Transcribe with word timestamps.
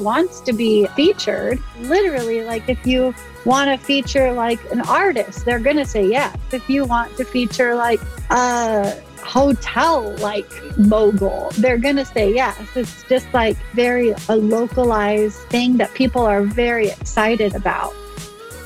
wants 0.00 0.40
to 0.40 0.52
be 0.52 0.86
featured. 0.96 1.62
Literally, 1.80 2.42
like 2.44 2.68
if 2.68 2.86
you 2.86 3.14
want 3.44 3.70
to 3.70 3.86
feature 3.86 4.32
like 4.32 4.58
an 4.70 4.80
artist, 4.82 5.44
they're 5.44 5.60
going 5.60 5.76
to 5.76 5.86
say 5.86 6.06
yes. 6.06 6.36
If 6.52 6.68
you 6.68 6.84
want 6.84 7.16
to 7.16 7.24
feature 7.24 7.74
like 7.74 8.00
a 8.30 9.00
hotel 9.22 10.14
like 10.16 10.50
mogul, 10.78 11.50
they're 11.58 11.78
going 11.78 11.96
to 11.96 12.04
say 12.04 12.32
yes. 12.34 12.58
It's 12.74 13.02
just 13.04 13.32
like 13.32 13.56
very 13.74 14.14
a 14.28 14.36
localized 14.36 15.38
thing 15.48 15.76
that 15.78 15.92
people 15.94 16.22
are 16.22 16.42
very 16.42 16.88
excited 16.88 17.54
about. 17.54 17.94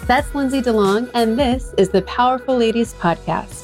That's 0.06 0.34
Lindsay 0.34 0.60
DeLong, 0.60 1.10
and 1.14 1.38
this 1.38 1.72
is 1.78 1.88
the 1.88 2.02
Powerful 2.02 2.58
Ladies 2.58 2.92
Podcast. 2.94 3.63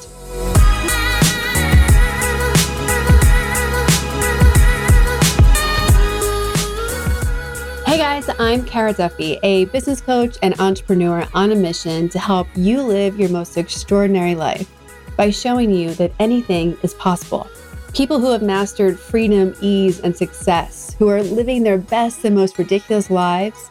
Hey 7.91 7.97
guys, 7.97 8.29
I'm 8.39 8.63
Kara 8.63 8.93
Duffy, 8.93 9.37
a 9.43 9.65
business 9.65 9.99
coach 9.99 10.37
and 10.41 10.57
entrepreneur 10.61 11.27
on 11.33 11.51
a 11.51 11.55
mission 11.55 12.07
to 12.07 12.19
help 12.19 12.47
you 12.55 12.81
live 12.81 13.19
your 13.19 13.27
most 13.27 13.57
extraordinary 13.57 14.33
life 14.33 14.71
by 15.17 15.29
showing 15.29 15.71
you 15.71 15.93
that 15.95 16.13
anything 16.17 16.77
is 16.83 16.93
possible. 16.93 17.49
People 17.93 18.21
who 18.21 18.31
have 18.31 18.41
mastered 18.41 18.97
freedom, 18.97 19.53
ease, 19.59 19.99
and 19.99 20.15
success, 20.15 20.95
who 20.99 21.09
are 21.09 21.21
living 21.21 21.63
their 21.63 21.77
best 21.77 22.23
and 22.23 22.33
most 22.33 22.57
ridiculous 22.57 23.09
lives, 23.09 23.69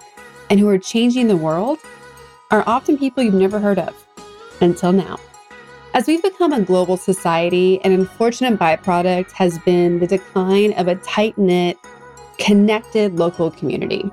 and 0.51 0.61
who 0.61 0.69
are 0.69 0.77
changing 0.77 1.27
the 1.27 1.37
world, 1.39 1.79
are 2.51 2.63
often 2.67 2.99
people 2.99 3.23
you've 3.23 3.33
never 3.33 3.59
heard 3.59 3.79
of 3.79 3.97
until 4.61 4.93
now. 4.93 5.19
As 5.95 6.07
we've 6.07 6.23
become 6.23 6.53
a 6.53 6.61
global 6.61 6.99
society, 6.99 7.83
an 7.85 7.93
unfortunate 7.93 8.59
byproduct 8.59 9.33
has 9.33 9.59
been 9.61 9.99
the 9.99 10.07
decline 10.07 10.75
of 10.75 10.89
a 10.89 10.97
tight 10.97 11.39
knit, 11.39 11.79
connected 12.41 13.17
local 13.17 13.51
community. 13.51 14.11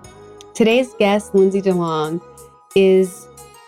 Today's 0.53 0.93
guest, 0.99 1.33
Lindsay 1.33 1.61
DeLong, 1.61 2.21
is 2.75 3.27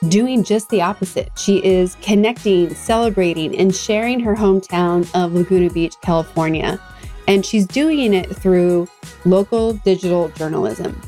doing 0.10 0.44
just 0.44 0.70
the 0.70 0.82
opposite. 0.82 1.32
She 1.38 1.64
is 1.66 1.96
connecting, 2.02 2.74
celebrating, 2.76 3.58
and 3.58 3.74
sharing 3.74 4.20
her 4.20 4.36
hometown 4.36 5.10
of 5.16 5.34
Laguna 5.34 5.70
Beach, 5.70 5.96
California. 6.02 6.80
And 7.28 7.46
she's 7.46 7.66
doing 7.66 8.14
it 8.14 8.36
through 8.36 8.88
local 9.26 9.74
digital 9.74 10.30
journalism. 10.30 11.02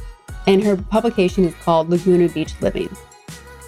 And 0.47 0.63
her 0.63 0.77
publication 0.77 1.45
is 1.45 1.53
called 1.55 1.89
Laguna 1.89 2.29
Beach 2.29 2.53
Living. 2.61 2.89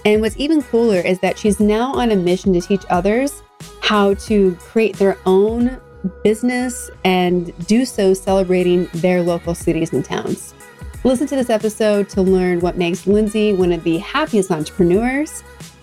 And 0.06 0.22
what's 0.22 0.38
even 0.38 0.62
cooler 0.62 1.00
is 1.00 1.20
that 1.20 1.38
she's 1.38 1.60
now 1.60 1.94
on 1.94 2.12
a 2.12 2.16
mission 2.16 2.54
to 2.54 2.62
teach 2.62 2.84
others 2.90 3.44
how 3.82 4.14
to 4.16 4.56
create 4.56 4.98
their 4.98 5.18
own 5.26 5.80
business 6.24 6.90
and 7.04 7.52
do 7.68 7.86
so 7.86 8.14
celebrating 8.14 8.90
their 8.96 9.22
local 9.22 9.56
cities 9.56 9.94
and 9.94 10.04
towns. 10.04 10.54
Listen 11.04 11.28
to 11.28 11.36
this 11.36 11.50
episode 11.50 12.10
to 12.10 12.22
learn 12.22 12.60
what 12.62 12.78
makes 12.78 13.06
Lindsay 13.06 13.54
one 13.54 13.72
of 13.72 13.84
the 13.84 13.98
happiest 13.98 14.52
entrepreneurs, 14.52 15.42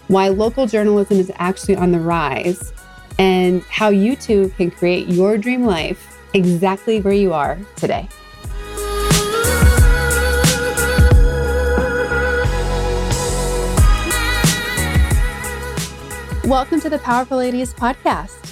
why 0.08 0.28
local 0.28 0.66
journalism 0.66 1.18
is 1.18 1.30
actually 1.36 1.76
on 1.76 1.92
the 1.92 2.00
rise, 2.00 2.72
and 3.18 3.62
how 3.64 3.90
you 3.90 4.16
too 4.16 4.52
can 4.56 4.70
create 4.70 5.08
your 5.08 5.36
dream 5.36 5.64
life 5.64 6.18
exactly 6.34 7.00
where 7.00 7.14
you 7.14 7.32
are 7.32 7.58
today. 7.76 8.08
Welcome 16.44 16.80
to 16.80 16.90
the 16.90 16.98
Powerful 17.04 17.38
Ladies 17.38 17.72
podcast. 17.72 18.49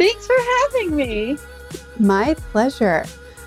Thanks 0.00 0.26
for 0.26 0.36
having 0.62 0.96
me. 0.96 1.36
My 1.98 2.32
pleasure. 2.52 3.04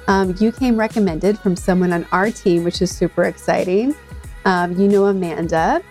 Um, 0.07 0.35
you 0.39 0.51
came 0.51 0.77
recommended 0.77 1.39
from 1.39 1.55
someone 1.55 1.91
on 1.91 2.05
our 2.11 2.29
team, 2.29 2.63
which 2.63 2.79
is 2.79 2.95
super 2.95 3.23
exciting. 3.23 3.95
Um, 4.45 4.79
you 4.79 4.87
know 4.87 5.05
Amanda. 5.05 5.81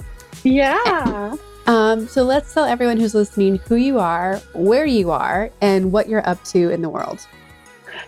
Yeah. 0.44 1.36
Um, 1.64 2.08
so 2.08 2.24
let's 2.24 2.52
tell 2.52 2.64
everyone 2.64 2.98
who's 2.98 3.14
listening 3.14 3.60
who 3.68 3.76
you 3.76 4.00
are, 4.00 4.38
where 4.52 4.84
you 4.84 5.12
are, 5.12 5.48
and 5.60 5.92
what 5.92 6.08
you're 6.08 6.28
up 6.28 6.42
to 6.46 6.70
in 6.70 6.82
the 6.82 6.88
world. 6.88 7.24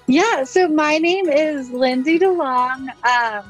Yeah. 0.09 0.43
So 0.43 0.67
my 0.67 0.99
name 0.99 1.29
is 1.29 1.71
Lindsay 1.71 2.19
DeLong. 2.19 2.89
Um, 3.07 3.45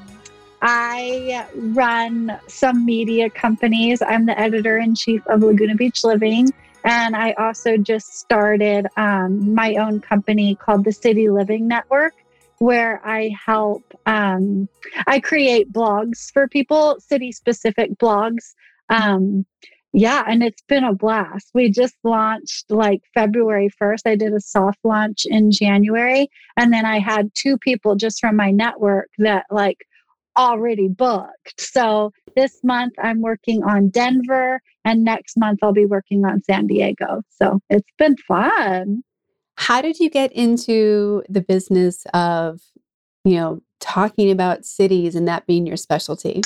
I 0.60 1.46
run 1.54 2.38
some 2.48 2.84
media 2.84 3.30
companies. 3.30 4.02
I'm 4.02 4.26
the 4.26 4.38
editor 4.38 4.76
in 4.76 4.94
chief 4.94 5.26
of 5.26 5.42
Laguna 5.42 5.74
Beach 5.74 6.04
Living. 6.04 6.52
And 6.84 7.16
I 7.16 7.32
also 7.32 7.76
just 7.78 8.14
started 8.18 8.86
um, 8.96 9.54
my 9.54 9.76
own 9.76 10.00
company 10.00 10.54
called 10.54 10.84
the 10.84 10.92
City 10.92 11.30
Living 11.30 11.66
Network, 11.66 12.14
where 12.58 13.00
I 13.06 13.30
help, 13.44 13.82
um, 14.04 14.68
I 15.06 15.20
create 15.20 15.72
blogs 15.72 16.30
for 16.32 16.46
people, 16.46 17.00
city 17.00 17.32
specific 17.32 17.96
blogs. 17.98 18.54
Um, 18.90 19.46
yeah, 19.94 20.24
and 20.26 20.42
it's 20.42 20.62
been 20.62 20.84
a 20.84 20.92
blast. 20.92 21.50
We 21.54 21.70
just 21.70 21.94
launched 22.02 22.70
like 22.70 23.00
February 23.14 23.70
1st. 23.80 24.00
I 24.06 24.16
did 24.16 24.34
a 24.34 24.40
soft 24.40 24.80
launch 24.84 25.24
in 25.24 25.52
January. 25.52 26.28
And 26.56 26.72
then 26.72 26.84
I 26.84 26.98
had 26.98 27.30
two 27.34 27.56
people 27.58 27.94
just 27.94 28.20
from 28.20 28.36
my 28.36 28.50
network 28.50 29.08
that 29.18 29.46
like 29.50 29.86
already 30.36 30.88
booked. 30.88 31.60
So 31.60 32.12
this 32.36 32.60
month 32.62 32.94
I'm 33.02 33.20
working 33.20 33.62
on 33.62 33.88
Denver 33.88 34.60
and 34.84 35.04
next 35.04 35.36
month 35.36 35.60
I'll 35.62 35.72
be 35.72 35.86
working 35.86 36.24
on 36.24 36.42
San 36.42 36.66
Diego. 36.66 37.22
So 37.30 37.60
it's 37.70 37.90
been 37.98 38.16
fun. 38.16 39.02
How 39.56 39.80
did 39.80 39.98
you 40.00 40.10
get 40.10 40.32
into 40.32 41.22
the 41.28 41.40
business 41.40 42.04
of, 42.12 42.60
you 43.24 43.36
know, 43.36 43.60
talking 43.80 44.30
about 44.30 44.64
cities 44.64 45.14
and 45.14 45.28
that 45.28 45.46
being 45.46 45.66
your 45.66 45.76
specialty? 45.76 46.42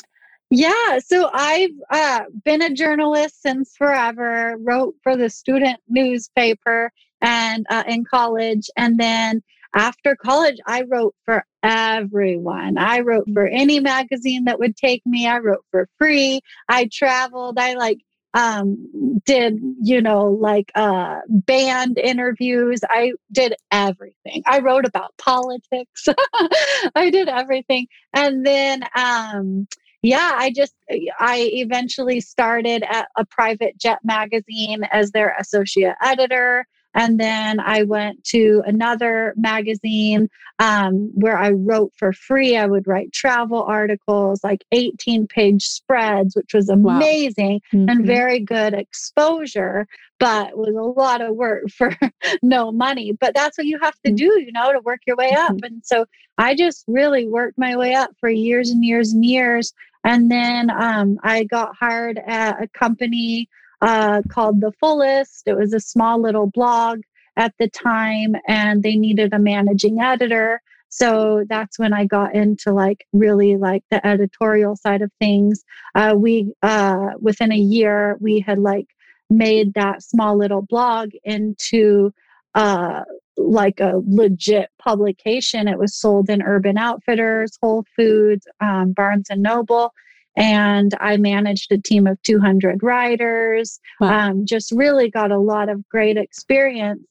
Yeah, 0.50 0.98
so 1.04 1.30
I've 1.32 1.70
uh, 1.90 2.20
been 2.44 2.62
a 2.62 2.72
journalist 2.72 3.42
since 3.42 3.74
forever, 3.76 4.56
wrote 4.60 4.94
for 5.02 5.14
the 5.16 5.28
student 5.28 5.78
newspaper 5.88 6.90
and 7.20 7.66
uh, 7.68 7.84
in 7.86 8.04
college. 8.04 8.70
And 8.76 8.98
then 8.98 9.42
after 9.74 10.16
college, 10.16 10.56
I 10.66 10.82
wrote 10.82 11.14
for 11.24 11.44
everyone. 11.62 12.78
I 12.78 13.00
wrote 13.00 13.28
for 13.32 13.46
any 13.46 13.80
magazine 13.80 14.44
that 14.44 14.58
would 14.58 14.76
take 14.76 15.02
me. 15.04 15.26
I 15.26 15.38
wrote 15.38 15.64
for 15.70 15.88
free. 15.98 16.40
I 16.68 16.88
traveled. 16.92 17.58
I 17.58 17.74
like 17.74 17.98
um 18.34 19.20
did 19.24 19.58
you 19.82 20.02
know 20.02 20.26
like 20.26 20.70
uh 20.74 21.20
band 21.28 21.98
interviews 21.98 22.80
i 22.90 23.12
did 23.32 23.54
everything 23.72 24.42
i 24.46 24.58
wrote 24.58 24.84
about 24.84 25.16
politics 25.16 26.06
i 26.94 27.08
did 27.10 27.28
everything 27.28 27.86
and 28.12 28.44
then 28.44 28.82
um 28.94 29.66
yeah 30.02 30.32
i 30.36 30.52
just 30.54 30.74
i 31.18 31.48
eventually 31.54 32.20
started 32.20 32.84
at 32.90 33.08
a 33.16 33.24
private 33.24 33.78
jet 33.78 33.98
magazine 34.04 34.84
as 34.92 35.10
their 35.12 35.34
associate 35.38 35.94
editor 36.02 36.66
and 36.98 37.20
then 37.20 37.60
I 37.60 37.84
went 37.84 38.24
to 38.24 38.60
another 38.66 39.32
magazine 39.36 40.28
um, 40.58 41.12
where 41.14 41.38
I 41.38 41.50
wrote 41.50 41.92
for 41.96 42.12
free. 42.12 42.56
I 42.56 42.66
would 42.66 42.88
write 42.88 43.12
travel 43.12 43.62
articles, 43.62 44.42
like 44.42 44.64
18 44.72 45.28
page 45.28 45.64
spreads, 45.64 46.34
which 46.34 46.52
was 46.52 46.68
amazing 46.68 47.60
wow. 47.72 47.78
mm-hmm. 47.78 47.88
and 47.88 48.04
very 48.04 48.40
good 48.40 48.74
exposure, 48.74 49.86
but 50.18 50.58
was 50.58 50.74
a 50.74 51.00
lot 51.00 51.20
of 51.20 51.36
work 51.36 51.68
for 51.70 51.96
no 52.42 52.72
money. 52.72 53.12
But 53.12 53.32
that's 53.32 53.56
what 53.56 53.68
you 53.68 53.78
have 53.80 53.94
to 54.04 54.10
mm-hmm. 54.10 54.16
do, 54.16 54.40
you 54.40 54.50
know, 54.50 54.72
to 54.72 54.80
work 54.80 55.02
your 55.06 55.14
way 55.14 55.30
up. 55.30 55.52
Mm-hmm. 55.52 55.64
And 55.66 55.82
so 55.84 56.04
I 56.36 56.56
just 56.56 56.82
really 56.88 57.28
worked 57.28 57.58
my 57.58 57.76
way 57.76 57.94
up 57.94 58.10
for 58.18 58.28
years 58.28 58.70
and 58.70 58.84
years 58.84 59.12
and 59.12 59.24
years. 59.24 59.72
And 60.02 60.28
then 60.28 60.70
um, 60.70 61.20
I 61.22 61.44
got 61.44 61.76
hired 61.78 62.20
at 62.26 62.60
a 62.60 62.66
company 62.66 63.48
uh, 63.80 64.22
called 64.28 64.60
The 64.60 64.72
Fullest. 64.80 65.42
It 65.46 65.56
was 65.56 65.72
a 65.72 65.80
small 65.80 66.20
little 66.20 66.46
blog 66.46 67.00
at 67.36 67.54
the 67.58 67.68
time, 67.68 68.34
and 68.46 68.82
they 68.82 68.96
needed 68.96 69.32
a 69.32 69.38
managing 69.38 70.00
editor. 70.00 70.60
So 70.90 71.44
that's 71.48 71.78
when 71.78 71.92
I 71.92 72.06
got 72.06 72.34
into 72.34 72.72
like 72.72 73.06
really 73.12 73.56
like 73.56 73.84
the 73.90 74.04
editorial 74.06 74.74
side 74.74 75.02
of 75.02 75.12
things. 75.20 75.62
Uh, 75.94 76.14
we 76.16 76.52
uh, 76.62 77.10
within 77.20 77.52
a 77.52 77.56
year 77.56 78.16
we 78.20 78.40
had 78.40 78.58
like 78.58 78.86
made 79.30 79.74
that 79.74 80.02
small 80.02 80.36
little 80.36 80.62
blog 80.62 81.10
into 81.24 82.12
uh, 82.54 83.02
like 83.36 83.80
a 83.80 84.00
legit 84.06 84.70
publication. 84.78 85.68
It 85.68 85.78
was 85.78 85.94
sold 85.94 86.30
in 86.30 86.42
Urban 86.42 86.78
Outfitters, 86.78 87.58
Whole 87.62 87.84
Foods, 87.94 88.46
um, 88.60 88.92
Barnes 88.92 89.28
and 89.30 89.42
Noble, 89.42 89.92
and 90.38 90.94
I 91.00 91.16
managed 91.16 91.72
a 91.72 91.78
team 91.78 92.06
of 92.06 92.22
200 92.22 92.80
writers. 92.82 93.80
Wow. 94.00 94.30
Um, 94.30 94.46
just 94.46 94.70
really 94.70 95.10
got 95.10 95.32
a 95.32 95.38
lot 95.38 95.68
of 95.68 95.86
great 95.88 96.16
experience. 96.16 97.02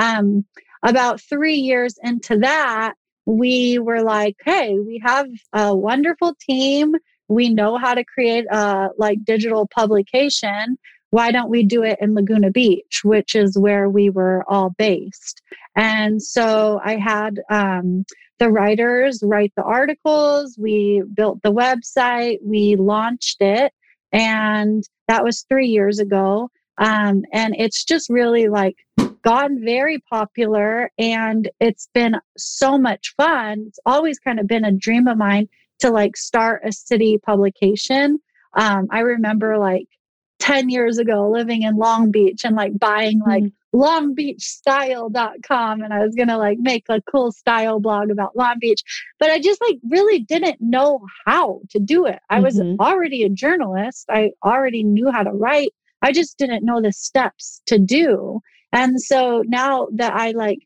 Um, 0.00 0.46
about 0.84 1.20
three 1.20 1.56
years 1.56 1.98
into 2.04 2.38
that, 2.38 2.94
we 3.26 3.80
were 3.80 4.02
like, 4.02 4.36
hey, 4.44 4.78
we 4.78 5.02
have 5.04 5.26
a 5.52 5.74
wonderful 5.74 6.36
team. 6.40 6.94
We 7.26 7.48
know 7.48 7.76
how 7.76 7.94
to 7.94 8.04
create 8.04 8.46
a 8.52 8.90
like 8.96 9.24
digital 9.24 9.66
publication. 9.66 10.78
Why 11.16 11.32
don't 11.32 11.48
we 11.48 11.62
do 11.62 11.82
it 11.82 11.96
in 11.98 12.14
Laguna 12.14 12.50
Beach, 12.50 13.00
which 13.02 13.34
is 13.34 13.56
where 13.56 13.88
we 13.88 14.10
were 14.10 14.44
all 14.48 14.74
based? 14.76 15.40
And 15.74 16.22
so 16.22 16.78
I 16.84 16.96
had 16.96 17.40
um, 17.48 18.04
the 18.38 18.50
writers 18.50 19.22
write 19.24 19.54
the 19.56 19.62
articles, 19.62 20.58
we 20.58 21.02
built 21.14 21.40
the 21.42 21.54
website, 21.54 22.40
we 22.44 22.76
launched 22.76 23.40
it, 23.40 23.72
and 24.12 24.84
that 25.08 25.24
was 25.24 25.46
three 25.48 25.68
years 25.68 26.00
ago. 26.00 26.50
Um, 26.76 27.22
and 27.32 27.56
it's 27.56 27.82
just 27.82 28.10
really 28.10 28.48
like 28.48 28.76
gotten 29.22 29.64
very 29.64 29.98
popular 30.10 30.90
and 30.98 31.48
it's 31.60 31.88
been 31.94 32.16
so 32.36 32.76
much 32.76 33.14
fun. 33.16 33.64
It's 33.68 33.80
always 33.86 34.18
kind 34.18 34.38
of 34.38 34.46
been 34.46 34.66
a 34.66 34.70
dream 34.70 35.08
of 35.08 35.16
mine 35.16 35.48
to 35.78 35.88
like 35.88 36.14
start 36.14 36.60
a 36.66 36.72
city 36.72 37.16
publication. 37.16 38.18
Um, 38.52 38.88
I 38.90 39.00
remember 39.00 39.56
like 39.56 39.88
10 40.38 40.68
years 40.68 40.98
ago 40.98 41.30
living 41.30 41.62
in 41.62 41.76
Long 41.76 42.10
Beach 42.10 42.44
and 42.44 42.56
like 42.56 42.78
buying 42.78 43.20
like 43.26 43.44
mm-hmm. 43.44 43.78
longbeachstyle.com 43.78 45.82
and 45.82 45.94
I 45.94 46.00
was 46.00 46.14
going 46.14 46.28
to 46.28 46.36
like 46.36 46.58
make 46.60 46.84
a 46.88 47.00
cool 47.10 47.32
style 47.32 47.80
blog 47.80 48.10
about 48.10 48.36
Long 48.36 48.56
Beach 48.60 48.82
but 49.18 49.30
I 49.30 49.40
just 49.40 49.60
like 49.60 49.78
really 49.88 50.20
didn't 50.20 50.60
know 50.60 51.00
how 51.24 51.60
to 51.70 51.78
do 51.78 52.06
it. 52.06 52.18
I 52.30 52.40
was 52.40 52.58
mm-hmm. 52.58 52.80
already 52.80 53.24
a 53.24 53.28
journalist. 53.28 54.06
I 54.10 54.32
already 54.44 54.82
knew 54.82 55.10
how 55.10 55.22
to 55.22 55.32
write. 55.32 55.70
I 56.02 56.12
just 56.12 56.38
didn't 56.38 56.64
know 56.64 56.80
the 56.80 56.92
steps 56.92 57.62
to 57.66 57.78
do. 57.78 58.40
And 58.72 59.00
so 59.00 59.42
now 59.46 59.88
that 59.94 60.14
I 60.14 60.32
like 60.32 60.60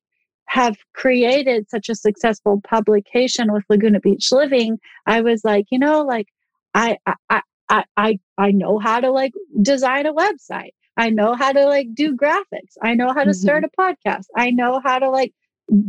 have 0.46 0.76
created 0.94 1.70
such 1.70 1.88
a 1.88 1.94
successful 1.94 2.60
publication 2.68 3.52
with 3.52 3.62
Laguna 3.68 4.00
Beach 4.00 4.32
Living, 4.32 4.78
I 5.06 5.20
was 5.20 5.44
like, 5.44 5.66
you 5.70 5.78
know, 5.78 6.02
like 6.02 6.26
I 6.74 6.98
I 7.28 7.42
I 7.70 7.84
I, 7.96 8.18
I 8.36 8.50
know 8.50 8.78
how 8.78 9.00
to 9.00 9.10
like 9.10 9.32
design 9.62 10.06
a 10.06 10.12
website. 10.12 10.72
I 10.96 11.08
know 11.10 11.34
how 11.34 11.52
to 11.52 11.64
like 11.66 11.94
do 11.94 12.14
graphics. 12.16 12.76
I 12.82 12.94
know 12.94 13.08
how 13.08 13.24
to 13.24 13.30
mm-hmm. 13.30 13.32
start 13.32 13.64
a 13.64 13.70
podcast. 13.80 14.24
I 14.36 14.50
know 14.50 14.80
how 14.84 14.98
to 14.98 15.08
like 15.08 15.32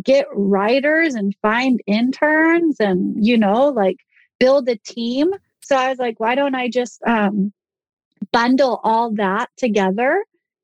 get 0.04 0.28
writers 0.34 1.16
and 1.16 1.36
find 1.42 1.82
interns 1.88 2.80
and 2.80 3.26
you 3.26 3.38
know 3.38 3.70
like 3.70 3.98
build 4.40 4.70
a 4.70 4.78
team. 4.78 5.32
So 5.62 5.76
I 5.76 5.90
was 5.90 6.00
like, 6.00 6.20
why 6.20 6.36
don't 6.36 6.56
I 6.56 6.70
just 6.70 7.02
um 7.04 7.52
bundle 8.32 8.80
all 8.84 9.12
that 9.16 9.50
together 9.58 10.24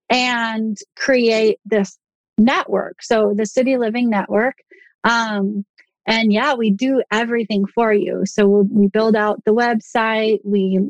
and 0.10 0.78
create 0.96 1.60
this 1.66 1.98
network. 2.38 3.02
So 3.02 3.34
the 3.36 3.46
City 3.46 3.78
Living 3.78 4.10
Network. 4.10 4.58
Um, 5.04 5.66
and 6.08 6.32
yeah, 6.32 6.54
we 6.54 6.72
do 6.72 7.04
everything 7.12 7.66
for 7.66 7.94
you. 7.94 8.26
So 8.26 8.48
we 8.72 8.88
build 8.88 9.16
out 9.16 9.44
the 9.44 9.54
website, 9.54 10.40
we 10.46 10.90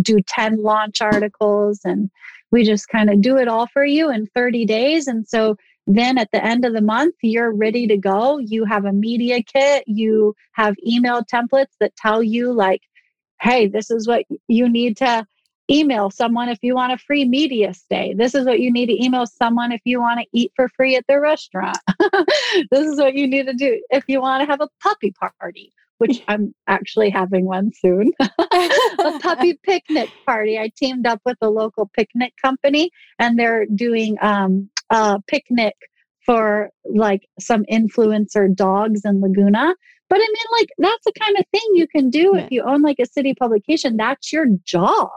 do 0.00 0.20
10 0.22 0.62
launch 0.62 1.02
articles, 1.02 1.80
and 1.84 2.10
we 2.50 2.64
just 2.64 2.88
kind 2.88 3.10
of 3.10 3.20
do 3.20 3.36
it 3.36 3.48
all 3.48 3.66
for 3.66 3.84
you 3.84 4.10
in 4.10 4.26
30 4.34 4.64
days. 4.64 5.06
And 5.06 5.28
so 5.28 5.56
then 5.86 6.16
at 6.16 6.30
the 6.32 6.42
end 6.42 6.64
of 6.64 6.72
the 6.72 6.80
month, 6.80 7.14
you're 7.22 7.52
ready 7.52 7.86
to 7.86 7.98
go. 7.98 8.38
You 8.38 8.64
have 8.64 8.86
a 8.86 8.92
media 8.92 9.42
kit, 9.42 9.84
you 9.86 10.34
have 10.52 10.74
email 10.84 11.22
templates 11.22 11.76
that 11.80 11.94
tell 11.96 12.22
you, 12.22 12.52
like, 12.52 12.80
hey, 13.40 13.66
this 13.68 13.90
is 13.90 14.08
what 14.08 14.24
you 14.48 14.68
need 14.68 14.96
to 14.96 15.26
email 15.70 16.10
someone 16.10 16.48
if 16.48 16.58
you 16.62 16.74
want 16.74 16.92
a 16.92 16.98
free 16.98 17.24
media 17.24 17.74
stay. 17.74 18.14
This 18.14 18.34
is 18.34 18.46
what 18.46 18.60
you 18.60 18.72
need 18.72 18.86
to 18.86 19.04
email 19.04 19.26
someone 19.26 19.72
if 19.72 19.80
you 19.84 20.00
want 20.00 20.20
to 20.20 20.26
eat 20.32 20.52
for 20.54 20.68
free 20.76 20.96
at 20.96 21.04
their 21.08 21.20
restaurant. 21.20 21.78
this 22.70 22.86
is 22.86 22.98
what 22.98 23.14
you 23.14 23.26
need 23.26 23.46
to 23.46 23.54
do 23.54 23.80
if 23.90 24.04
you 24.08 24.20
want 24.20 24.42
to 24.42 24.46
have 24.46 24.60
a 24.60 24.68
puppy 24.82 25.12
party, 25.40 25.72
which 25.98 26.22
I'm 26.28 26.54
actually 26.66 27.10
having 27.10 27.46
one 27.46 27.72
soon. 27.72 28.12
a 28.20 29.18
puppy 29.20 29.58
picnic 29.62 30.10
party. 30.24 30.58
I 30.58 30.70
teamed 30.76 31.06
up 31.06 31.20
with 31.24 31.38
a 31.40 31.50
local 31.50 31.90
picnic 31.96 32.34
company 32.42 32.90
and 33.18 33.38
they're 33.38 33.66
doing 33.66 34.16
um, 34.20 34.70
a 34.90 35.20
picnic 35.26 35.74
for 36.26 36.70
like 36.84 37.28
some 37.38 37.64
influencer 37.72 38.54
dogs 38.54 39.02
in 39.04 39.20
Laguna. 39.20 39.74
But 40.08 40.18
I 40.18 40.26
mean, 40.26 40.58
like, 40.58 40.68
that's 40.78 41.04
the 41.04 41.12
kind 41.20 41.36
of 41.38 41.44
thing 41.50 41.68
you 41.74 41.86
can 41.88 42.10
do 42.10 42.32
yeah. 42.34 42.44
if 42.44 42.50
you 42.50 42.62
own 42.62 42.82
like 42.82 42.98
a 43.00 43.06
city 43.06 43.34
publication. 43.34 43.96
That's 43.96 44.32
your 44.32 44.46
job. 44.64 45.10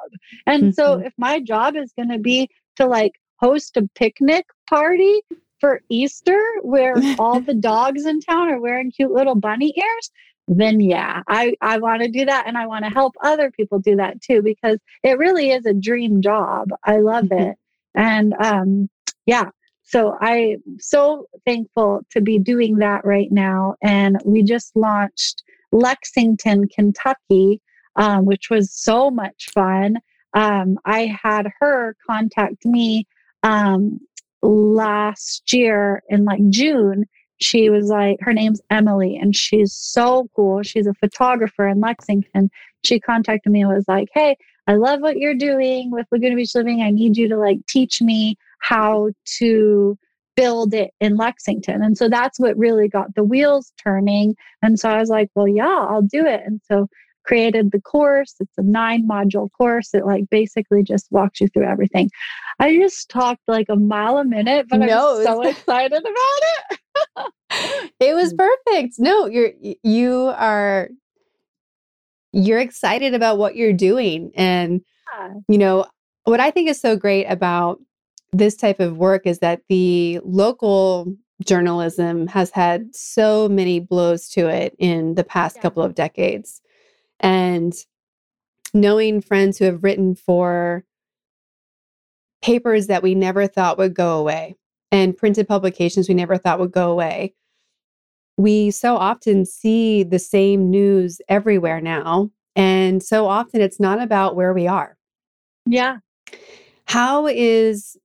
And 0.46 0.64
mm-hmm. 0.64 0.72
so 0.72 0.94
if 1.00 1.14
my 1.18 1.40
job 1.40 1.76
is 1.76 1.92
going 1.94 2.10
to 2.10 2.20
be 2.20 2.50
to 2.78 2.88
like 2.88 3.14
host 3.38 3.78
a 3.78 3.88
picnic 3.96 4.46
party 4.70 5.22
for 5.60 5.82
Easter 5.90 6.42
where 6.62 6.96
all 7.20 7.40
the 7.42 7.54
dogs 7.54 8.06
in 8.06 8.20
town 8.22 8.50
are 8.50 8.62
wearing 8.62 8.92
cute 8.92 9.12
little 9.12 9.36
bunny 9.36 9.74
ears, 9.76 10.12
then 10.48 10.80
yeah, 10.80 11.22
I, 11.28 11.54
I 11.62 11.78
want 11.78 12.02
to 12.02 12.08
do 12.10 12.26
that. 12.26 12.48
And 12.48 12.58
I 12.58 12.66
want 12.66 12.86
to 12.86 12.92
help 12.92 13.14
other 13.24 13.52
people 13.52 13.78
do 13.78 13.96
that 13.98 14.22
too, 14.22 14.42
because 14.42 14.80
it 15.04 15.20
really 15.20 15.52
is 15.52 15.66
a 15.66 15.74
dream 15.74 16.22
job. 16.22 16.70
I 16.84 16.98
love 16.98 17.26
mm-hmm. 17.26 17.50
it. 17.50 17.58
And 17.96 18.34
um, 18.40 18.90
yeah, 19.28 19.50
so 19.90 20.16
I'm 20.22 20.62
so 20.78 21.26
thankful 21.48 22.02
to 22.12 22.22
be 22.22 22.38
doing 22.38 22.76
that 22.76 23.04
right 23.06 23.32
now. 23.32 23.74
And 23.82 24.20
we 24.24 24.44
just 24.44 24.76
launched 24.76 25.42
Lexington, 25.72 26.68
Kentucky, 26.68 27.60
um, 27.96 28.26
which 28.26 28.52
was 28.52 28.72
so 28.72 29.10
much 29.10 29.50
fun. 29.52 29.98
Um, 30.36 30.78
I 30.86 31.18
had 31.24 31.48
her 31.60 31.96
contact 32.08 32.66
me 32.66 33.08
um, 33.42 34.00
last 34.44 35.52
year 35.52 36.04
in 36.08 36.24
like 36.24 36.48
June. 36.50 37.06
She 37.42 37.72
was 37.72 37.88
like, 37.88 38.18
her 38.20 38.34
name's 38.34 38.62
Emily, 38.70 39.18
and 39.18 39.36
she's 39.36 39.74
so 39.74 40.30
cool. 40.36 40.62
She's 40.62 40.86
a 40.86 40.94
photographer 40.94 41.68
in 41.68 41.80
Lexington. 41.80 42.52
She 42.86 43.00
contacted 43.00 43.52
me 43.52 43.62
and 43.62 43.74
was 43.74 43.88
like, 43.88 44.10
Hey, 44.14 44.38
I 44.68 44.76
love 44.76 45.02
what 45.02 45.18
you're 45.18 45.34
doing 45.34 45.90
with 45.90 46.06
Laguna 46.12 46.36
Beach 46.36 46.54
Living. 46.54 46.84
I 46.84 46.92
need 46.92 47.18
you 47.18 47.28
to 47.30 47.38
like 47.38 47.58
teach 47.68 48.04
me 48.04 48.38
how 48.60 49.10
to 49.38 49.98
build 50.36 50.74
it 50.74 50.92
in 51.02 51.18
Lexington. 51.18 51.84
And 51.84 51.98
so 51.98 52.08
that's 52.08 52.40
what 52.40 52.58
really 52.58 52.88
got 52.88 53.14
the 53.16 53.24
wheels 53.24 53.74
turning. 53.84 54.36
And 54.62 54.80
so 54.80 54.90
I 54.90 54.98
was 54.98 55.10
like, 55.10 55.30
well, 55.36 55.48
yeah, 55.48 55.86
I'll 55.90 56.02
do 56.02 56.26
it. 56.26 56.42
And 56.46 56.62
so 56.66 56.88
created 57.26 57.72
the 57.72 57.82
course. 57.82 58.36
It's 58.40 58.58
a 58.58 58.64
nine 58.64 59.08
module 59.08 59.50
course. 59.52 59.94
It 59.94 60.06
like 60.06 60.30
basically 60.30 60.82
just 60.82 61.08
walks 61.12 61.42
you 61.42 61.48
through 61.50 61.66
everything. 61.66 62.10
I 62.60 62.76
just 62.76 63.10
talked 63.10 63.42
like 63.48 63.68
a 63.70 63.76
mile 63.76 64.18
a 64.18 64.26
minute, 64.26 64.68
but 64.70 64.78
no, 64.78 65.20
I'm 65.20 65.24
so 65.24 65.42
excited 65.48 66.02
about 66.02 67.28
it. 67.58 67.92
it 68.00 68.16
was 68.16 68.34
mm. 68.34 68.38
perfect. 68.38 68.96
No, 68.98 69.26
you're 69.26 69.52
you 69.84 70.34
are 70.36 70.90
you're 72.32 72.60
excited 72.60 73.14
about 73.14 73.38
what 73.38 73.56
you're 73.56 73.74
doing 73.74 74.32
and 74.36 74.82
yeah. 75.18 75.34
you 75.48 75.58
know 75.58 75.86
what 76.24 76.40
I 76.40 76.52
think 76.52 76.70
is 76.70 76.80
so 76.80 76.96
great 76.96 77.26
about 77.26 77.80
this 78.32 78.56
type 78.56 78.80
of 78.80 78.98
work 78.98 79.26
is 79.26 79.40
that 79.40 79.62
the 79.70 80.20
local 80.24 81.14
journalism 81.46 82.28
has 82.28 82.52
had 82.52 82.96
so 82.96 83.48
many 83.50 83.80
blows 83.80 84.30
to 84.30 84.48
it 84.48 84.76
in 84.78 85.16
the 85.16 85.24
past 85.24 85.58
yeah. 85.58 85.62
couple 85.62 85.84
of 85.84 85.96
decades. 85.96 86.62
And 87.20 87.74
knowing 88.74 89.22
friends 89.22 89.58
who 89.58 89.66
have 89.66 89.84
written 89.84 90.16
for 90.16 90.84
papers 92.42 92.88
that 92.88 93.04
we 93.04 93.16
never 93.16 93.48
thought 93.48 93.78
would 93.78 93.94
go 93.94 94.18
away 94.18 94.56
and 94.92 95.18
printed 95.18 95.48
publications 95.48 96.08
we 96.08 96.16
never 96.16 96.38
thought 96.38 96.60
would 96.60 96.72
go 96.72 96.92
away. 96.92 97.34
We 98.38 98.72
so 98.72 98.96
often 98.96 99.46
see 99.46 100.04
the 100.04 100.20
same 100.20 100.70
news 100.70 101.20
everywhere 101.28 101.82
now. 101.82 102.32
And 102.56 103.04
so 103.04 103.28
often 103.28 103.62
it's 103.62 103.80
not 103.80 104.02
about 104.02 104.36
where 104.36 104.54
we 104.54 104.68
are. 104.68 104.98
Yeah. 105.66 105.98
How 106.86 107.28
is 107.28 107.98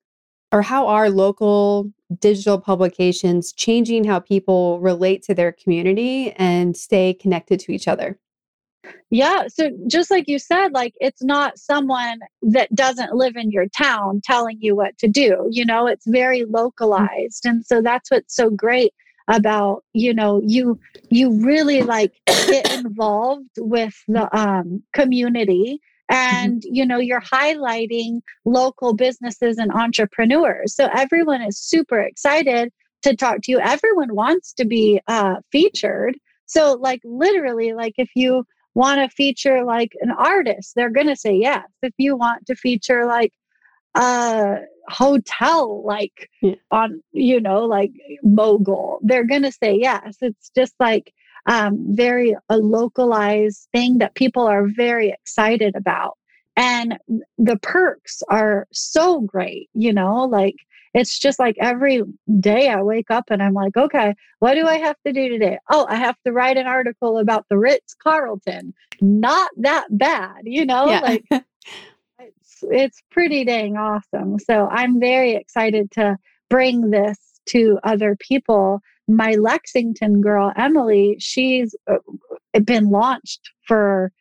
or 0.54 0.62
how 0.62 0.86
are 0.86 1.10
local 1.10 1.90
digital 2.20 2.60
publications 2.60 3.52
changing 3.52 4.04
how 4.04 4.20
people 4.20 4.78
relate 4.78 5.20
to 5.20 5.34
their 5.34 5.50
community 5.50 6.30
and 6.36 6.76
stay 6.76 7.12
connected 7.12 7.58
to 7.58 7.72
each 7.72 7.88
other? 7.88 8.20
Yeah. 9.10 9.48
So 9.48 9.70
just 9.88 10.12
like 10.12 10.28
you 10.28 10.38
said, 10.38 10.68
like 10.72 10.94
it's 11.00 11.24
not 11.24 11.58
someone 11.58 12.20
that 12.42 12.72
doesn't 12.72 13.14
live 13.14 13.34
in 13.34 13.50
your 13.50 13.66
town 13.76 14.20
telling 14.22 14.58
you 14.60 14.76
what 14.76 14.96
to 14.98 15.08
do. 15.08 15.48
You 15.50 15.64
know, 15.64 15.88
it's 15.88 16.06
very 16.06 16.42
mm. 16.42 16.52
localized. 16.52 17.44
And 17.44 17.66
so 17.66 17.82
that's 17.82 18.12
what's 18.12 18.36
so 18.36 18.48
great 18.48 18.92
about, 19.26 19.82
you 19.92 20.14
know, 20.14 20.40
you 20.46 20.78
you 21.10 21.32
really 21.44 21.82
like 21.82 22.12
get 22.26 22.72
involved 22.74 23.50
with 23.58 23.94
the 24.06 24.28
um 24.38 24.84
community 24.92 25.80
Mm-hmm. 26.10 26.36
and 26.36 26.62
you 26.64 26.84
know 26.84 26.98
you're 26.98 27.22
highlighting 27.22 28.20
local 28.44 28.94
businesses 28.94 29.56
and 29.56 29.72
entrepreneurs. 29.72 30.74
So 30.74 30.90
everyone 30.92 31.40
is 31.40 31.58
super 31.58 31.98
excited 31.98 32.70
to 33.02 33.16
talk 33.16 33.40
to 33.42 33.52
you. 33.52 33.58
Everyone 33.58 34.14
wants 34.14 34.52
to 34.54 34.66
be 34.66 35.00
uh, 35.08 35.36
featured. 35.50 36.18
So 36.46 36.74
like 36.74 37.00
literally 37.04 37.72
like 37.72 37.94
if 37.96 38.10
you 38.14 38.44
want 38.74 38.98
to 39.00 39.14
feature 39.14 39.64
like 39.64 39.92
an 40.00 40.10
artist 40.10 40.72
they're 40.74 40.90
going 40.90 41.06
to 41.06 41.16
say 41.16 41.34
yes. 41.34 41.64
If 41.82 41.94
you 41.96 42.16
want 42.16 42.46
to 42.46 42.54
feature 42.54 43.06
like 43.06 43.32
a 43.94 44.58
hotel 44.88 45.82
like 45.86 46.28
yeah. 46.42 46.56
on 46.70 47.00
you 47.12 47.40
know 47.40 47.64
like 47.64 47.92
mogul 48.22 48.98
they're 49.02 49.24
going 49.24 49.44
to 49.44 49.52
say 49.52 49.74
yes. 49.74 50.18
It's 50.20 50.50
just 50.54 50.74
like 50.78 51.14
um, 51.46 51.78
very 51.90 52.34
a 52.48 52.58
localized 52.58 53.68
thing 53.72 53.98
that 53.98 54.14
people 54.14 54.46
are 54.46 54.66
very 54.66 55.10
excited 55.10 55.74
about. 55.76 56.16
and 56.56 56.98
the 57.38 57.56
perks 57.56 58.22
are 58.28 58.68
so 58.72 59.20
great, 59.20 59.68
you 59.74 59.92
know, 59.92 60.24
like 60.24 60.54
it's 60.94 61.18
just 61.18 61.40
like 61.40 61.56
every 61.60 62.02
day 62.38 62.68
I 62.68 62.80
wake 62.82 63.10
up 63.10 63.24
and 63.28 63.42
I'm 63.42 63.52
like, 63.52 63.76
okay, 63.76 64.14
what 64.38 64.54
do 64.54 64.66
I 64.66 64.78
have 64.78 64.96
to 65.04 65.12
do 65.12 65.28
today? 65.28 65.58
Oh, 65.68 65.86
I 65.88 65.96
have 65.96 66.16
to 66.24 66.32
write 66.32 66.56
an 66.56 66.68
article 66.68 67.18
about 67.18 67.46
the 67.50 67.58
Ritz 67.58 67.94
Carlton. 67.94 68.72
Not 69.00 69.50
that 69.56 69.86
bad, 69.90 70.42
you 70.44 70.64
know, 70.64 70.86
yeah. 70.86 71.00
like 71.00 71.24
it's 72.20 72.62
it's 72.62 73.02
pretty 73.10 73.44
dang 73.44 73.76
awesome. 73.76 74.38
So 74.38 74.68
I'm 74.68 75.00
very 75.00 75.32
excited 75.32 75.90
to 75.92 76.16
bring 76.48 76.90
this 76.90 77.18
to 77.46 77.78
other 77.82 78.16
people. 78.16 78.80
My 79.06 79.32
Lexington 79.32 80.20
girl, 80.20 80.52
Emily, 80.56 81.16
she's 81.18 81.74
been 82.64 82.90
launched 82.90 83.50
for 83.66 84.12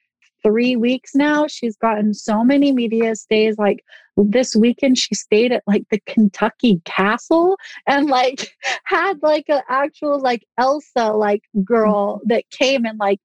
three 0.43 0.75
weeks 0.75 1.15
now. 1.15 1.47
She's 1.47 1.77
gotten 1.77 2.13
so 2.13 2.43
many 2.43 2.71
media 2.71 3.15
stays. 3.15 3.57
Like 3.57 3.83
this 4.17 4.55
weekend, 4.55 4.97
she 4.97 5.15
stayed 5.15 5.51
at 5.51 5.63
like 5.65 5.85
the 5.89 6.01
Kentucky 6.05 6.81
Castle 6.85 7.57
and 7.87 8.07
like 8.07 8.53
had 8.83 9.23
like 9.23 9.45
an 9.47 9.61
actual 9.69 10.19
like 10.19 10.43
Elsa 10.57 11.13
like 11.13 11.43
girl 11.63 12.17
mm-hmm. 12.17 12.27
that 12.27 12.49
came 12.51 12.85
and 12.85 12.99
like 12.99 13.19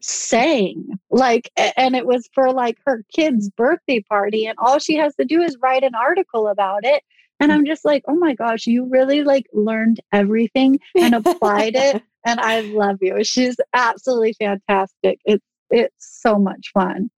sang 0.00 0.84
like 1.10 1.50
and 1.78 1.96
it 1.96 2.04
was 2.04 2.28
for 2.34 2.52
like 2.52 2.76
her 2.84 3.02
kid's 3.14 3.48
birthday 3.48 4.00
party 4.00 4.44
and 4.44 4.58
all 4.58 4.78
she 4.78 4.96
has 4.96 5.14
to 5.16 5.24
do 5.24 5.40
is 5.40 5.56
write 5.62 5.82
an 5.82 5.94
article 5.94 6.48
about 6.48 6.84
it 6.84 7.02
and 7.40 7.52
i'm 7.52 7.64
just 7.64 7.84
like 7.84 8.02
oh 8.08 8.16
my 8.16 8.34
gosh 8.34 8.66
you 8.66 8.86
really 8.88 9.22
like 9.22 9.46
learned 9.52 10.00
everything 10.12 10.78
and 10.96 11.14
applied 11.26 11.74
it 11.74 12.02
and 12.24 12.40
i 12.40 12.60
love 12.60 12.98
you. 13.00 13.22
She's 13.24 13.56
absolutely 13.72 14.34
fantastic. 14.38 15.20
It's 15.24 15.44
it's 15.70 16.20
so 16.20 16.38
much 16.38 16.70
fun. 16.72 17.10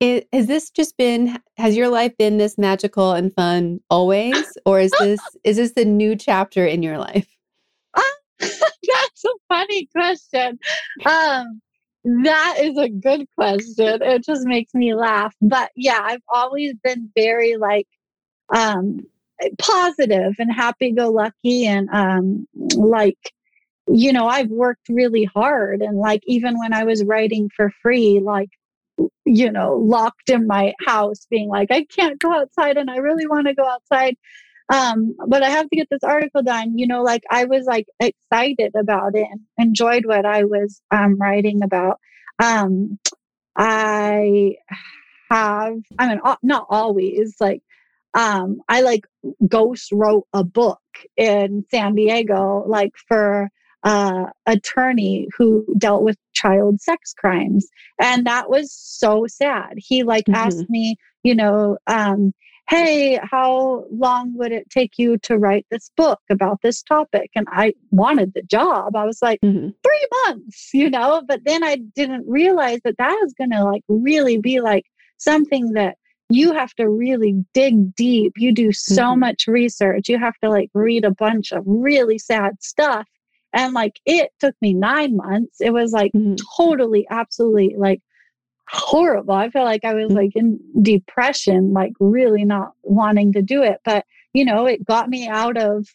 It, 0.00 0.26
has 0.32 0.48
this 0.48 0.70
just 0.70 0.96
been 0.96 1.38
has 1.56 1.76
your 1.76 1.88
life 1.88 2.16
been 2.18 2.38
this 2.38 2.58
magical 2.58 3.12
and 3.12 3.32
fun 3.32 3.80
always 3.88 4.56
or 4.66 4.80
is 4.80 4.92
this 4.98 5.20
is 5.44 5.56
this 5.56 5.72
the 5.72 5.84
new 5.84 6.16
chapter 6.16 6.66
in 6.66 6.82
your 6.82 6.98
life? 6.98 7.28
That's 8.38 9.24
a 9.24 9.30
funny 9.48 9.88
question. 9.94 10.58
Um 11.04 11.60
that 12.24 12.56
is 12.60 12.76
a 12.76 12.88
good 12.88 13.26
question. 13.38 14.02
It 14.02 14.24
just 14.24 14.44
makes 14.44 14.74
me 14.74 14.94
laugh. 14.94 15.34
But 15.40 15.70
yeah 15.76 16.00
i've 16.02 16.22
always 16.32 16.74
been 16.82 17.10
very 17.16 17.56
like 17.56 17.86
um 18.50 19.00
positive 19.58 20.34
and 20.38 20.52
happy 20.52 20.92
go 20.92 21.10
lucky 21.10 21.66
and 21.66 21.88
um 21.90 22.46
like 22.76 23.32
you 23.88 24.12
know, 24.12 24.26
I've 24.28 24.50
worked 24.50 24.88
really 24.88 25.24
hard. 25.24 25.82
And 25.82 25.98
like, 25.98 26.22
even 26.26 26.58
when 26.58 26.72
I 26.72 26.84
was 26.84 27.04
writing 27.04 27.50
for 27.54 27.70
free, 27.82 28.20
like, 28.22 28.50
you 29.24 29.50
know, 29.50 29.76
locked 29.76 30.30
in 30.30 30.46
my 30.46 30.74
house, 30.84 31.26
being 31.30 31.48
like, 31.48 31.70
I 31.70 31.84
can't 31.84 32.18
go 32.20 32.32
outside 32.32 32.76
and 32.76 32.90
I 32.90 32.96
really 32.96 33.26
want 33.26 33.48
to 33.48 33.54
go 33.54 33.66
outside. 33.66 34.16
Um, 34.68 35.14
but 35.26 35.42
I 35.42 35.50
have 35.50 35.68
to 35.68 35.76
get 35.76 35.88
this 35.90 36.04
article 36.04 36.42
done. 36.42 36.78
You 36.78 36.86
know, 36.86 37.02
like 37.02 37.22
I 37.30 37.44
was 37.44 37.66
like 37.66 37.86
excited 38.00 38.72
about 38.76 39.14
it 39.14 39.26
and 39.30 39.40
enjoyed 39.58 40.06
what 40.06 40.24
I 40.24 40.44
was 40.44 40.80
um, 40.90 41.16
writing 41.16 41.62
about. 41.62 41.98
Um, 42.38 42.98
I 43.56 44.56
have, 45.30 45.76
I 45.98 46.08
mean, 46.08 46.20
not 46.42 46.66
always 46.70 47.34
like, 47.40 47.62
um, 48.14 48.60
I 48.68 48.82
like 48.82 49.06
ghost 49.48 49.90
wrote 49.92 50.26
a 50.32 50.44
book 50.44 50.80
in 51.16 51.64
San 51.70 51.94
Diego, 51.94 52.64
like 52.66 52.92
for 53.08 53.48
uh, 53.84 54.26
attorney 54.46 55.28
who 55.36 55.66
dealt 55.78 56.02
with 56.02 56.16
child 56.32 56.80
sex 56.80 57.14
crimes. 57.16 57.66
And 58.00 58.26
that 58.26 58.48
was 58.48 58.72
so 58.72 59.26
sad. 59.26 59.74
He 59.76 60.02
like 60.02 60.24
mm-hmm. 60.26 60.34
asked 60.34 60.70
me, 60.70 60.96
you 61.22 61.34
know, 61.34 61.78
um, 61.86 62.32
hey, 62.68 63.18
how 63.22 63.84
long 63.90 64.36
would 64.36 64.52
it 64.52 64.70
take 64.70 64.98
you 64.98 65.18
to 65.18 65.36
write 65.36 65.66
this 65.70 65.90
book 65.96 66.20
about 66.30 66.60
this 66.62 66.82
topic? 66.82 67.30
And 67.34 67.46
I 67.50 67.74
wanted 67.90 68.32
the 68.34 68.42
job. 68.42 68.94
I 68.94 69.04
was 69.04 69.20
like, 69.20 69.40
mm-hmm. 69.40 69.70
three 69.82 70.06
months, 70.24 70.70
you 70.72 70.88
know, 70.88 71.22
but 71.26 71.40
then 71.44 71.64
I 71.64 71.76
didn't 71.76 72.24
realize 72.26 72.80
that 72.84 72.98
that 72.98 73.20
is 73.24 73.34
going 73.36 73.50
to 73.50 73.64
like 73.64 73.82
really 73.88 74.38
be 74.38 74.60
like 74.60 74.84
something 75.18 75.72
that 75.72 75.96
you 76.34 76.52
have 76.52 76.74
to 76.74 76.88
really 76.88 77.44
dig 77.52 77.94
deep. 77.94 78.32
You 78.36 78.52
do 78.52 78.72
so 78.72 79.02
mm-hmm. 79.02 79.20
much 79.20 79.46
research. 79.46 80.08
You 80.08 80.18
have 80.18 80.38
to 80.38 80.48
like 80.48 80.70
read 80.74 81.04
a 81.04 81.10
bunch 81.10 81.52
of 81.52 81.62
really 81.66 82.18
sad 82.18 82.62
stuff 82.62 83.06
and 83.52 83.74
like 83.74 84.00
it 84.06 84.30
took 84.40 84.54
me 84.60 84.72
nine 84.72 85.16
months. 85.16 85.60
It 85.60 85.72
was 85.72 85.92
like 85.92 86.12
mm-hmm. 86.12 86.36
totally, 86.56 87.06
absolutely 87.10 87.74
like 87.76 88.00
horrible. 88.68 89.34
I 89.34 89.50
felt 89.50 89.66
like 89.66 89.84
I 89.84 89.94
was 89.94 90.06
mm-hmm. 90.06 90.16
like 90.16 90.30
in 90.34 90.58
depression, 90.80 91.72
like 91.72 91.92
really 92.00 92.44
not 92.44 92.72
wanting 92.82 93.32
to 93.34 93.42
do 93.42 93.62
it. 93.62 93.78
But, 93.84 94.06
you 94.32 94.44
know, 94.44 94.66
it 94.66 94.86
got 94.86 95.08
me 95.08 95.28
out 95.28 95.58
of 95.58 95.86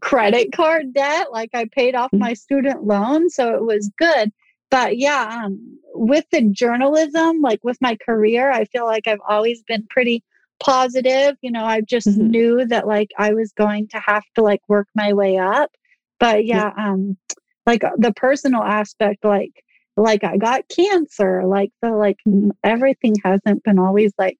credit 0.00 0.52
card 0.52 0.94
debt. 0.94 1.28
Like 1.32 1.50
I 1.54 1.66
paid 1.66 1.94
off 1.94 2.06
mm-hmm. 2.06 2.20
my 2.20 2.34
student 2.34 2.84
loan. 2.84 3.28
So 3.28 3.54
it 3.54 3.62
was 3.62 3.90
good. 3.98 4.32
But 4.70 4.98
yeah, 4.98 5.42
um, 5.44 5.78
with 5.98 6.24
the 6.30 6.42
journalism, 6.50 7.40
like 7.40 7.60
with 7.62 7.78
my 7.80 7.96
career, 7.96 8.50
I 8.50 8.64
feel 8.64 8.86
like 8.86 9.06
I've 9.06 9.20
always 9.28 9.62
been 9.62 9.86
pretty 9.90 10.22
positive. 10.60 11.36
You 11.42 11.52
know, 11.52 11.64
I 11.64 11.80
just 11.80 12.08
mm-hmm. 12.08 12.30
knew 12.30 12.66
that 12.66 12.86
like 12.86 13.10
I 13.18 13.32
was 13.32 13.52
going 13.52 13.88
to 13.88 13.98
have 13.98 14.24
to 14.34 14.42
like 14.42 14.60
work 14.68 14.88
my 14.94 15.12
way 15.12 15.38
up. 15.38 15.70
But 16.20 16.44
yeah, 16.44 16.72
yeah. 16.76 16.90
um 16.90 17.16
like 17.66 17.84
uh, 17.84 17.92
the 17.98 18.12
personal 18.12 18.62
aspect 18.62 19.24
like 19.24 19.52
like 19.96 20.24
I 20.24 20.36
got 20.36 20.68
cancer, 20.68 21.42
like 21.44 21.70
the 21.82 21.90
like 21.90 22.18
everything 22.64 23.14
hasn't 23.24 23.62
been 23.64 23.78
always 23.78 24.12
like 24.18 24.38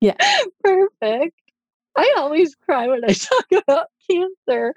yeah, 0.00 0.16
perfect. 0.64 1.38
I 1.96 2.14
always 2.18 2.54
cry 2.56 2.88
when 2.88 3.04
I 3.04 3.12
talk 3.12 3.46
about 3.66 3.86
cancer. 4.10 4.74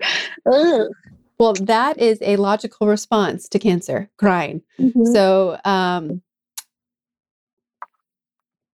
Ugh. 0.52 0.88
Well, 1.40 1.54
that 1.54 2.00
is 2.00 2.18
a 2.22 2.36
logical 2.38 2.88
response 2.88 3.48
to 3.50 3.60
cancer, 3.60 4.10
crying. 4.18 4.64
Mm-hmm. 4.80 5.06
So, 5.06 5.60
um, 5.66 6.22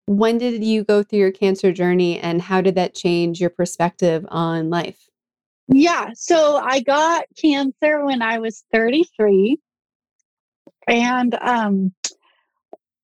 when 0.05 0.38
did 0.38 0.63
you 0.63 0.84
go 0.84 1.03
through 1.03 1.20
your 1.20 1.32
cancer 1.32 1.72
journey 1.72 2.20
and 2.20 2.41
how 2.41 2.62
did 2.62 2.75
that 2.75 2.93
change 2.93 3.39
your 3.39 3.50
perspective 3.50 4.25
on 4.29 4.70
life? 4.70 5.10
Yeah. 5.67 6.10
So 6.13 6.58
I 6.58 6.82
got 6.82 7.25
cancer 7.38 8.05
when 8.05 8.22
I 8.22 8.39
was 8.39 8.63
33. 8.74 9.58
And 10.88 11.36
um 11.36 11.93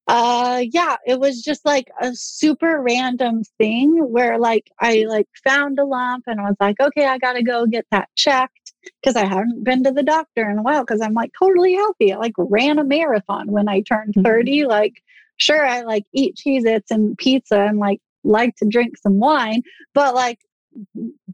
uh 0.06 0.62
yeah, 0.70 0.96
it 1.06 1.18
was 1.18 1.42
just 1.42 1.64
like 1.64 1.88
a 2.00 2.14
super 2.14 2.82
random 2.82 3.44
thing 3.58 3.96
where 4.12 4.38
like 4.38 4.70
I 4.78 5.06
like 5.08 5.28
found 5.42 5.78
a 5.78 5.84
lump 5.84 6.24
and 6.26 6.40
I 6.40 6.44
was 6.44 6.56
like, 6.60 6.80
okay, 6.80 7.06
I 7.06 7.16
gotta 7.16 7.42
go 7.42 7.64
get 7.66 7.86
that 7.90 8.10
checked 8.14 8.59
because 9.00 9.16
I 9.16 9.26
haven't 9.26 9.64
been 9.64 9.84
to 9.84 9.92
the 9.92 10.02
doctor 10.02 10.48
in 10.50 10.58
a 10.58 10.62
while 10.62 10.82
because 10.82 11.00
I'm 11.00 11.14
like 11.14 11.32
totally 11.38 11.74
healthy. 11.74 12.12
I 12.12 12.16
like 12.16 12.34
ran 12.36 12.78
a 12.78 12.84
marathon 12.84 13.50
when 13.50 13.68
I 13.68 13.80
turned 13.80 14.14
mm-hmm. 14.14 14.22
30. 14.22 14.66
Like, 14.66 15.02
sure, 15.36 15.66
I 15.66 15.82
like 15.82 16.04
eat 16.12 16.36
Cheez 16.36 16.64
Its 16.64 16.90
and 16.90 17.16
pizza 17.18 17.60
and 17.60 17.78
like 17.78 18.00
like 18.22 18.54
to 18.56 18.66
drink 18.66 18.96
some 18.98 19.18
wine, 19.18 19.62
but 19.94 20.14
like 20.14 20.38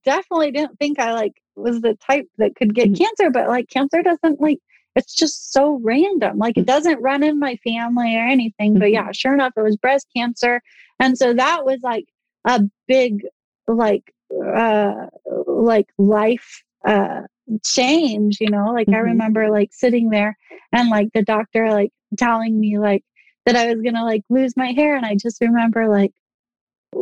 definitely 0.05 0.51
didn't 0.51 0.79
think 0.79 0.99
I 0.99 1.13
like 1.13 1.35
was 1.57 1.81
the 1.81 1.95
type 1.95 2.29
that 2.39 2.55
could 2.57 2.75
get 2.75 2.89
mm-hmm. 2.89 3.05
cancer, 3.05 3.31
but 3.31 3.49
like 3.49 3.69
cancer 3.69 4.03
doesn't 4.03 4.41
like 4.41 4.59
it's 4.97 5.15
just 5.15 5.53
so 5.53 5.79
random. 5.83 6.39
Like 6.39 6.57
it 6.57 6.63
mm. 6.63 6.67
doesn't 6.67 7.03
run 7.03 7.23
in 7.23 7.39
my 7.39 7.57
family 7.57 8.17
or 8.17 8.27
anything. 8.27 8.73
Mm-hmm. 8.73 8.81
But 8.81 8.93
yeah, 8.93 9.13
sure 9.13 9.35
enough, 9.35 9.53
it 9.57 9.63
was 9.63 9.77
breast 9.77 10.09
cancer. 10.17 10.63
And 10.99 11.19
so 11.19 11.35
that 11.35 11.67
was 11.67 11.81
like 11.83 12.07
a 12.47 12.63
big 12.89 13.23
like 13.69 14.15
uh 14.33 15.07
like 15.47 15.89
life 15.99 16.63
uh 16.87 17.23
change, 17.65 18.39
you 18.41 18.51
know? 18.51 18.73
Like 18.73 18.87
mm-hmm. 18.87 18.97
I 18.97 19.01
remember 19.01 19.51
like 19.51 19.71
sitting 19.73 20.11
there 20.11 20.37
and 20.73 20.89
like 20.89 21.09
the 21.15 21.23
doctor 21.23 21.71
like 21.71 21.93
telling 22.17 22.59
me 22.59 22.79
like 22.79 23.05
that 23.45 23.57
I 23.57 23.73
was 23.73 23.83
gonna 23.83 24.05
like 24.05 24.25
lose 24.29 24.57
my 24.57 24.73
hair. 24.73 24.97
And 24.97 25.07
I 25.07 25.17
just 25.17 25.41
remember 25.41 25.89
like 25.89 26.13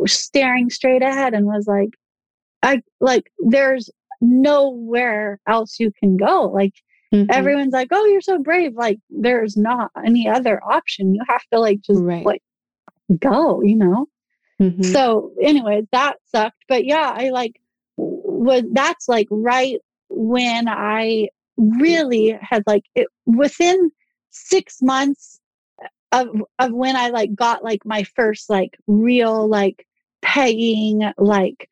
staring 0.05 0.69
straight 0.69 1.01
ahead 1.01 1.33
and 1.33 1.45
was 1.45 1.67
like, 1.67 1.89
I 2.63 2.81
like 2.99 3.31
there's 3.39 3.89
nowhere 4.21 5.39
else 5.47 5.79
you 5.79 5.91
can 5.99 6.17
go. 6.17 6.49
Like 6.53 6.73
mm-hmm. 7.13 7.29
everyone's 7.31 7.73
like, 7.73 7.89
"Oh, 7.91 8.05
you're 8.05 8.21
so 8.21 8.39
brave." 8.39 8.75
Like 8.75 8.99
there's 9.09 9.57
not 9.57 9.91
any 10.05 10.27
other 10.27 10.61
option. 10.63 11.13
You 11.13 11.21
have 11.27 11.43
to 11.51 11.59
like 11.59 11.81
just 11.81 12.01
right. 12.01 12.25
like 12.25 12.43
go, 13.19 13.61
you 13.61 13.75
know. 13.75 14.07
Mm-hmm. 14.61 14.83
So 14.83 15.31
anyway, 15.41 15.83
that 15.91 16.17
sucked. 16.25 16.63
But 16.67 16.85
yeah, 16.85 17.13
I 17.15 17.29
like 17.29 17.59
was 17.97 18.63
that's 18.71 19.07
like 19.07 19.27
right 19.29 19.79
when 20.09 20.67
I 20.67 21.29
really 21.57 22.37
had 22.41 22.63
like 22.67 22.85
it 22.95 23.07
within 23.25 23.91
six 24.29 24.81
months 24.81 25.39
of 26.11 26.27
of 26.59 26.71
when 26.71 26.95
I 26.95 27.09
like 27.09 27.33
got 27.35 27.63
like 27.63 27.85
my 27.85 28.03
first 28.03 28.49
like 28.49 28.77
real 28.87 29.47
like 29.47 29.85
paying 30.21 31.11
like 31.17 31.69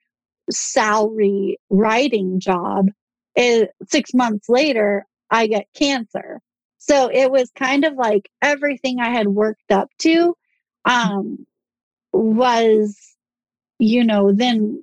salary 0.51 1.57
writing 1.69 2.39
job. 2.39 2.89
It, 3.35 3.71
six 3.87 4.13
months 4.13 4.47
later, 4.47 5.05
I 5.31 5.47
get 5.47 5.67
cancer. 5.73 6.39
So 6.77 7.09
it 7.11 7.31
was 7.31 7.49
kind 7.55 7.85
of 7.85 7.93
like 7.95 8.29
everything 8.41 8.99
I 8.99 9.09
had 9.09 9.29
worked 9.29 9.71
up 9.71 9.89
to 9.99 10.35
um, 10.85 11.45
was 12.11 13.12
you 13.79 14.03
know, 14.03 14.31
then 14.31 14.81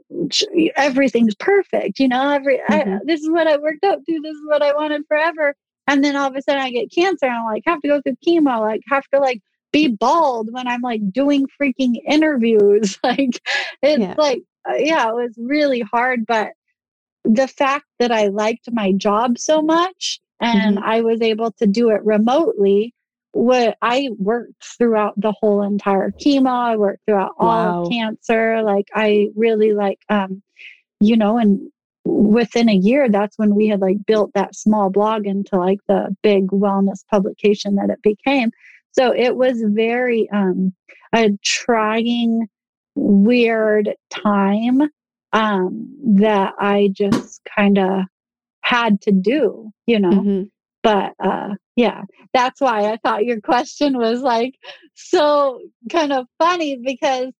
everything's 0.76 1.34
perfect. 1.34 1.98
You 1.98 2.08
know, 2.08 2.30
every 2.30 2.58
mm-hmm. 2.58 2.94
I, 2.94 2.98
this 3.04 3.20
is 3.20 3.30
what 3.30 3.46
I 3.46 3.56
worked 3.56 3.84
up 3.84 4.00
to. 4.04 4.20
This 4.20 4.34
is 4.34 4.42
what 4.46 4.62
I 4.62 4.74
wanted 4.74 5.02
forever. 5.08 5.54
And 5.86 6.04
then 6.04 6.16
all 6.16 6.28
of 6.28 6.36
a 6.36 6.42
sudden 6.42 6.62
I 6.62 6.70
get 6.70 6.92
cancer 6.92 7.26
and 7.26 7.36
I'm 7.36 7.44
like, 7.44 7.62
have 7.66 7.80
to 7.80 7.88
go 7.88 8.00
through 8.00 8.16
chemo, 8.26 8.60
like 8.60 8.82
have 8.88 9.04
to 9.14 9.20
like 9.20 9.40
be 9.72 9.88
bald 9.88 10.48
when 10.52 10.68
I'm 10.68 10.82
like 10.82 11.00
doing 11.10 11.46
freaking 11.60 11.94
interviews. 12.06 12.98
like 13.04 13.40
it's 13.82 14.00
yeah. 14.00 14.14
like, 14.16 14.42
uh, 14.68 14.74
yeah, 14.76 15.08
it 15.08 15.14
was 15.14 15.34
really 15.38 15.80
hard. 15.80 16.26
But 16.26 16.52
the 17.24 17.48
fact 17.48 17.86
that 17.98 18.12
I 18.12 18.28
liked 18.28 18.68
my 18.72 18.92
job 18.92 19.38
so 19.38 19.62
much 19.62 20.20
and 20.40 20.76
mm-hmm. 20.76 20.84
I 20.84 21.00
was 21.00 21.20
able 21.20 21.52
to 21.52 21.66
do 21.66 21.90
it 21.90 22.04
remotely 22.04 22.94
what 23.32 23.76
I 23.80 24.10
worked 24.18 24.64
throughout 24.78 25.14
the 25.16 25.32
whole 25.32 25.62
entire 25.62 26.10
chemo. 26.10 26.50
I 26.50 26.76
worked 26.76 27.04
throughout 27.06 27.34
all 27.38 27.84
wow. 27.84 27.88
cancer. 27.88 28.62
Like 28.62 28.86
I 28.94 29.28
really 29.36 29.72
like, 29.72 30.00
um, 30.08 30.42
you 31.00 31.16
know, 31.16 31.38
and 31.38 31.70
within 32.04 32.68
a 32.68 32.74
year, 32.74 33.08
that's 33.08 33.38
when 33.38 33.54
we 33.54 33.68
had 33.68 33.80
like 33.80 34.04
built 34.06 34.32
that 34.34 34.54
small 34.54 34.90
blog 34.90 35.26
into 35.26 35.56
like 35.56 35.78
the 35.86 36.14
big 36.22 36.48
wellness 36.48 37.06
publication 37.08 37.76
that 37.76 37.90
it 37.90 38.02
became. 38.02 38.50
So 38.92 39.14
it 39.14 39.36
was 39.36 39.62
very 39.64 40.28
um, 40.30 40.74
a 41.14 41.30
trying, 41.44 42.48
weird 42.96 43.94
time 44.10 44.82
um, 45.32 45.94
that 46.16 46.54
I 46.58 46.90
just 46.92 47.40
kind 47.56 47.78
of 47.78 48.00
had 48.62 49.00
to 49.02 49.12
do, 49.12 49.70
you 49.86 50.00
know. 50.00 50.10
Mm-hmm 50.10 50.42
but 50.82 51.12
uh 51.22 51.50
yeah 51.76 52.02
that's 52.32 52.60
why 52.60 52.90
i 52.90 52.96
thought 53.04 53.24
your 53.24 53.40
question 53.40 53.96
was 53.98 54.20
like 54.20 54.54
so 54.94 55.60
kind 55.90 56.12
of 56.12 56.26
funny 56.38 56.78
because 56.84 57.32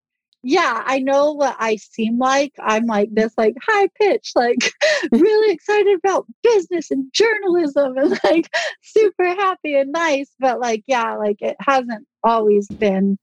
yeah 0.43 0.83
i 0.87 0.99
know 0.99 1.33
what 1.33 1.55
i 1.59 1.77
seem 1.77 2.19
like. 2.19 2.53
I'm 2.59 2.87
like 2.87 3.11
this 3.13 3.35
like 3.37 3.55
high 3.63 3.89
pitch 4.01 4.33
like 4.35 4.57
really 5.13 5.53
excited 5.53 5.99
about 6.03 6.27
business 6.43 6.91
and 6.91 7.13
journalism 7.13 7.97
and 7.99 8.19
like 8.25 8.49
super 8.83 9.27
happy 9.27 9.77
and 9.77 9.93
nice 9.93 10.31
but 10.39 10.59
like 10.59 10.83
yeah 10.87 11.17
like 11.17 11.37
it 11.41 11.57
hasn't 11.61 12.07
always 12.23 12.69
been 12.69 13.19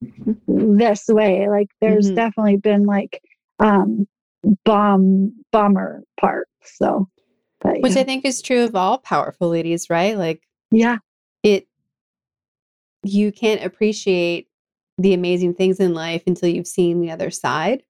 this 0.48 1.08
way. 1.08 1.48
Like 1.50 1.70
there's 1.82 2.08
mm-hmm. 2.08 2.16
definitely 2.16 2.58
been 2.58 2.84
like 2.84 3.22
um 3.60 4.08
bomb 4.64 5.34
bummer 5.52 6.04
parts 6.20 6.50
so 6.64 7.08
but, 7.62 7.82
Which 7.82 7.96
I 7.96 8.04
think 8.04 8.26
is 8.26 8.42
true 8.42 8.64
of 8.64 8.76
all 8.76 8.98
powerful 9.00 9.50
ladies, 9.50 9.90
right? 9.90 10.18
Like, 10.18 10.48
yeah, 10.72 10.98
it, 11.44 11.68
you 13.04 13.32
can't 13.32 13.64
appreciate 13.64 14.48
the 14.98 15.14
amazing 15.14 15.54
things 15.54 15.80
in 15.80 15.94
life 15.94 16.24
until 16.28 16.50
you've 16.50 16.68
seen 16.68 17.02
the 17.02 17.12
other 17.12 17.30
side. 17.32 17.84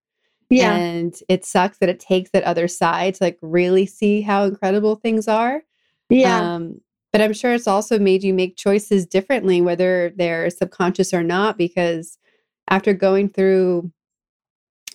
Yeah. 0.50 0.76
And 0.76 1.18
it 1.28 1.46
sucks 1.46 1.78
that 1.80 1.90
it 1.90 2.00
takes 2.00 2.32
that 2.32 2.44
other 2.44 2.68
side 2.68 3.16
to 3.16 3.24
like 3.24 3.38
really 3.42 3.86
see 3.86 4.22
how 4.22 4.44
incredible 4.46 4.96
things 4.96 5.28
are. 5.28 5.64
Yeah. 6.10 6.56
Um, 6.56 6.82
but 7.12 7.22
I'm 7.22 7.34
sure 7.34 7.54
it's 7.54 7.68
also 7.68 8.00
made 8.00 8.24
you 8.24 8.34
make 8.34 8.58
choices 8.58 9.06
differently, 9.06 9.62
whether 9.62 10.14
they're 10.16 10.50
subconscious 10.50 11.14
or 11.14 11.24
not, 11.24 11.58
because 11.58 12.18
after 12.70 12.94
going 12.94 13.30
through 13.30 13.92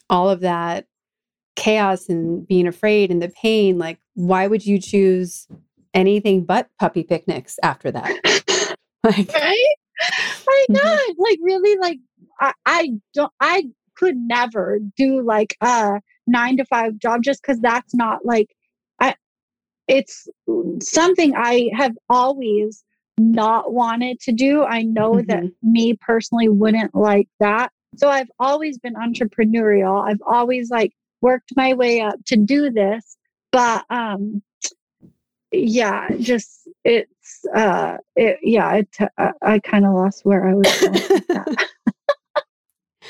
all 0.08 0.28
of 0.28 0.40
that 0.40 0.86
chaos 1.56 2.08
and 2.08 2.46
being 2.46 2.66
afraid 2.66 3.10
and 3.10 3.22
the 3.22 3.28
pain, 3.28 3.78
like 3.78 3.98
why 4.14 4.46
would 4.46 4.64
you 4.64 4.78
choose 4.80 5.46
anything 5.94 6.44
but 6.44 6.68
puppy 6.78 7.02
picnics 7.02 7.58
after 7.62 7.90
that? 7.90 8.76
like, 9.04 9.32
right? 9.34 9.74
I 10.48 10.66
know. 10.68 10.80
Mm-hmm. 10.82 11.22
Like 11.22 11.38
really, 11.42 11.78
like 11.78 11.98
I, 12.40 12.52
I 12.66 12.88
don't. 13.14 13.32
I 13.40 13.64
could 13.96 14.16
never 14.16 14.78
do 14.96 15.22
like 15.22 15.56
a 15.60 16.00
nine 16.26 16.56
to 16.56 16.64
five 16.64 16.98
job 16.98 17.22
just 17.22 17.42
because 17.42 17.60
that's 17.60 17.94
not 17.94 18.24
like 18.24 18.54
I. 19.00 19.14
It's 19.88 20.28
something 20.82 21.34
I 21.36 21.70
have 21.76 21.92
always 22.08 22.84
not 23.18 23.72
wanted 23.72 24.20
to 24.20 24.32
do. 24.32 24.64
I 24.64 24.82
know 24.82 25.12
mm-hmm. 25.12 25.26
that 25.28 25.44
me 25.62 25.94
personally 25.94 26.48
wouldn't 26.48 26.94
like 26.94 27.28
that. 27.40 27.72
So 27.96 28.08
I've 28.08 28.30
always 28.38 28.78
been 28.78 28.94
entrepreneurial. 28.94 30.08
I've 30.08 30.22
always 30.26 30.70
like 30.70 30.92
worked 31.22 31.52
my 31.56 31.72
way 31.72 32.00
up 32.00 32.16
to 32.26 32.36
do 32.36 32.70
this 32.70 33.16
but 33.50 33.84
um 33.90 34.42
yeah 35.52 36.08
just 36.18 36.68
it's 36.84 37.44
uh 37.54 37.96
it, 38.16 38.38
yeah 38.42 38.74
it, 38.74 38.88
uh, 39.18 39.32
i 39.42 39.58
kind 39.58 39.86
of 39.86 39.94
lost 39.94 40.24
where 40.24 40.48
i 40.48 40.54
was 40.54 40.80
going 40.80 41.56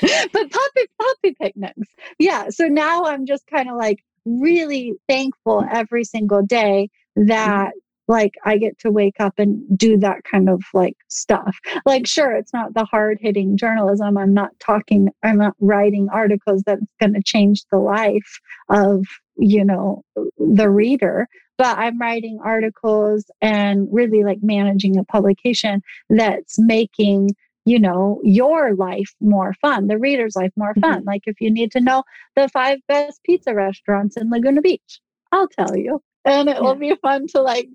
but 0.33 0.51
puppy 0.51 0.87
puppy 0.99 1.35
picnics. 1.39 1.87
Yeah 2.19 2.49
so 2.49 2.65
now 2.67 3.05
i'm 3.05 3.25
just 3.25 3.45
kind 3.47 3.69
of 3.69 3.77
like 3.77 3.99
really 4.25 4.93
thankful 5.07 5.65
every 5.71 6.03
single 6.03 6.41
day 6.41 6.89
that 7.15 7.73
like 8.07 8.33
I 8.43 8.57
get 8.57 8.77
to 8.79 8.91
wake 8.91 9.15
up 9.19 9.35
and 9.37 9.77
do 9.77 9.97
that 9.97 10.23
kind 10.29 10.49
of 10.49 10.63
like 10.73 10.97
stuff. 11.07 11.57
Like, 11.85 12.07
sure, 12.07 12.35
it's 12.35 12.53
not 12.53 12.73
the 12.73 12.85
hard 12.85 13.17
hitting 13.21 13.57
journalism. 13.57 14.17
I'm 14.17 14.33
not 14.33 14.51
talking, 14.59 15.09
I'm 15.23 15.37
not 15.37 15.55
writing 15.59 16.09
articles 16.09 16.63
that's 16.65 16.81
going 16.99 17.13
to 17.13 17.23
change 17.23 17.63
the 17.71 17.79
life 17.79 18.39
of, 18.69 19.05
you 19.37 19.63
know, 19.63 20.03
the 20.37 20.69
reader, 20.69 21.27
but 21.57 21.77
I'm 21.77 21.99
writing 21.99 22.39
articles 22.43 23.25
and 23.41 23.87
really 23.91 24.23
like 24.23 24.39
managing 24.41 24.97
a 24.97 25.03
publication 25.03 25.81
that's 26.09 26.59
making 26.59 27.31
you 27.65 27.79
know 27.79 28.19
your 28.23 28.75
life 28.75 29.15
more 29.21 29.53
fun 29.61 29.87
the 29.87 29.97
reader's 29.97 30.35
life 30.35 30.51
more 30.57 30.73
fun 30.81 30.99
mm-hmm. 30.99 31.07
like 31.07 31.21
if 31.27 31.39
you 31.39 31.49
need 31.49 31.71
to 31.71 31.79
know 31.79 32.03
the 32.35 32.49
five 32.49 32.79
best 32.89 33.23
pizza 33.23 33.53
restaurants 33.53 34.17
in 34.17 34.29
laguna 34.29 34.59
beach 34.59 34.99
i'll 35.31 35.47
tell 35.47 35.73
you 35.77 36.01
and 36.25 36.49
it 36.49 36.55
yeah. 36.55 36.61
will 36.61 36.75
be 36.75 36.95
fun 37.01 37.27
to 37.27 37.41
like 37.41 37.69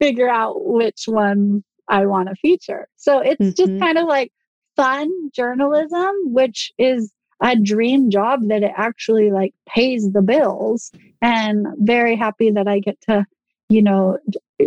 figure 0.00 0.28
out 0.28 0.64
which 0.64 1.04
one 1.06 1.64
I 1.88 2.06
want 2.06 2.28
to 2.28 2.34
feature. 2.36 2.88
So 2.96 3.18
it's 3.18 3.40
mm-hmm. 3.40 3.54
just 3.56 3.80
kind 3.80 3.98
of 3.98 4.06
like 4.06 4.32
fun 4.76 5.10
journalism, 5.32 6.10
which 6.24 6.72
is 6.78 7.12
a 7.42 7.56
dream 7.56 8.10
job 8.10 8.40
that 8.48 8.62
it 8.62 8.72
actually 8.76 9.30
like 9.30 9.54
pays 9.68 10.10
the 10.12 10.22
bills 10.22 10.90
and 11.20 11.66
very 11.78 12.16
happy 12.16 12.50
that 12.50 12.68
I 12.68 12.78
get 12.78 13.00
to, 13.02 13.26
you 13.68 13.82
know, 13.82 14.18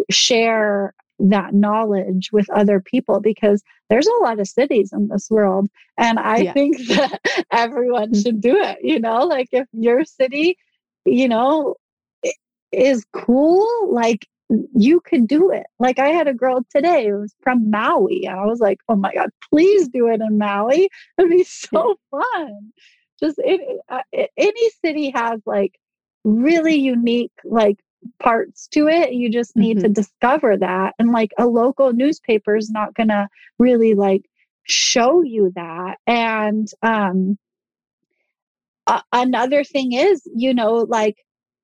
share 0.09 0.93
that 1.19 1.53
knowledge 1.53 2.29
with 2.31 2.47
other 2.51 2.79
people 2.79 3.19
because 3.19 3.63
there's 3.89 4.07
a 4.07 4.23
lot 4.23 4.39
of 4.39 4.47
cities 4.47 4.91
in 4.93 5.07
this 5.07 5.29
world 5.31 5.67
and 5.97 6.19
I 6.19 6.37
yeah. 6.37 6.53
think 6.53 6.77
that 6.89 7.19
everyone 7.51 8.11
mm. 8.11 8.21
should 8.21 8.41
do 8.41 8.55
it, 8.57 8.77
you 8.83 8.99
know, 8.99 9.25
like 9.25 9.49
if 9.51 9.67
your 9.71 10.05
city, 10.05 10.57
you 11.05 11.27
know, 11.27 11.75
is 12.71 13.05
cool, 13.13 13.67
like 13.91 14.27
you 14.75 15.01
could 15.01 15.27
do 15.27 15.51
it. 15.51 15.65
Like 15.79 15.99
I 15.99 16.09
had 16.09 16.27
a 16.27 16.33
girl 16.33 16.65
today 16.73 17.07
who 17.07 17.19
was 17.19 17.35
from 17.41 17.69
Maui, 17.69 18.25
and 18.25 18.39
I 18.39 18.45
was 18.45 18.59
like, 18.59 18.79
oh 18.87 18.95
my 18.95 19.13
God, 19.13 19.29
please 19.49 19.87
do 19.89 20.07
it 20.07 20.21
in 20.21 20.37
Maui. 20.37 20.89
It'd 21.17 21.31
be 21.31 21.43
so 21.43 21.95
fun. 22.11 22.71
Just 23.19 23.39
it, 23.39 23.61
uh, 23.89 24.01
any 24.37 24.69
city 24.83 25.11
has 25.11 25.41
like 25.45 25.79
really 26.23 26.75
unique 26.75 27.31
like 27.43 27.77
parts 28.19 28.67
to 28.69 28.87
it. 28.87 29.13
You 29.13 29.29
just 29.29 29.55
need 29.55 29.77
mm-hmm. 29.77 29.87
to 29.87 29.93
discover 29.93 30.57
that. 30.57 30.93
And 30.99 31.11
like 31.11 31.31
a 31.37 31.47
local 31.47 31.93
newspaper 31.93 32.55
is 32.55 32.69
not 32.69 32.93
going 32.93 33.09
to 33.09 33.27
really 33.57 33.95
like 33.95 34.25
show 34.63 35.21
you 35.21 35.51
that. 35.55 35.97
And 36.05 36.67
um, 36.81 37.37
uh, 38.85 39.01
another 39.11 39.63
thing 39.63 39.93
is, 39.93 40.21
you 40.33 40.53
know, 40.53 40.75
like 40.75 41.17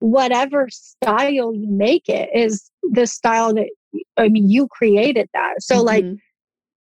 whatever 0.04 0.68
style 0.70 1.54
you 1.54 1.66
make 1.70 2.10
it 2.10 2.30
is 2.36 2.70
the 2.92 3.08
style 3.08 3.54
that 3.54 3.70
I 4.18 4.28
mean 4.28 4.50
you 4.50 4.68
created 4.68 5.30
that. 5.34 5.54
So 5.62 5.78
mm-hmm. 5.78 5.86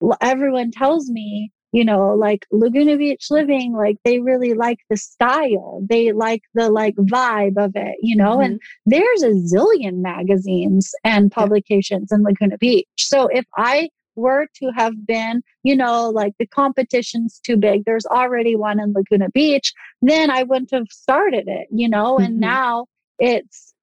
like 0.02 0.18
everyone 0.20 0.70
tells 0.70 1.08
me, 1.08 1.50
you 1.72 1.82
know, 1.82 2.14
like 2.14 2.44
Laguna 2.52 2.98
Beach 2.98 3.28
living, 3.30 3.72
like 3.72 3.96
they 4.04 4.20
really 4.20 4.52
like 4.52 4.80
the 4.90 4.98
style. 4.98 5.80
They 5.88 6.12
like 6.12 6.42
the 6.52 6.68
like 6.68 6.94
vibe 6.96 7.56
of 7.56 7.72
it, 7.74 7.96
you 8.02 8.14
know, 8.14 8.36
mm-hmm. 8.36 8.42
and 8.42 8.60
there's 8.84 9.22
a 9.22 9.30
zillion 9.30 10.02
magazines 10.02 10.92
and 11.02 11.32
publications 11.32 12.08
yeah. 12.10 12.18
in 12.18 12.22
Laguna 12.22 12.58
Beach. 12.58 12.86
So 12.98 13.28
if 13.28 13.46
I 13.56 13.88
were 14.14 14.46
to 14.56 14.72
have 14.76 15.06
been, 15.06 15.42
you 15.62 15.74
know, 15.74 16.10
like 16.10 16.34
the 16.38 16.46
competition's 16.46 17.40
too 17.42 17.56
big, 17.56 17.86
there's 17.86 18.06
already 18.06 18.56
one 18.56 18.78
in 18.78 18.92
Laguna 18.92 19.30
Beach, 19.30 19.72
then 20.02 20.30
I 20.30 20.42
wouldn't 20.42 20.72
have 20.72 20.88
started 20.90 21.44
it, 21.46 21.68
you 21.70 21.88
know, 21.88 22.16
mm-hmm. 22.16 22.24
and 22.24 22.40
now 22.40 22.86
it's 23.18 23.74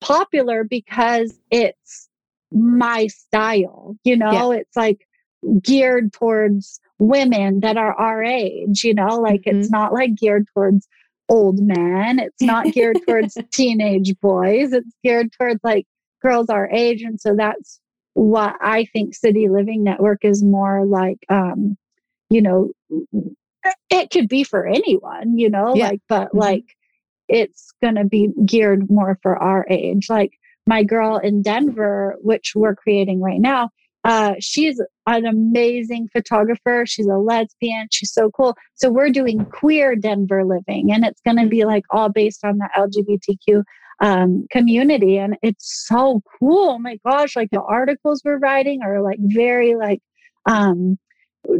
popular 0.00 0.64
because 0.64 1.38
it's 1.50 2.08
my 2.50 3.06
style. 3.06 3.96
You 4.04 4.16
know, 4.16 4.52
yeah. 4.52 4.60
it's 4.60 4.76
like 4.76 5.06
geared 5.62 6.12
towards 6.12 6.80
women 6.98 7.60
that 7.60 7.76
are 7.76 7.94
our 7.94 8.22
age, 8.22 8.84
you 8.84 8.94
know, 8.94 9.18
like 9.20 9.42
mm-hmm. 9.42 9.60
it's 9.60 9.70
not 9.70 9.92
like 9.92 10.14
geared 10.14 10.46
towards 10.54 10.86
old 11.28 11.58
men. 11.60 12.18
It's 12.18 12.42
not 12.42 12.66
geared 12.72 12.98
towards 13.06 13.36
teenage 13.52 14.14
boys. 14.20 14.72
It's 14.72 14.94
geared 15.02 15.32
towards 15.32 15.60
like 15.64 15.86
girls 16.20 16.48
our 16.48 16.70
age. 16.70 17.02
And 17.02 17.20
so 17.20 17.34
that's 17.36 17.80
what 18.14 18.54
I 18.60 18.84
think 18.92 19.14
City 19.14 19.48
Living 19.48 19.82
Network 19.82 20.24
is 20.24 20.42
more 20.42 20.84
like, 20.84 21.18
um, 21.28 21.76
you 22.30 22.42
know, 22.42 22.70
it 23.90 24.10
could 24.10 24.28
be 24.28 24.44
for 24.44 24.66
anyone, 24.66 25.38
you 25.38 25.50
know, 25.50 25.74
Yeah. 25.74 25.88
like, 25.88 26.00
but 26.08 26.28
Mhm. 26.32 26.38
like 26.40 26.76
it's 27.32 27.72
going 27.82 27.96
to 27.96 28.04
be 28.04 28.28
geared 28.44 28.88
more 28.90 29.18
for 29.22 29.36
our 29.36 29.66
age. 29.70 30.08
Like 30.08 30.32
my 30.66 30.84
girl 30.84 31.16
in 31.16 31.42
Denver, 31.42 32.16
which 32.20 32.52
we're 32.54 32.76
creating 32.76 33.20
right 33.20 33.40
now, 33.40 33.70
uh, 34.04 34.34
she's 34.38 34.80
an 35.06 35.24
amazing 35.24 36.08
photographer. 36.12 36.84
She's 36.86 37.06
a 37.06 37.16
lesbian. 37.16 37.88
She's 37.90 38.12
so 38.12 38.30
cool. 38.30 38.56
So 38.74 38.90
we're 38.90 39.10
doing 39.10 39.44
queer 39.46 39.96
Denver 39.96 40.44
living, 40.44 40.92
and 40.92 41.04
it's 41.04 41.20
going 41.22 41.38
to 41.38 41.46
be 41.46 41.64
like 41.64 41.84
all 41.90 42.08
based 42.08 42.44
on 42.44 42.58
the 42.58 42.68
LGBTQ 42.76 43.62
um, 44.00 44.46
community, 44.50 45.18
and 45.18 45.36
it's 45.42 45.86
so 45.86 46.20
cool. 46.38 46.70
Oh 46.70 46.78
my 46.78 46.98
gosh! 47.06 47.36
Like 47.36 47.50
the 47.50 47.62
articles 47.62 48.22
we're 48.24 48.38
writing 48.38 48.82
are 48.82 49.00
like 49.02 49.18
very 49.20 49.76
like 49.76 50.00
um, 50.46 50.98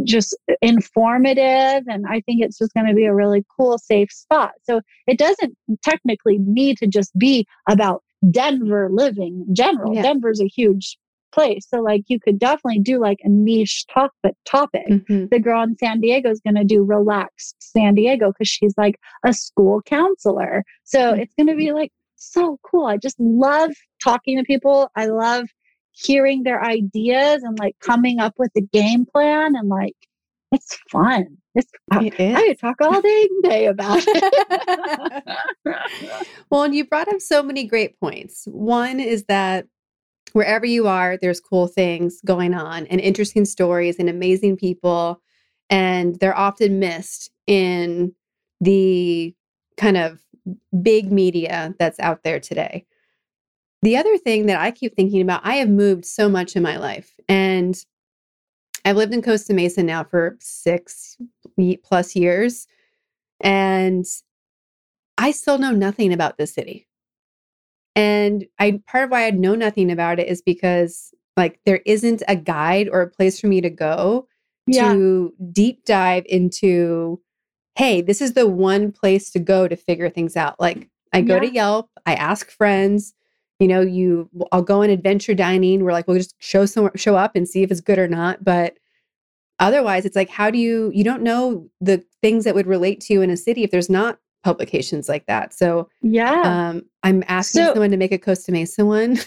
just 0.04 0.36
informative, 0.60 1.84
and 1.88 2.04
I 2.08 2.20
think 2.20 2.42
it's 2.42 2.58
just 2.58 2.72
going 2.74 2.86
to 2.86 2.94
be 2.94 3.04
a 3.04 3.14
really 3.14 3.44
cool, 3.58 3.78
safe 3.78 4.10
spot. 4.12 4.52
So 4.62 4.80
it 5.06 5.18
doesn't 5.18 5.56
technically 5.82 6.38
need 6.38 6.78
to 6.78 6.86
just 6.86 7.16
be 7.18 7.46
about 7.68 8.02
Denver 8.30 8.88
living 8.92 9.44
in 9.48 9.54
general. 9.54 9.94
Yeah. 9.94 10.02
Denver's 10.02 10.40
a 10.40 10.46
huge 10.46 10.96
place. 11.32 11.66
So 11.68 11.80
like 11.80 12.02
you 12.08 12.20
could 12.20 12.38
definitely 12.38 12.78
do 12.78 13.00
like 13.00 13.18
a 13.24 13.28
niche 13.28 13.86
topic 13.92 14.34
topic. 14.44 14.86
Mhm. 14.86 15.30
The 15.30 15.38
girl 15.38 15.62
in 15.62 15.76
San 15.78 16.00
Diego 16.00 16.30
is 16.30 16.40
going 16.40 16.56
to 16.56 16.64
do 16.64 16.84
relaxed 16.84 17.56
San 17.58 17.94
Diego 17.94 18.28
because 18.32 18.48
she's 18.48 18.74
like 18.76 18.96
a 19.24 19.32
school 19.32 19.80
counselor. 19.82 20.62
So 20.84 21.14
Mhm. 21.14 21.20
it's 21.20 21.34
going 21.34 21.46
to 21.46 21.56
be 21.56 21.72
like 21.72 21.90
so 22.16 22.58
cool. 22.62 22.84
I 22.86 22.98
just 22.98 23.18
love 23.18 23.72
talking 24.04 24.36
to 24.38 24.44
people. 24.44 24.90
I 24.94 25.06
love 25.06 25.46
hearing 25.92 26.42
their 26.42 26.62
ideas 26.62 27.42
and 27.42 27.58
like 27.58 27.76
coming 27.80 28.18
up 28.18 28.34
with 28.38 28.50
a 28.56 28.60
game 28.60 29.06
plan 29.06 29.54
and 29.56 29.68
like 29.68 29.96
it's 30.52 30.78
fun. 30.90 31.38
It's 31.54 31.70
I, 31.90 32.04
It 32.04 32.20
is. 32.20 32.36
I 32.36 32.46
could 32.48 32.58
talk 32.58 32.76
all 32.80 33.00
day 33.00 33.28
and 33.30 33.42
day 33.42 33.66
about 33.66 34.02
it. 34.06 35.24
well, 36.50 36.62
and 36.62 36.74
you 36.74 36.86
brought 36.86 37.08
up 37.08 37.20
so 37.20 37.42
many 37.42 37.64
great 37.64 37.98
points. 37.98 38.44
One 38.46 39.00
is 39.00 39.24
that 39.24 39.66
wherever 40.32 40.66
you 40.66 40.86
are, 40.86 41.16
there's 41.16 41.40
cool 41.40 41.66
things 41.66 42.20
going 42.24 42.54
on 42.54 42.86
and 42.86 43.00
interesting 43.00 43.44
stories 43.44 43.98
and 43.98 44.08
amazing 44.08 44.56
people. 44.56 45.20
And 45.70 46.18
they're 46.20 46.36
often 46.36 46.78
missed 46.78 47.30
in 47.46 48.14
the 48.60 49.34
kind 49.76 49.96
of 49.96 50.20
big 50.82 51.10
media 51.10 51.74
that's 51.78 52.00
out 52.00 52.24
there 52.24 52.40
today. 52.40 52.84
The 53.82 53.96
other 53.96 54.16
thing 54.16 54.46
that 54.46 54.60
I 54.60 54.70
keep 54.70 54.94
thinking 54.94 55.20
about, 55.20 55.40
I 55.44 55.56
have 55.56 55.68
moved 55.68 56.04
so 56.04 56.28
much 56.28 56.54
in 56.54 56.62
my 56.62 56.76
life. 56.76 57.14
And 57.28 57.76
I've 58.84 58.96
lived 58.96 59.12
in 59.12 59.22
Costa 59.22 59.54
Mesa 59.54 59.82
now 59.82 60.04
for 60.04 60.36
six 60.40 61.16
plus 61.84 62.14
years. 62.14 62.66
And 63.40 64.06
I 65.18 65.32
still 65.32 65.58
know 65.58 65.72
nothing 65.72 66.12
about 66.12 66.38
this 66.38 66.54
city. 66.54 66.88
And 67.94 68.46
I 68.58 68.80
part 68.86 69.04
of 69.04 69.10
why 69.10 69.26
I 69.26 69.30
know 69.30 69.54
nothing 69.54 69.90
about 69.90 70.18
it 70.18 70.28
is 70.28 70.40
because 70.40 71.12
like 71.36 71.60
there 71.66 71.82
isn't 71.84 72.22
a 72.28 72.36
guide 72.36 72.88
or 72.90 73.02
a 73.02 73.10
place 73.10 73.40
for 73.40 73.48
me 73.48 73.60
to 73.60 73.70
go 73.70 74.26
yeah. 74.66 74.92
to 74.92 75.34
deep 75.52 75.84
dive 75.84 76.24
into 76.26 77.20
hey, 77.74 78.02
this 78.02 78.20
is 78.20 78.34
the 78.34 78.46
one 78.46 78.92
place 78.92 79.30
to 79.30 79.38
go 79.38 79.66
to 79.66 79.76
figure 79.76 80.10
things 80.10 80.36
out. 80.36 80.60
Like 80.60 80.88
I 81.12 81.22
go 81.22 81.40
to 81.40 81.50
Yelp, 81.50 81.88
I 82.04 82.14
ask 82.14 82.50
friends, 82.50 83.14
you 83.62 83.68
know, 83.68 83.80
you 83.80 84.28
I'll 84.50 84.62
go 84.62 84.82
on 84.82 84.90
adventure 84.90 85.34
dining. 85.34 85.84
We're 85.84 85.92
like, 85.92 86.06
we'll 86.08 86.18
just 86.18 86.34
show 86.40 86.66
some 86.66 86.90
show 86.96 87.16
up 87.16 87.36
and 87.36 87.48
see 87.48 87.62
if 87.62 87.70
it's 87.70 87.80
good 87.80 87.98
or 87.98 88.08
not. 88.08 88.44
But 88.44 88.74
otherwise, 89.58 90.04
it's 90.04 90.16
like, 90.16 90.28
how 90.28 90.50
do 90.50 90.58
you 90.58 90.90
you 90.94 91.04
don't 91.04 91.22
know 91.22 91.68
the 91.80 92.04
things 92.20 92.44
that 92.44 92.54
would 92.54 92.66
relate 92.66 93.00
to 93.02 93.14
you 93.14 93.22
in 93.22 93.30
a 93.30 93.36
city 93.36 93.62
if 93.64 93.70
there's 93.70 93.90
not 93.90 94.18
publications 94.44 95.08
like 95.08 95.24
that. 95.26 95.54
So 95.54 95.88
Yeah. 96.02 96.42
um 96.44 96.82
I'm 97.04 97.22
asking 97.28 97.62
So- 97.64 97.72
someone 97.74 97.92
to 97.92 97.96
make 97.96 98.10
a 98.12 98.18
Costa 98.18 98.50
Mesa 98.52 98.84
one. 98.84 99.18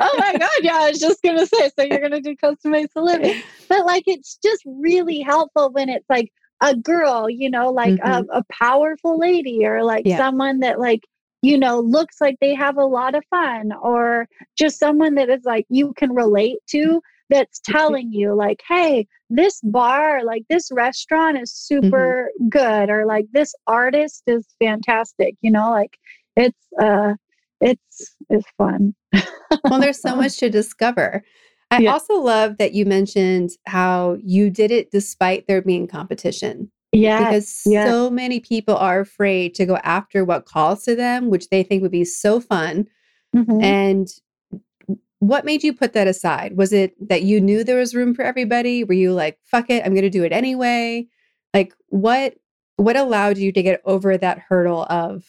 oh 0.00 0.14
my 0.18 0.36
god 0.38 0.50
yeah 0.62 0.76
i 0.76 0.90
was 0.90 1.00
just 1.00 1.22
gonna 1.22 1.46
say 1.46 1.70
so 1.76 1.82
you're 1.84 1.98
gonna 2.00 2.20
do 2.20 2.36
Costa 2.36 2.68
Mesa 2.68 3.00
living 3.00 3.40
but 3.68 3.86
like 3.86 4.02
it's 4.06 4.36
just 4.42 4.62
really 4.66 5.20
helpful 5.20 5.70
when 5.72 5.88
it's 5.88 6.04
like 6.10 6.30
a 6.62 6.76
girl 6.76 7.28
you 7.30 7.48
know 7.50 7.70
like 7.70 7.98
a, 8.04 8.22
a 8.32 8.42
powerful 8.52 9.18
lady 9.18 9.64
or 9.64 9.82
like 9.84 10.04
Yeah. 10.04 10.18
someone 10.18 10.60
that 10.60 10.78
like 10.78 11.00
you 11.42 11.58
know 11.58 11.80
looks 11.80 12.20
like 12.20 12.36
they 12.40 12.54
have 12.54 12.76
a 12.76 12.84
lot 12.84 13.14
of 13.14 13.24
fun 13.30 13.72
or 13.82 14.26
just 14.56 14.78
someone 14.78 15.14
that 15.14 15.28
is 15.28 15.44
like 15.44 15.66
you 15.68 15.92
can 15.94 16.12
relate 16.12 16.58
to 16.68 17.00
that's 17.30 17.60
telling 17.60 18.12
you 18.12 18.34
like 18.34 18.62
hey 18.68 19.06
this 19.30 19.60
bar 19.62 20.24
like 20.24 20.42
this 20.48 20.70
restaurant 20.72 21.38
is 21.38 21.52
super 21.52 22.30
good 22.48 22.88
or 22.90 23.04
like 23.06 23.26
this 23.32 23.54
artist 23.66 24.22
is 24.26 24.46
fantastic 24.58 25.34
you 25.42 25.50
know 25.50 25.70
like 25.70 25.98
it's 26.36 26.66
uh 26.80 27.14
it's 27.60 28.16
it's 28.30 28.46
fun 28.56 28.94
well, 29.64 29.80
there's 29.80 30.00
so 30.00 30.14
much 30.16 30.38
to 30.38 30.50
discover. 30.50 31.24
I 31.70 31.82
Yeah. 31.82 31.92
also 31.92 32.14
love 32.14 32.56
that 32.58 32.72
you 32.72 32.86
mentioned 32.86 33.50
how 33.66 34.18
you 34.22 34.50
did 34.50 34.70
it 34.70 34.90
despite 34.90 35.46
there 35.46 35.60
being 35.62 35.86
competition. 35.86 36.70
Yeah 36.92 37.30
because 37.30 37.62
yeah. 37.66 37.84
so 37.84 38.10
many 38.10 38.40
people 38.40 38.76
are 38.76 39.00
afraid 39.00 39.54
to 39.54 39.66
go 39.66 39.76
after 39.78 40.24
what 40.24 40.46
calls 40.46 40.84
to 40.84 40.96
them, 40.96 41.30
which 41.30 41.48
they 41.50 41.62
think 41.62 41.82
would 41.82 41.90
be 41.90 42.04
so 42.04 42.40
fun. 42.40 42.86
Mhm. 43.34 43.62
And 43.62 44.08
what 45.20 45.44
made 45.44 45.62
you 45.64 45.72
put 45.72 45.92
that 45.94 46.06
aside? 46.06 46.56
Was 46.56 46.72
it 46.72 46.94
that 47.08 47.22
you 47.22 47.40
knew 47.40 47.64
there 47.64 47.76
was 47.78 47.94
room 47.94 48.14
for 48.14 48.22
everybody? 48.22 48.84
Were 48.84 48.94
you 48.94 49.12
like, 49.12 49.38
fuck 49.44 49.68
it, 49.68 49.84
I'm 49.84 49.92
going 49.92 50.02
to 50.02 50.10
do 50.10 50.24
it 50.24 50.32
anyway? 50.32 51.06
Like 51.52 51.74
what 51.88 52.34
what 52.76 52.96
allowed 52.96 53.38
you 53.38 53.50
to 53.50 53.62
get 53.62 53.82
over 53.84 54.16
that 54.16 54.38
hurdle 54.38 54.84
of, 54.88 55.24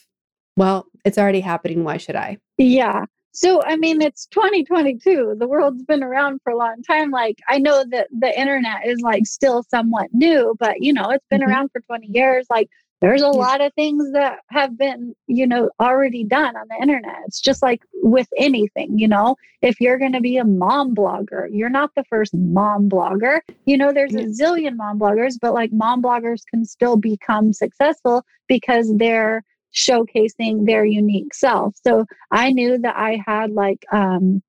well, 0.56 0.86
it's 1.04 1.18
already 1.18 1.40
happening, 1.40 1.84
why 1.84 1.98
should 1.98 2.16
I? 2.16 2.38
Yeah. 2.60 3.06
So, 3.32 3.62
I 3.64 3.78
mean, 3.78 4.02
it's 4.02 4.26
2022. 4.28 5.36
The 5.40 5.48
world's 5.48 5.84
been 5.84 6.04
around 6.04 6.42
for 6.44 6.52
a 6.52 6.58
long 6.58 6.82
time. 6.84 7.12
Like, 7.12 7.38
I 7.48 7.58
know 7.60 7.86
that 7.92 8.08
the 8.12 8.38
internet 8.40 8.86
is 8.86 9.00
like 9.02 9.26
still 9.26 9.64
somewhat 9.64 10.08
new, 10.14 10.56
but 10.60 10.82
you 10.82 10.94
know, 10.94 11.10
it's 11.12 11.26
been 11.30 11.42
Mhm. 11.42 11.48
around 11.48 11.70
for 11.72 11.82
20 11.82 12.08
years. 12.08 12.48
Like, 12.50 12.70
there's 13.02 13.22
a 13.22 13.28
Yeah. 13.28 13.32
lot 13.32 13.62
of 13.62 13.74
things 13.76 14.12
that 14.12 14.40
have 14.50 14.78
been, 14.78 15.16
you 15.28 15.48
know, 15.48 15.70
already 15.80 16.24
done 16.26 16.58
on 16.58 16.68
the 16.70 16.76
internet. 16.82 17.16
It's 17.28 17.40
just 17.40 17.62
like 17.62 17.82
with 18.04 18.28
anything, 18.38 18.98
you 19.00 19.08
know, 19.08 19.36
if 19.62 19.80
you're 19.80 19.98
going 19.98 20.12
to 20.14 20.20
be 20.20 20.36
a 20.38 20.44
mom 20.44 20.94
blogger, 20.96 21.48
you're 21.52 21.70
not 21.70 21.92
the 21.96 22.04
first 22.06 22.34
mom 22.34 22.90
blogger. 22.90 23.40
You 23.66 23.78
know, 23.78 23.94
there's 23.94 24.16
Yeah. 24.16 24.22
a 24.22 24.26
zillion 24.26 24.76
mom 24.76 25.00
bloggers, 25.00 25.36
but 25.40 25.54
like 25.54 25.72
mom 25.72 26.02
bloggers 26.02 26.42
can 26.50 26.66
still 26.66 26.98
become 26.98 27.54
successful 27.54 28.24
because 28.50 28.94
they're 28.98 29.44
showcasing 29.74 30.66
their 30.66 30.86
unique 30.86 31.34
self. 31.34 31.76
So 31.86 32.06
I 32.32 32.52
knew 32.52 32.78
that 32.80 32.96
I 32.96 33.22
had 33.26 33.52
like 33.52 33.86
um 33.92 34.42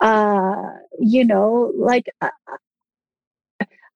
uh 0.00 0.70
you 0.98 1.24
know 1.24 1.72
like 1.76 2.06
a, 2.20 2.30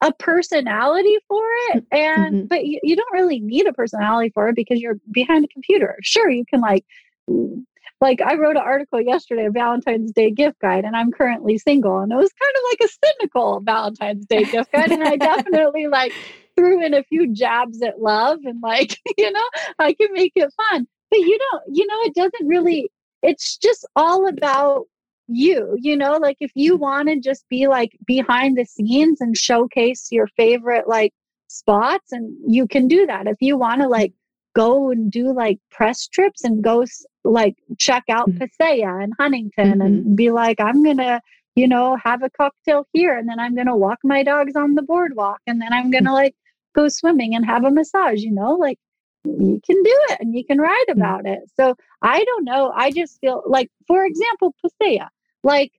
a 0.00 0.12
personality 0.14 1.16
for 1.26 1.42
it 1.70 1.84
and 1.90 2.38
Mhm. 2.40 2.48
but 2.48 2.64
you, 2.64 2.78
you 2.82 2.94
don't 2.96 3.12
really 3.12 3.40
need 3.40 3.66
a 3.66 3.72
personality 3.72 4.30
for 4.32 4.48
it 4.48 4.54
because 4.56 4.80
you're 4.80 4.98
behind 5.10 5.44
a 5.44 5.48
computer. 5.48 5.96
Sure 6.02 6.30
you 6.30 6.44
can 6.46 6.60
like 6.60 6.84
mm, 7.28 7.64
like 8.00 8.20
I 8.20 8.36
wrote 8.36 8.56
an 8.56 8.62
article 8.62 9.00
yesterday, 9.00 9.46
a 9.46 9.50
Valentine's 9.50 10.12
Day 10.12 10.30
gift 10.30 10.60
guide, 10.60 10.84
and 10.84 10.96
I'm 10.96 11.10
currently 11.10 11.58
single. 11.58 11.98
And 11.98 12.12
it 12.12 12.16
was 12.16 12.30
kind 12.32 12.54
of 12.56 12.62
like 12.70 12.88
a 12.88 13.06
cynical 13.06 13.60
Valentine's 13.60 14.26
Day 14.26 14.44
gift 14.44 14.72
guide. 14.72 14.92
And 14.92 15.02
I 15.02 15.16
definitely 15.16 15.88
like 15.88 16.12
threw 16.56 16.84
in 16.84 16.94
a 16.94 17.02
few 17.04 17.32
jabs 17.32 17.82
at 17.82 18.00
love 18.00 18.38
and 18.44 18.60
like, 18.62 18.96
you 19.18 19.30
know, 19.30 19.48
I 19.78 19.94
can 19.94 20.12
make 20.12 20.32
it 20.36 20.52
fun. 20.70 20.86
But 21.10 21.20
you 21.20 21.38
don't, 21.50 21.62
you 21.72 21.86
know, 21.86 21.98
it 22.02 22.14
doesn't 22.14 22.46
really, 22.46 22.90
it's 23.22 23.56
just 23.56 23.86
all 23.96 24.28
about 24.28 24.86
you, 25.26 25.76
you 25.80 25.96
know, 25.96 26.16
like 26.16 26.36
if 26.40 26.52
you 26.54 26.76
want 26.76 27.08
to 27.08 27.18
just 27.18 27.48
be 27.48 27.66
like 27.66 27.96
behind 28.06 28.56
the 28.56 28.64
scenes 28.64 29.20
and 29.20 29.36
showcase 29.36 30.08
your 30.10 30.26
favorite 30.36 30.88
like 30.88 31.12
spots, 31.48 32.12
and 32.12 32.34
you 32.46 32.66
can 32.66 32.88
do 32.88 33.06
that. 33.06 33.26
If 33.26 33.36
you 33.40 33.56
want 33.56 33.82
to 33.82 33.88
like 33.88 34.12
go 34.58 34.90
and 34.90 35.10
do 35.10 35.32
like 35.32 35.58
press 35.70 36.08
trips 36.08 36.42
and 36.44 36.62
go 36.64 36.76
like 37.24 37.56
check 37.86 38.04
out 38.16 38.28
Mhm. 38.28 38.38
Pasea 38.38 38.92
and 39.04 39.12
Huntington 39.20 39.80
and 39.86 40.16
be 40.16 40.30
like, 40.30 40.58
I'm 40.60 40.82
going 40.82 40.96
to, 41.08 41.20
you 41.54 41.68
know, 41.68 41.96
have 42.08 42.22
a 42.22 42.30
cocktail 42.30 42.80
here 42.92 43.16
and 43.18 43.28
then 43.28 43.38
I'm 43.38 43.54
going 43.54 43.66
to 43.72 43.76
walk 43.86 43.98
my 44.04 44.22
dogs 44.22 44.56
on 44.56 44.74
the 44.74 44.82
boardwalk 44.82 45.40
and 45.46 45.60
then 45.62 45.72
I'm 45.72 45.90
going 45.90 46.04
to 46.10 46.12
like 46.22 46.34
go 46.74 46.88
swimming 46.88 47.34
and 47.34 47.44
have 47.52 47.64
a 47.64 47.70
massage, 47.70 48.20
you 48.28 48.32
know, 48.40 48.52
like 48.66 48.78
you 49.24 49.60
can 49.68 49.82
do 49.90 49.96
it 50.10 50.20
and 50.20 50.34
you 50.34 50.44
can 50.44 50.58
write 50.58 50.90
about 50.90 51.26
it. 51.26 51.40
So 51.58 51.74
I 52.02 52.24
don't 52.24 52.44
know. 52.44 52.72
I 52.74 52.90
just 52.90 53.20
feel 53.20 53.42
like, 53.46 53.68
for 53.86 54.04
example, 54.04 54.54
Pasea, 54.60 55.08
like 55.42 55.72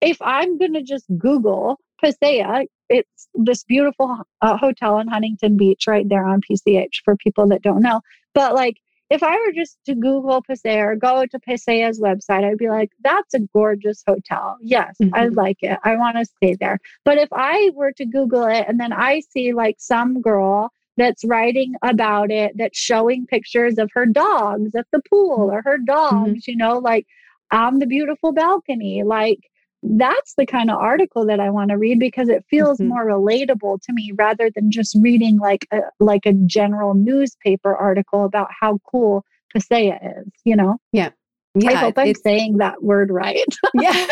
if 0.00 0.18
I'm 0.20 0.58
going 0.58 0.74
to 0.74 0.82
just 0.82 1.06
Google 1.18 1.78
Pasea, 2.02 2.66
it's 2.92 3.28
this 3.34 3.64
beautiful 3.64 4.18
uh, 4.42 4.56
hotel 4.56 4.98
in 4.98 5.08
Huntington 5.08 5.56
Beach 5.56 5.86
right 5.86 6.08
there 6.08 6.26
on 6.26 6.40
PCH 6.40 6.96
for 7.04 7.16
people 7.16 7.46
that 7.48 7.62
don't 7.62 7.82
know. 7.82 8.00
But 8.34 8.54
like, 8.54 8.76
if 9.10 9.22
I 9.22 9.32
were 9.32 9.52
just 9.54 9.76
to 9.86 9.94
Google 9.94 10.42
Pasea 10.42 10.78
or 10.84 10.96
go 10.96 11.26
to 11.26 11.38
Pasea's 11.38 12.00
website, 12.00 12.44
I'd 12.44 12.56
be 12.56 12.70
like, 12.70 12.90
that's 13.04 13.34
a 13.34 13.40
gorgeous 13.52 14.02
hotel. 14.06 14.56
Yes, 14.62 14.96
I 15.12 15.26
Mhm. 15.26 15.36
like 15.36 15.58
it. 15.60 15.78
I 15.84 15.96
want 15.96 16.16
to 16.16 16.24
stay 16.24 16.56
there. 16.58 16.78
But 17.04 17.18
if 17.18 17.28
I 17.30 17.70
were 17.74 17.92
to 17.92 18.06
Google 18.06 18.44
it 18.46 18.64
and 18.68 18.80
then 18.80 18.92
I 18.92 19.20
see 19.20 19.52
like 19.52 19.76
some 19.78 20.22
girl 20.22 20.70
that's 20.96 21.24
writing 21.26 21.74
about 21.82 22.30
it, 22.30 22.52
that's 22.56 22.78
showing 22.78 23.26
pictures 23.26 23.76
of 23.76 23.90
her 23.92 24.06
dogs 24.06 24.74
at 24.74 24.86
the 24.92 25.02
pool 25.10 25.50
or 25.52 25.60
her 25.62 25.78
dogs, 25.78 26.30
mm-hmm. 26.30 26.50
you 26.50 26.56
know, 26.56 26.78
like 26.78 27.06
on 27.50 27.80
the 27.80 27.86
beautiful 27.86 28.32
balcony. 28.32 29.02
Like 29.02 29.40
that's 29.82 30.34
the 30.36 30.46
kind 30.46 30.70
of 30.70 30.78
article 30.78 31.26
that 31.26 31.40
I 31.40 31.50
want 31.50 31.70
to 31.70 31.78
read 31.78 31.98
because 31.98 32.28
it 32.28 32.44
feels 32.48 32.78
mm-hmm. 32.78 32.88
more 32.88 33.04
relatable 33.04 33.82
to 33.82 33.92
me 33.92 34.12
rather 34.14 34.50
than 34.54 34.70
just 34.70 34.96
reading 35.00 35.38
like 35.38 35.66
a 35.72 35.80
like 35.98 36.24
a 36.24 36.32
general 36.32 36.94
newspaper 36.94 37.74
article 37.74 38.24
about 38.24 38.48
how 38.58 38.78
cool 38.90 39.24
Paseo 39.52 39.98
is, 40.18 40.32
you 40.44 40.56
know? 40.56 40.78
Yeah. 40.92 41.10
Yeah, 41.54 41.70
I 41.70 41.74
hope 41.74 41.98
I'm 41.98 42.14
saying 42.14 42.58
that 42.58 42.82
word 42.82 43.10
right. 43.10 43.44
yeah. 43.74 44.06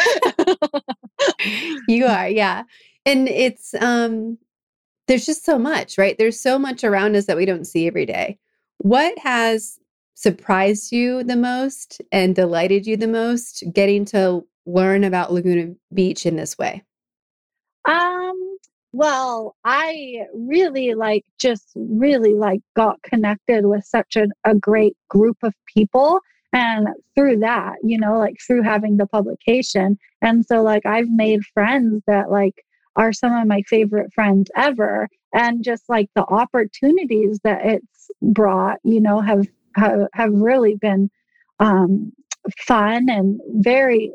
you 1.89 2.05
are, 2.05 2.29
yeah. 2.29 2.65
And 3.07 3.29
it's 3.29 3.73
um 3.75 4.39
there's 5.07 5.27
just 5.27 5.45
so 5.45 5.59
much, 5.59 5.99
right? 5.99 6.17
There's 6.19 6.39
so 6.39 6.59
much 6.59 6.85
around 6.85 7.17
us 7.17 7.27
that 7.27 7.37
we 7.37 7.47
don't 7.47 7.67
see 7.67 7.87
every 7.87 8.07
day. 8.07 8.39
What 8.79 9.19
has 9.19 9.79
surprised 10.15 10.93
you 10.93 11.25
the 11.25 11.37
most 11.37 12.03
and 12.13 12.35
delighted 12.35 12.87
you 12.87 12.97
the 12.97 13.09
most 13.09 13.65
getting 13.73 14.05
to 14.05 14.45
learn 14.73 15.05
about 15.05 15.33
Laguna 15.33 15.75
Beach 15.93 16.27
in 16.27 16.37
this 16.37 16.57
way? 16.59 16.83
Um, 17.85 18.59
well, 18.93 19.57
I 19.65 20.27
really 20.35 20.95
like 20.95 21.25
just 21.39 21.71
really 21.75 22.35
like 22.35 22.61
got 22.75 23.03
connected 23.03 23.67
with 23.67 23.85
such 23.85 24.17
a, 24.17 24.27
a 24.45 24.55
great 24.55 24.97
group 25.09 25.37
of 25.43 25.55
people. 25.73 26.21
And 26.53 26.89
through 27.15 27.39
that, 27.39 27.77
you 27.85 27.97
know, 27.97 28.19
like 28.19 28.37
through 28.45 28.63
having 28.63 28.97
the 28.97 29.07
publication. 29.07 29.97
And 30.21 30.45
so, 30.45 30.63
like, 30.63 30.85
I've 30.85 31.09
made 31.09 31.45
friends 31.55 32.03
that, 32.09 32.31
like, 32.31 32.65
are 32.97 33.13
some 33.13 33.33
of 33.33 33.47
my 33.47 33.63
favorite 33.69 34.13
friends 34.13 34.51
ever. 34.57 35.09
And 35.33 35.63
just 35.63 35.85
like 35.89 36.11
the 36.17 36.25
opportunities 36.25 37.39
that 37.45 37.65
it's 37.65 38.11
brought, 38.21 38.79
you 38.83 39.01
know, 39.01 39.21
have, 39.21 39.47
have, 39.77 40.09
have 40.13 40.33
really 40.33 40.75
been 40.75 41.09
um, 41.61 42.13
fun 42.67 43.09
and 43.09 43.41
very 43.59 44.13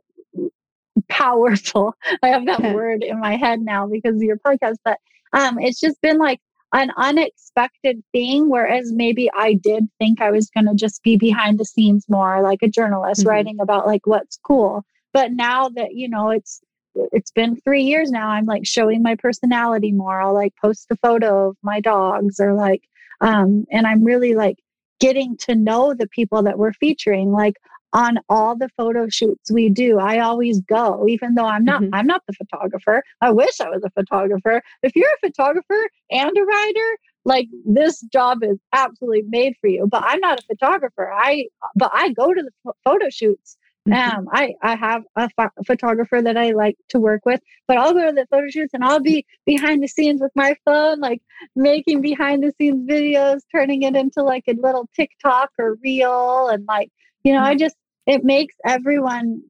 powerful. 1.10 1.94
I 2.24 2.30
have 2.30 2.46
that 2.46 2.62
word 2.76 3.04
in 3.04 3.20
my 3.20 3.36
head 3.36 3.62
now 3.62 3.88
because 3.88 4.16
of 4.16 4.22
your 4.24 4.38
podcast, 4.38 4.76
but 4.84 4.98
um, 5.34 5.60
it's 5.60 5.80
just 5.80 6.00
been 6.02 6.18
like 6.18 6.40
an 6.74 6.92
unexpected 6.98 8.04
thing. 8.12 8.50
Whereas 8.50 8.92
maybe 8.92 9.30
I 9.36 9.54
did 9.54 9.86
think 10.00 10.22
I 10.22 10.32
was 10.32 10.50
going 10.50 10.68
to 10.68 10.76
just 10.76 11.04
be 11.04 11.18
behind 11.18 11.60
the 11.60 11.66
scenes 11.66 12.06
more, 12.10 12.42
like 12.42 12.60
a 12.62 12.70
journalist 12.70 13.22
mm-hmm. 13.22 13.30
writing 13.30 13.60
about 13.60 13.86
like 13.86 14.06
what's 14.06 14.38
cool. 14.44 14.84
But 15.14 15.32
now 15.32 15.70
that 15.70 15.94
you 15.94 16.10
know 16.10 16.30
it's 16.30 16.62
it's 16.96 17.32
been 17.32 17.60
three 17.62 17.84
years 17.84 18.10
now, 18.10 18.30
I'm 18.30 18.46
like 18.46 18.66
showing 18.66 19.02
my 19.02 19.16
personality 19.16 19.92
more. 19.92 20.22
I'll 20.22 20.34
like 20.34 20.54
post 20.62 20.88
a 20.92 20.96
photo 20.98 21.50
of 21.50 21.58
my 21.62 21.80
dogs 21.80 22.40
or 22.40 22.54
like, 22.54 22.84
um, 23.22 23.66
and 23.72 23.86
I'm 23.86 24.04
really 24.04 24.36
like 24.36 24.58
getting 25.00 25.38
to 25.38 25.56
know 25.56 25.94
the 25.94 26.08
people 26.08 26.44
that 26.44 26.58
we're 26.58 26.74
featuring. 26.74 27.32
Like 27.32 27.56
on 27.96 28.20
all 28.28 28.58
the 28.58 28.68
photo 28.76 29.08
shoots 29.08 29.50
we 29.50 29.70
do 29.70 30.00
i 30.00 30.20
always 30.20 30.60
go 30.64 31.08
even 31.08 31.34
though 31.34 31.46
i'm 31.46 31.64
not 31.64 31.82
mm-hmm. 31.82 31.96
i'm 31.96 32.06
not 32.06 32.22
the 32.28 32.34
photographer. 32.34 33.02
I 33.22 33.32
wish 33.32 33.62
i 33.62 33.70
was 33.70 33.84
a 33.86 33.90
photographer. 33.92 34.62
If 34.84 34.96
you're 34.96 35.10
a 35.10 35.28
photographer 35.28 35.82
and 36.12 36.38
a 36.38 36.44
writer 36.44 36.98
like 37.24 37.48
this 37.66 38.02
job 38.02 38.44
is 38.44 38.58
absolutely 38.74 39.24
made 39.30 39.54
for 39.62 39.70
you 39.70 39.88
but 39.88 40.04
i'm 40.06 40.20
not 40.20 40.40
a 40.40 40.44
photographer. 40.44 41.12
I 41.12 41.48
but 41.76 41.90
i 41.94 42.10
go 42.10 42.34
to 42.34 42.44
the 42.44 42.74
photo 42.84 43.10
shoots. 43.10 43.58
Mm-hmm. 43.88 44.18
um 44.18 44.28
i 44.34 44.54
i 44.64 44.76
have 44.76 45.04
a 45.16 45.30
ph- 45.38 45.66
photographer 45.66 46.20
that 46.20 46.36
i 46.36 46.52
like 46.52 46.76
to 46.90 47.00
work 47.00 47.22
with 47.24 47.40
but 47.68 47.78
i'll 47.78 47.94
go 47.94 48.08
to 48.08 48.12
the 48.12 48.26
photo 48.32 48.50
shoots 48.50 48.74
and 48.74 48.84
i'll 48.84 49.00
be 49.00 49.24
behind 49.46 49.84
the 49.84 49.88
scenes 49.88 50.22
with 50.22 50.32
my 50.36 50.56
phone 50.66 51.00
like 51.00 51.22
making 51.56 52.02
behind 52.02 52.44
the 52.44 52.52
scenes 52.58 52.90
videos 52.90 53.42
turning 53.52 53.84
it 53.84 53.96
into 53.96 54.24
like 54.24 54.44
a 54.48 54.54
little 54.54 54.90
tiktok 54.96 55.52
or 55.60 55.76
reel 55.84 56.48
and 56.48 56.66
like 56.68 56.90
you 57.26 57.34
know, 57.34 57.42
I 57.42 57.56
just 57.56 57.76
it 58.06 58.24
makes 58.24 58.56
everyone 58.65 59.41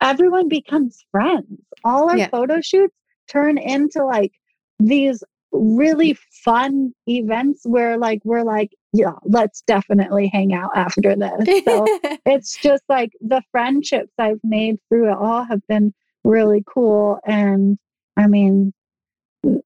everyone 0.00 0.48
becomes 0.48 1.04
friends. 1.10 1.60
All 1.84 2.10
our 2.10 2.16
yeah. 2.18 2.28
photo 2.28 2.60
shoots 2.60 2.94
turn 3.28 3.58
into 3.58 4.04
like 4.04 4.32
these 4.78 5.22
really 5.52 6.16
fun 6.44 6.92
events 7.08 7.62
where 7.64 7.96
like 7.96 8.20
we're 8.24 8.42
like 8.42 8.70
yeah 8.92 9.12
let's 9.24 9.62
definitely 9.62 10.28
hang 10.32 10.52
out 10.52 10.70
after 10.74 11.16
this 11.16 11.64
so 11.64 11.86
it's 12.26 12.58
just 12.58 12.82
like 12.90 13.10
the 13.22 13.40
friendships 13.52 14.12
i've 14.18 14.40
made 14.44 14.76
through 14.88 15.10
it 15.10 15.16
all 15.16 15.44
have 15.44 15.60
been 15.66 15.94
really 16.24 16.62
cool 16.66 17.18
and 17.24 17.78
i 18.18 18.26
mean 18.26 18.72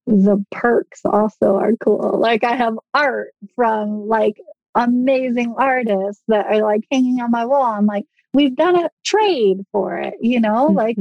the 0.07 0.45
perks 0.53 1.01
also 1.05 1.57
are 1.57 1.73
cool 1.83 2.19
like 2.21 2.45
i 2.45 2.55
have 2.55 2.79
art 2.95 3.33
from 3.57 4.07
like 4.07 4.37
amazing 4.75 5.55
artists 5.59 6.23
that 6.29 6.47
are 6.47 6.63
like 6.63 6.85
hanging 6.91 7.21
on 7.21 7.31
my 7.31 7.45
wall. 7.45 7.63
I'm 7.63 7.87
like, 7.87 8.05
we've 8.33 8.57
done 8.57 8.79
a 8.79 8.91
trade 9.05 9.65
for 9.73 9.99
it, 9.99 10.15
you 10.21 10.41
know, 10.41 10.69
mm-hmm. 10.69 10.77
like 10.77 10.97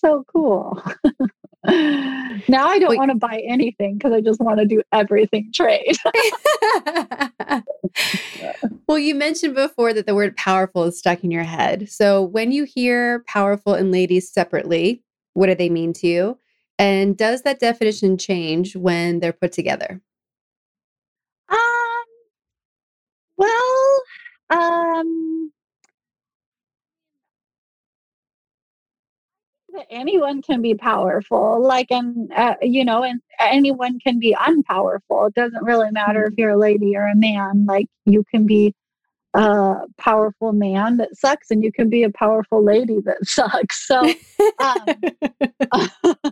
so 0.00 0.24
cool. 0.32 0.82
now 1.66 2.68
I 2.68 2.78
don't 2.78 2.96
want 2.96 3.10
to 3.10 3.16
buy 3.16 3.42
anything 3.46 3.98
because 3.98 4.12
I 4.12 4.20
just 4.20 4.40
want 4.40 4.60
to 4.60 4.66
do 4.66 4.82
everything 4.92 5.52
trade. 5.54 5.96
well, 8.86 8.98
you 8.98 9.14
mentioned 9.14 9.54
before 9.54 9.92
that 9.92 10.06
the 10.06 10.14
word 10.14 10.36
powerful 10.36 10.84
is 10.84 10.98
stuck 10.98 11.22
in 11.22 11.30
your 11.30 11.44
head. 11.44 11.90
So 11.90 12.22
when 12.22 12.52
you 12.52 12.64
hear 12.64 13.24
powerful 13.26 13.74
and 13.74 13.92
ladies 13.92 14.32
separately, 14.32 15.02
what 15.34 15.46
do 15.46 15.54
they 15.54 15.68
mean 15.68 15.92
to 15.94 16.06
you? 16.06 16.38
And 16.78 17.16
does 17.16 17.42
that 17.42 17.60
definition 17.60 18.16
change 18.16 18.74
when 18.74 19.20
they're 19.20 19.34
put 19.34 19.52
together? 19.52 20.00
Um, 24.50 25.52
anyone 29.90 30.42
can 30.42 30.62
be 30.62 30.74
powerful 30.74 31.62
like 31.62 31.90
and 31.90 32.32
uh, 32.32 32.54
you 32.60 32.84
know 32.84 33.02
and 33.02 33.20
anyone 33.38 33.98
can 34.00 34.18
be 34.18 34.34
unpowerful 34.34 35.28
it 35.28 35.34
doesn't 35.34 35.64
really 35.64 35.90
matter 35.90 36.24
if 36.24 36.32
mm-hmm. 36.32 36.40
you're 36.40 36.50
a 36.50 36.58
lady 36.58 36.96
or 36.96 37.06
a 37.06 37.16
man 37.16 37.64
like 37.66 37.86
you 38.04 38.24
can 38.30 38.46
be 38.46 38.74
a 39.34 39.76
powerful 39.96 40.52
man 40.52 40.96
that 40.96 41.16
sucks 41.16 41.50
and 41.50 41.62
you 41.62 41.70
can 41.70 41.88
be 41.88 42.02
a 42.02 42.10
powerful 42.10 42.64
lady 42.64 42.98
that 43.04 43.18
sucks 43.22 43.86
so 43.86 44.00
um, 44.00 44.14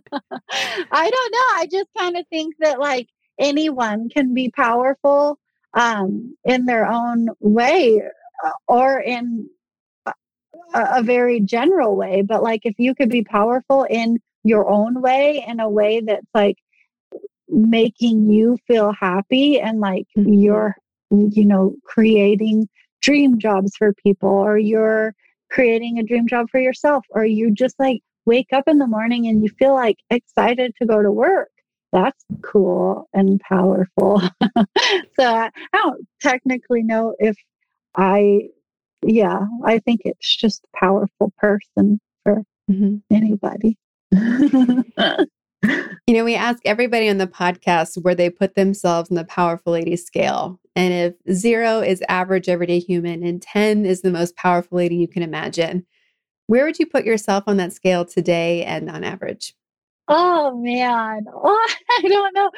i 0.91 1.11
don't 1.11 1.33
know 1.33 1.49
i 1.55 1.69
just 1.71 1.89
kind 1.97 2.17
of 2.17 2.27
think 2.29 2.55
that 2.59 2.81
like 2.81 3.09
anyone 3.39 4.09
can 4.09 4.35
be 4.35 4.51
powerful 4.51 5.39
um, 5.75 6.37
in 6.45 6.67
their 6.67 6.87
own 6.87 7.29
way 7.41 8.03
uh, 8.45 8.51
or 8.67 9.01
in 9.01 9.49
a, 10.07 10.13
a 10.75 11.03
very 11.03 11.41
general 11.41 11.97
way. 11.97 12.23
But 12.23 12.43
like 12.43 12.63
if 12.65 12.75
you 12.79 12.95
could 12.95 13.11
be 13.11 13.25
powerful 13.25 13.85
in 13.85 14.19
your 14.45 14.69
own 14.69 15.01
way, 15.01 15.45
in 15.47 15.61
a 15.61 15.69
way 15.69 16.01
that's 16.01 16.27
like 16.35 16.57
making 17.49 18.31
you 18.31 18.59
feel 18.67 18.93
happy 18.93 19.61
and 19.61 19.81
like 19.81 20.07
mm-hmm. 20.17 20.33
you're, 20.33 20.77
you 21.11 21.45
know, 21.45 21.75
creating 21.85 22.69
dream 23.01 23.39
jobs 23.39 23.73
for 23.77 23.93
people 23.95 24.29
or 24.29 24.59
you're 24.59 25.15
creating 25.51 25.99
a 25.99 26.03
dream 26.03 26.27
job 26.27 26.47
for 26.51 26.61
yourself 26.61 27.05
or 27.11 27.25
you 27.25 27.51
just 27.51 27.79
like 27.79 28.03
wake 28.27 28.53
up 28.53 28.65
in 28.67 28.79
the 28.79 28.87
morning 28.87 29.27
and 29.27 29.43
you 29.43 29.49
feel 29.59 29.75
like 29.75 29.97
excited 30.11 30.75
to 30.77 30.87
go 30.87 31.03
to 31.03 31.11
work 31.11 31.49
that's 31.93 32.25
cool 32.43 33.09
and 33.13 33.41
powerful. 33.41 34.21
so 35.19 35.21
I, 35.21 35.51
don't 35.73 36.07
technically 36.21 36.83
know 36.83 37.15
if 37.19 37.37
I, 37.97 38.49
yeah, 39.03 39.47
I 39.65 39.79
think 39.79 40.03
it's 40.05 40.37
just 40.37 40.65
a 40.65 40.79
powerful 40.79 41.33
person 41.39 42.01
for 42.25 42.43
mm-hmm. 42.71 42.97
anybody. 43.11 43.79
you 44.13 44.85
know, 46.15 46.25
we 46.25 46.35
ask 46.35 46.61
everybody 46.65 47.09
on 47.09 47.19
the 47.19 47.27
podcast 47.27 48.03
where 48.03 48.15
they 48.15 48.31
put 48.31 48.55
themselves 48.55 49.11
in 49.11 49.17
the 49.17 49.25
powerful 49.25 49.73
lady 49.73 49.97
scale. 49.97 50.61
And 50.77 50.93
if 50.93 51.15
zero 51.35 51.81
is 51.81 52.03
average 52.09 52.49
everyday 52.49 52.79
human 52.79 53.25
and 53.25 53.43
10 53.43 53.85
is 53.85 54.03
the 54.03 54.11
most 54.11 54.37
powerful 54.37 54.79
lady 54.79 54.97
you 54.97 55.09
can 55.09 55.23
imagine, 55.23 55.87
where 56.47 56.65
would 56.65 56.79
you 56.79 56.87
put 56.87 57.05
yourself 57.05 57.45
on 57.47 57.57
that 57.59 57.73
scale 57.73 58.05
today 58.05 58.65
and 58.65 58.91
on 58.91 59.05
average? 59.05 59.55
Oh 60.09 60.57
man, 60.57 61.27
I 61.45 62.03
don't 62.03 62.35
know 62.35 62.51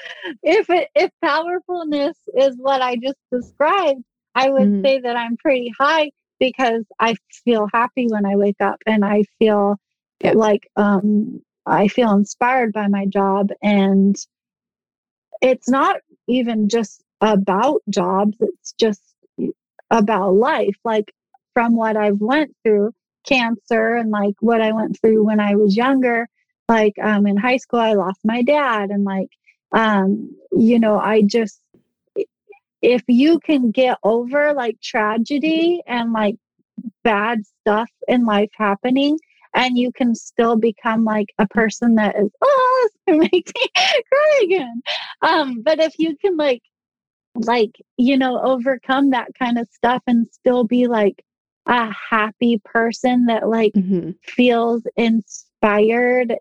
if 0.43 0.71
it, 0.71 0.89
if 0.95 1.11
powerfulness 1.23 2.17
is 2.35 2.57
what 2.57 2.81
I 2.81 2.97
just 2.97 3.19
described. 3.33 4.05
I 4.37 4.49
would 4.51 4.63
mm-hmm. 4.63 4.85
say 4.85 5.01
that 5.01 5.17
I'm 5.17 5.37
pretty 5.37 5.73
high 5.77 6.13
because 6.39 6.85
I 7.01 7.17
feel 7.45 7.69
happy 7.73 8.07
when 8.09 8.25
I 8.25 8.37
wake 8.37 8.61
up 8.61 8.79
and 8.87 9.05
I 9.05 9.25
feel 9.41 9.77
yeah. 10.23 10.33
like 10.33 10.69
um, 10.77 11.43
I 11.67 11.89
feel 11.89 12.13
inspired 12.13 12.73
by 12.73 12.87
my 12.87 13.07
job 13.07 13.51
and 13.63 14.17
it's 15.43 15.69
not 15.69 15.97
even 16.29 16.69
just 16.69 17.03
about 17.21 17.83
jobs 17.91 18.37
it's 18.41 18.73
just 18.73 19.03
about 19.91 20.35
life 20.35 20.77
like 20.85 21.13
from 21.53 21.77
what 21.77 21.97
I've 21.97 22.21
went 22.21 22.55
through 22.65 22.93
cancer 23.27 23.97
and 23.97 24.11
like 24.11 24.35
what 24.41 24.63
I 24.63 24.73
went 24.73 24.99
through 25.01 25.25
when 25.25 25.41
I 25.41 25.57
was 25.57 25.77
younger 25.77 26.29
like 26.70 26.94
um, 27.02 27.26
in 27.26 27.37
high 27.37 27.59
school, 27.59 27.80
I 27.80 27.92
lost 27.92 28.20
my 28.24 28.42
dad, 28.42 28.90
and 28.90 29.04
like 29.04 29.30
um, 29.72 30.37
you 30.52 30.78
know, 30.78 30.98
I 30.98 31.22
just, 31.22 31.61
if 32.83 33.02
you 33.09 33.38
can 33.40 33.70
get 33.70 33.98
over 34.02 34.52
like 34.54 34.80
tragedy 34.80 35.83
and 35.87 36.12
like 36.12 36.37
bad 37.04 37.42
stuff 37.61 37.90
in 38.09 38.24
life 38.24 38.50
happening, 38.56 39.18
and 39.54 39.76
you 39.76 39.92
can 39.92 40.14
still 40.14 40.56
become 40.56 41.04
like 41.04 41.28
a 41.38 41.46
person 41.46 41.96
that 41.96 42.16
is, 42.16 42.30
oh, 42.42 42.88
it 43.06 43.18
makes 43.18 43.52
me 43.54 43.68
cry 44.09 44.40
again. 44.42 44.83
Um, 45.22 45.62
but 45.62 45.80
if 45.80 45.98
you 45.98 46.16
can 46.16 46.37
like, 46.37 46.62
like, 47.35 47.76
you 47.96 48.16
know, 48.16 48.40
overcome 48.40 49.11
that 49.11 49.28
kind 49.38 49.59
of 49.59 49.68
stuff 49.68 50.02
and 50.06 50.26
still 50.33 50.64
be 50.64 50.88
like 50.88 51.22
a 51.66 51.92
happy 51.92 52.61
person 52.64 53.26
that 53.26 53.48
like 53.48 53.72
mm-hmm. 53.72 54.11
feels 54.24 54.83
inspired, 54.96 56.35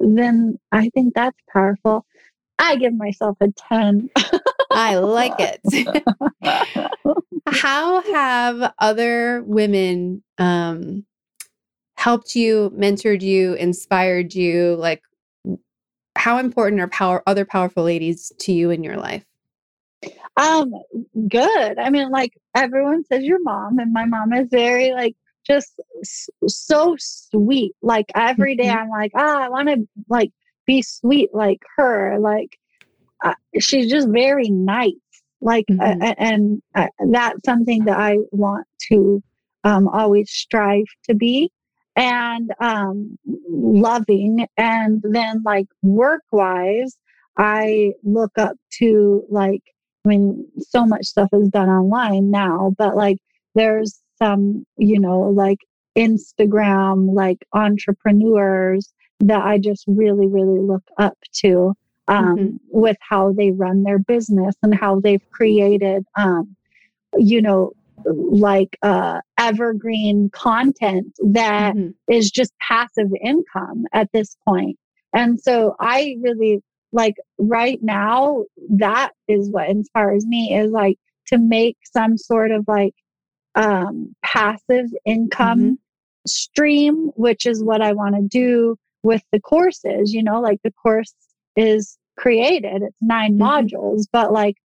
then 0.00 0.58
I 0.72 0.88
think 0.90 1.14
that's 1.14 1.38
powerful. 1.52 2.04
I 2.58 2.76
give 2.76 2.94
myself 2.94 3.36
a 3.40 3.48
10. 3.68 4.10
I 4.70 4.96
like 4.96 5.34
it. 5.38 5.60
How 7.46 8.02
have 8.02 8.72
other 8.78 9.42
women 9.42 10.22
um, 10.38 11.04
helped 11.96 12.34
you, 12.36 12.72
mentored 12.76 13.22
you, 13.22 13.54
inspired 13.54 14.34
you? 14.34 14.76
Like, 14.76 15.02
how 16.16 16.38
important 16.38 16.82
are 16.82 16.88
power 16.88 17.22
other 17.26 17.44
powerful 17.44 17.82
ladies 17.82 18.32
to 18.40 18.52
you 18.52 18.70
in 18.70 18.84
your 18.84 18.96
life? 18.96 19.24
Um, 20.36 20.74
good. 21.28 21.78
I 21.78 21.90
mean, 21.90 22.10
like 22.10 22.32
everyone 22.54 23.04
says 23.04 23.24
your 23.24 23.42
mom, 23.42 23.78
and 23.78 23.92
my 23.92 24.04
mom 24.04 24.32
is 24.32 24.48
very 24.50 24.92
like 24.92 25.16
just 25.50 25.80
so 26.46 26.96
sweet. 26.98 27.74
Like 27.82 28.06
every 28.14 28.56
day, 28.56 28.66
mm-hmm. 28.66 28.78
I'm 28.78 28.90
like, 28.90 29.12
ah, 29.14 29.42
I 29.42 29.48
want 29.48 29.68
to 29.68 29.88
like 30.08 30.30
be 30.66 30.82
sweet 30.82 31.30
like 31.32 31.62
her. 31.76 32.18
Like 32.20 32.58
uh, 33.24 33.34
she's 33.58 33.90
just 33.90 34.08
very 34.08 34.48
nice. 34.50 34.92
Like, 35.40 35.66
mm-hmm. 35.70 36.02
uh, 36.02 36.14
and 36.18 36.62
uh, 36.74 36.88
that's 37.10 37.44
something 37.44 37.84
that 37.86 37.98
I 37.98 38.16
want 38.30 38.66
to 38.88 39.22
um, 39.64 39.88
always 39.88 40.30
strive 40.30 40.84
to 41.04 41.14
be 41.14 41.50
and 41.96 42.52
um, 42.60 43.18
loving. 43.48 44.46
And 44.56 45.02
then, 45.02 45.42
like, 45.44 45.66
work 45.82 46.22
wise, 46.30 46.96
I 47.38 47.92
look 48.04 48.32
up 48.36 48.56
to, 48.78 49.24
like, 49.30 49.62
I 50.04 50.08
mean, 50.08 50.46
so 50.58 50.86
much 50.86 51.06
stuff 51.06 51.30
is 51.32 51.48
done 51.48 51.68
online 51.68 52.30
now, 52.30 52.74
but 52.78 52.96
like, 52.96 53.18
there's 53.54 54.00
some, 54.22 54.64
you 54.76 55.00
know, 55.00 55.20
like 55.20 55.58
Instagram, 55.96 57.14
like 57.14 57.38
entrepreneurs 57.52 58.92
that 59.20 59.42
I 59.42 59.58
just 59.58 59.84
really, 59.86 60.26
really 60.26 60.60
look 60.60 60.84
up 60.98 61.18
to 61.42 61.74
um, 62.08 62.36
mm-hmm. 62.36 62.56
with 62.68 62.96
how 63.00 63.32
they 63.32 63.50
run 63.50 63.82
their 63.82 63.98
business 63.98 64.54
and 64.62 64.74
how 64.74 65.00
they've 65.00 65.30
created, 65.30 66.04
um, 66.16 66.56
you 67.16 67.42
know, 67.42 67.72
like 68.04 68.78
uh, 68.82 69.20
evergreen 69.38 70.30
content 70.32 71.12
that 71.32 71.74
mm-hmm. 71.74 71.90
is 72.12 72.30
just 72.30 72.52
passive 72.66 73.08
income 73.22 73.84
at 73.92 74.10
this 74.12 74.36
point. 74.46 74.78
And 75.14 75.40
so 75.40 75.76
I 75.80 76.16
really 76.20 76.62
like 76.92 77.14
right 77.38 77.78
now, 77.82 78.44
that 78.70 79.10
is 79.28 79.50
what 79.50 79.68
inspires 79.68 80.24
me 80.26 80.54
is 80.56 80.70
like 80.70 80.98
to 81.28 81.38
make 81.38 81.76
some 81.84 82.16
sort 82.16 82.50
of 82.50 82.64
like 82.66 82.94
um, 83.54 84.14
passive 84.22 84.86
income 85.04 85.60
mm-hmm. 85.60 85.74
stream, 86.26 87.10
which 87.16 87.46
is 87.46 87.62
what 87.62 87.82
I 87.82 87.92
want 87.92 88.14
to 88.16 88.22
do 88.22 88.76
with 89.02 89.22
the 89.32 89.40
courses. 89.40 90.12
You 90.12 90.22
know, 90.22 90.40
like 90.40 90.60
the 90.62 90.72
course 90.72 91.14
is 91.56 91.98
created, 92.16 92.82
it's 92.82 92.96
9 93.00 93.32
mm-hmm. 93.32 93.42
modules, 93.42 94.06
but 94.12 94.32
like, 94.32 94.56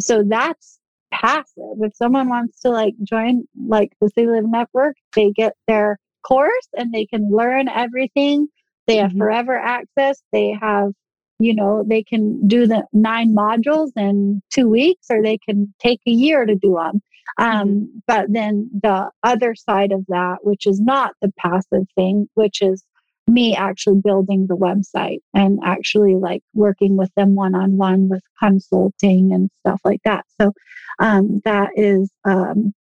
so 0.00 0.22
that's 0.26 0.78
passive. 1.12 1.78
If 1.80 1.94
someone 1.94 2.28
wants 2.28 2.60
to 2.60 2.70
like 2.70 2.94
join 3.02 3.44
like 3.66 3.92
the 4.00 4.08
City 4.08 4.26
Living 4.26 4.50
Network, 4.50 4.96
they 5.14 5.30
get 5.30 5.54
their 5.68 5.98
course 6.26 6.68
and 6.76 6.92
they 6.92 7.06
can 7.06 7.30
learn 7.30 7.68
everything. 7.68 8.48
They 8.86 8.96
have 8.96 9.10
mm-hmm. 9.10 9.18
forever 9.18 9.56
access. 9.56 10.22
They 10.32 10.56
have, 10.60 10.92
you 11.38 11.54
know, 11.54 11.84
they 11.86 12.02
can 12.02 12.46
do 12.46 12.66
the 12.66 12.84
nine 12.92 13.34
modules 13.34 13.90
in 13.96 14.42
two 14.50 14.68
weeks 14.68 15.06
or 15.10 15.22
they 15.22 15.38
can 15.38 15.72
take 15.78 16.00
a 16.06 16.10
year 16.10 16.44
to 16.44 16.54
do 16.54 16.74
them. 16.74 17.00
Um, 17.38 17.68
mm-hmm. 17.68 17.98
But 18.06 18.32
then 18.32 18.70
the 18.82 19.10
other 19.22 19.54
side 19.54 19.92
of 19.92 20.04
that, 20.08 20.38
which 20.42 20.66
is 20.66 20.80
not 20.80 21.14
the 21.20 21.32
passive 21.38 21.86
thing, 21.94 22.28
which 22.34 22.62
is 22.62 22.84
me 23.26 23.56
actually 23.56 24.00
building 24.04 24.46
the 24.46 24.56
website 24.56 25.20
and 25.32 25.58
actually 25.64 26.14
like 26.14 26.42
working 26.52 26.96
with 26.96 27.10
them 27.14 27.34
one 27.34 27.54
on 27.54 27.76
one 27.76 28.08
with 28.08 28.22
consulting 28.38 29.32
and 29.32 29.50
stuff 29.60 29.80
like 29.84 30.00
that. 30.04 30.24
So 30.40 30.52
um, 30.98 31.40
that 31.44 31.70
is 31.74 32.10
um, 32.24 32.74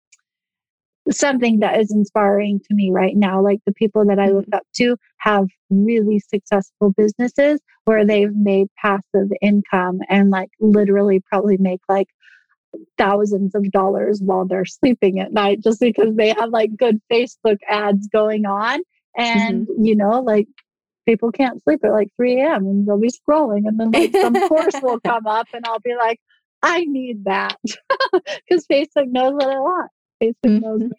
something 1.11 1.61
that 1.61 1.79
is 1.81 1.93
inspiring 1.93 2.61
to 2.61 2.75
me 2.75 2.91
right 2.91 3.17
now. 3.17 3.43
Like 3.43 3.61
the 3.67 3.75
people 3.75 4.07
that 4.07 4.19
I 4.19 4.31
look 4.31 4.47
mm-hmm. 4.47 4.55
up 4.55 4.63
to 4.77 4.97
have 5.19 5.47
really 5.69 6.21
successful 6.21 6.93
businesses 6.97 7.61
where 7.85 8.07
they've 8.07 8.35
made 8.35 8.69
passive 8.81 9.31
income 9.43 10.01
and 10.09 10.31
like 10.31 10.51
literally 10.61 11.21
probably 11.21 11.59
make 11.59 11.81
like 11.89 12.09
thousands 12.99 13.55
of 13.55 13.71
dollars 13.71 14.21
while 14.23 14.47
they're 14.47 14.65
sleeping 14.65 15.21
at 15.21 15.33
night 15.33 15.61
just 15.63 15.81
because 15.81 16.15
they 16.15 16.29
have 16.29 16.51
like 16.51 16.77
good 16.77 17.01
Facebook 17.11 17.59
ads 17.69 18.09
going 18.09 18.47
on 18.47 18.81
and, 19.17 19.67
mm-hmm. 19.67 19.85
you 19.85 19.97
know, 19.97 20.21
like 20.21 20.47
people 21.07 21.33
can't 21.33 21.63
sleep 21.63 21.81
at 21.85 21.93
like 21.93 22.09
3 22.17 22.41
a.m. 22.41 22.67
and 22.67 22.87
they'll 22.87 22.99
be 22.99 23.11
scrolling. 23.11 23.67
And 23.67 23.79
then 23.79 23.91
like 23.91 24.15
some 24.15 24.35
course 24.49 24.75
will 24.83 25.01
come 25.01 25.27
up 25.27 25.49
and 25.53 25.65
I'll 25.67 25.81
be 25.81 25.95
like, 25.97 26.21
I 26.63 26.85
need 26.85 27.25
that. 27.25 27.57
Because 28.13 28.67
Facebook 28.67 29.07
knows 29.07 29.35
what 29.35 29.47
I 29.47 29.61
want. 29.61 29.91
Facebook 30.21 30.35
mm-hmm. 30.45 30.61
knows 30.61 30.81
me. 30.81 30.91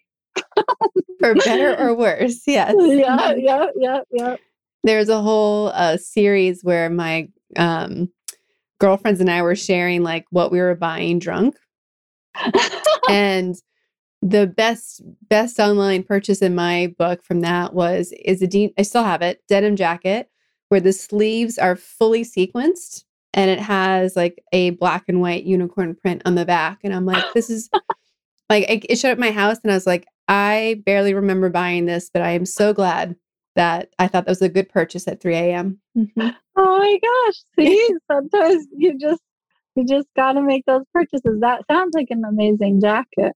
For 1.20 1.34
better 1.34 1.76
or 1.78 1.94
worse. 1.94 2.42
Yes. 2.46 2.74
Yeah, 2.78 3.34
yeah, 3.36 3.66
yeah, 3.76 4.00
yeah. 4.10 4.36
There's 4.82 5.10
a 5.10 5.20
whole 5.20 5.68
uh, 5.68 5.98
series 5.98 6.62
where 6.62 6.88
my 6.88 7.28
um, 7.56 8.10
girlfriends 8.82 9.20
and 9.20 9.30
I 9.30 9.42
were 9.42 9.54
sharing 9.54 10.02
like 10.02 10.26
what 10.30 10.50
we 10.50 10.58
were 10.58 10.74
buying 10.74 11.20
drunk. 11.20 11.56
and 13.08 13.54
the 14.22 14.46
best 14.46 15.02
best 15.28 15.60
online 15.60 16.02
purchase 16.02 16.42
in 16.42 16.54
my 16.54 16.92
book 16.98 17.22
from 17.22 17.42
that 17.42 17.74
was 17.74 18.12
is 18.24 18.42
a 18.42 18.46
de- 18.48 18.74
I 18.76 18.82
still 18.82 19.04
have 19.04 19.22
it 19.22 19.40
denim 19.48 19.76
jacket 19.76 20.28
where 20.68 20.80
the 20.80 20.92
sleeves 20.92 21.58
are 21.58 21.76
fully 21.76 22.24
sequenced 22.24 23.04
and 23.34 23.50
it 23.50 23.60
has 23.60 24.16
like 24.16 24.42
a 24.52 24.70
black 24.70 25.04
and 25.08 25.20
white 25.20 25.44
unicorn 25.44 25.94
print 25.94 26.22
on 26.24 26.34
the 26.34 26.44
back 26.44 26.78
and 26.82 26.94
I'm 26.94 27.06
like 27.06 27.24
this 27.34 27.50
is 27.50 27.68
like 28.48 28.68
it, 28.68 28.86
it 28.88 28.98
showed 28.98 29.12
up 29.12 29.18
my 29.18 29.32
house 29.32 29.58
and 29.62 29.70
I 29.70 29.74
was 29.74 29.86
like 29.86 30.06
I 30.26 30.82
barely 30.86 31.14
remember 31.14 31.50
buying 31.50 31.86
this 31.86 32.10
but 32.12 32.22
I 32.22 32.30
am 32.30 32.46
so 32.46 32.72
glad 32.72 33.14
that 33.54 33.90
I 33.98 34.08
thought 34.08 34.24
that 34.24 34.30
was 34.30 34.42
a 34.42 34.48
good 34.48 34.68
purchase 34.68 35.06
at 35.08 35.20
3 35.20 35.34
a.m. 35.34 35.78
Mm-hmm. 35.96 36.28
Oh 36.54 36.78
my 36.78 36.98
gosh. 37.02 37.36
See, 37.58 37.88
sometimes 38.10 38.66
you 38.76 38.98
just 38.98 39.22
you 39.74 39.86
just 39.86 40.06
got 40.14 40.32
to 40.32 40.42
make 40.42 40.66
those 40.66 40.84
purchases. 40.92 41.40
That 41.40 41.62
sounds 41.66 41.94
like 41.94 42.08
an 42.10 42.24
amazing 42.26 42.82
jacket. 42.82 43.32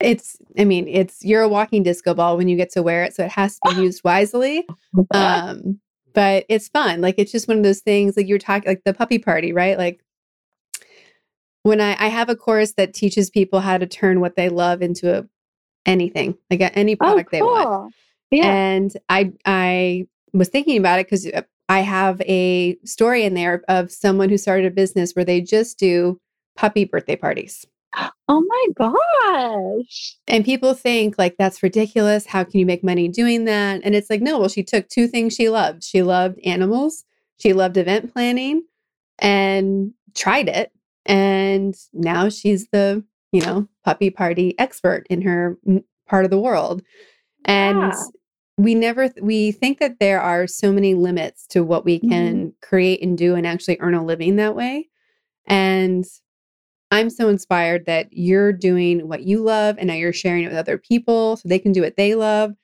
It's, 0.00 0.38
I 0.58 0.64
mean, 0.64 0.88
it's 0.88 1.22
you're 1.22 1.42
a 1.42 1.48
walking 1.48 1.82
disco 1.82 2.14
ball 2.14 2.38
when 2.38 2.48
you 2.48 2.56
get 2.56 2.70
to 2.70 2.82
wear 2.82 3.04
it, 3.04 3.14
so 3.14 3.24
it 3.24 3.32
has 3.32 3.58
to 3.58 3.74
be 3.74 3.82
used 3.82 4.02
wisely. 4.02 4.66
Um, 5.14 5.80
but 6.14 6.46
it's 6.48 6.68
fun. 6.68 7.02
Like 7.02 7.16
it's 7.18 7.32
just 7.32 7.48
one 7.48 7.58
of 7.58 7.64
those 7.64 7.80
things. 7.80 8.16
Like 8.16 8.28
you're 8.28 8.38
talking, 8.38 8.68
like 8.68 8.82
the 8.84 8.94
puppy 8.94 9.18
party, 9.18 9.52
right? 9.52 9.76
Like 9.76 10.02
when 11.64 11.80
I 11.80 11.96
I 11.98 12.08
have 12.08 12.30
a 12.30 12.36
course 12.36 12.72
that 12.78 12.94
teaches 12.94 13.28
people 13.28 13.60
how 13.60 13.76
to 13.76 13.86
turn 13.86 14.20
what 14.20 14.36
they 14.36 14.48
love 14.48 14.80
into 14.80 15.18
a 15.18 15.24
anything, 15.84 16.38
like 16.50 16.60
any 16.76 16.94
oh, 16.94 16.96
product 16.96 17.28
oh, 17.34 17.38
cool. 17.38 17.38
they 17.38 17.42
want. 17.42 17.94
Yeah. 18.34 18.52
And 18.52 18.92
I 19.08 19.32
I 19.44 20.06
was 20.32 20.48
thinking 20.48 20.78
about 20.78 20.98
it 20.98 21.06
because 21.06 21.26
uh, 21.26 21.42
I 21.68 21.80
have 21.80 22.20
a 22.22 22.76
story 22.84 23.24
in 23.24 23.34
there 23.34 23.62
of 23.68 23.90
someone 23.90 24.28
who 24.28 24.38
started 24.38 24.66
a 24.66 24.70
business 24.70 25.12
where 25.12 25.24
they 25.24 25.40
just 25.40 25.78
do 25.78 26.20
puppy 26.56 26.84
birthday 26.84 27.16
parties. 27.16 27.66
Oh 28.28 28.42
my 28.42 28.66
gosh. 28.76 30.16
And 30.26 30.44
people 30.44 30.74
think 30.74 31.16
like 31.16 31.36
that's 31.38 31.62
ridiculous. 31.62 32.26
How 32.26 32.42
can 32.42 32.58
you 32.58 32.66
make 32.66 32.82
money 32.82 33.06
doing 33.08 33.44
that? 33.44 33.82
And 33.84 33.94
it's 33.94 34.10
like, 34.10 34.20
no, 34.20 34.38
well, 34.38 34.48
she 34.48 34.64
took 34.64 34.88
two 34.88 35.06
things 35.06 35.34
she 35.34 35.48
loved. 35.48 35.84
She 35.84 36.02
loved 36.02 36.40
animals, 36.44 37.04
she 37.38 37.52
loved 37.52 37.76
event 37.76 38.12
planning, 38.12 38.64
and 39.18 39.92
tried 40.14 40.48
it. 40.48 40.72
And 41.06 41.74
now 41.92 42.28
she's 42.30 42.68
the, 42.72 43.04
you 43.30 43.42
know, 43.42 43.68
puppy 43.84 44.10
party 44.10 44.58
expert 44.58 45.06
in 45.08 45.22
her 45.22 45.58
part 46.08 46.24
of 46.24 46.30
the 46.30 46.40
world. 46.40 46.82
And 47.44 47.92
yeah. 47.92 48.02
We 48.56 48.74
never, 48.74 49.10
we 49.20 49.50
think 49.52 49.78
that 49.80 49.98
there 49.98 50.20
are 50.20 50.46
so 50.46 50.72
many 50.72 50.94
limits 50.94 51.46
to 51.48 51.64
what 51.64 51.84
we 51.84 51.98
can 51.98 52.36
mm-hmm. 52.36 52.48
create 52.62 53.02
and 53.02 53.18
do 53.18 53.34
and 53.34 53.46
actually 53.46 53.78
earn 53.80 53.94
a 53.94 54.04
living 54.04 54.36
that 54.36 54.54
way. 54.54 54.88
And 55.46 56.04
I'm 56.90 57.10
so 57.10 57.28
inspired 57.28 57.86
that 57.86 58.08
you're 58.12 58.52
doing 58.52 59.08
what 59.08 59.24
you 59.24 59.42
love 59.42 59.76
and 59.78 59.88
now 59.88 59.94
you're 59.94 60.12
sharing 60.12 60.44
it 60.44 60.48
with 60.48 60.56
other 60.58 60.78
people 60.78 61.36
so 61.36 61.48
they 61.48 61.58
can 61.58 61.72
do 61.72 61.82
what 61.82 61.96
they 61.96 62.14
love. 62.14 62.54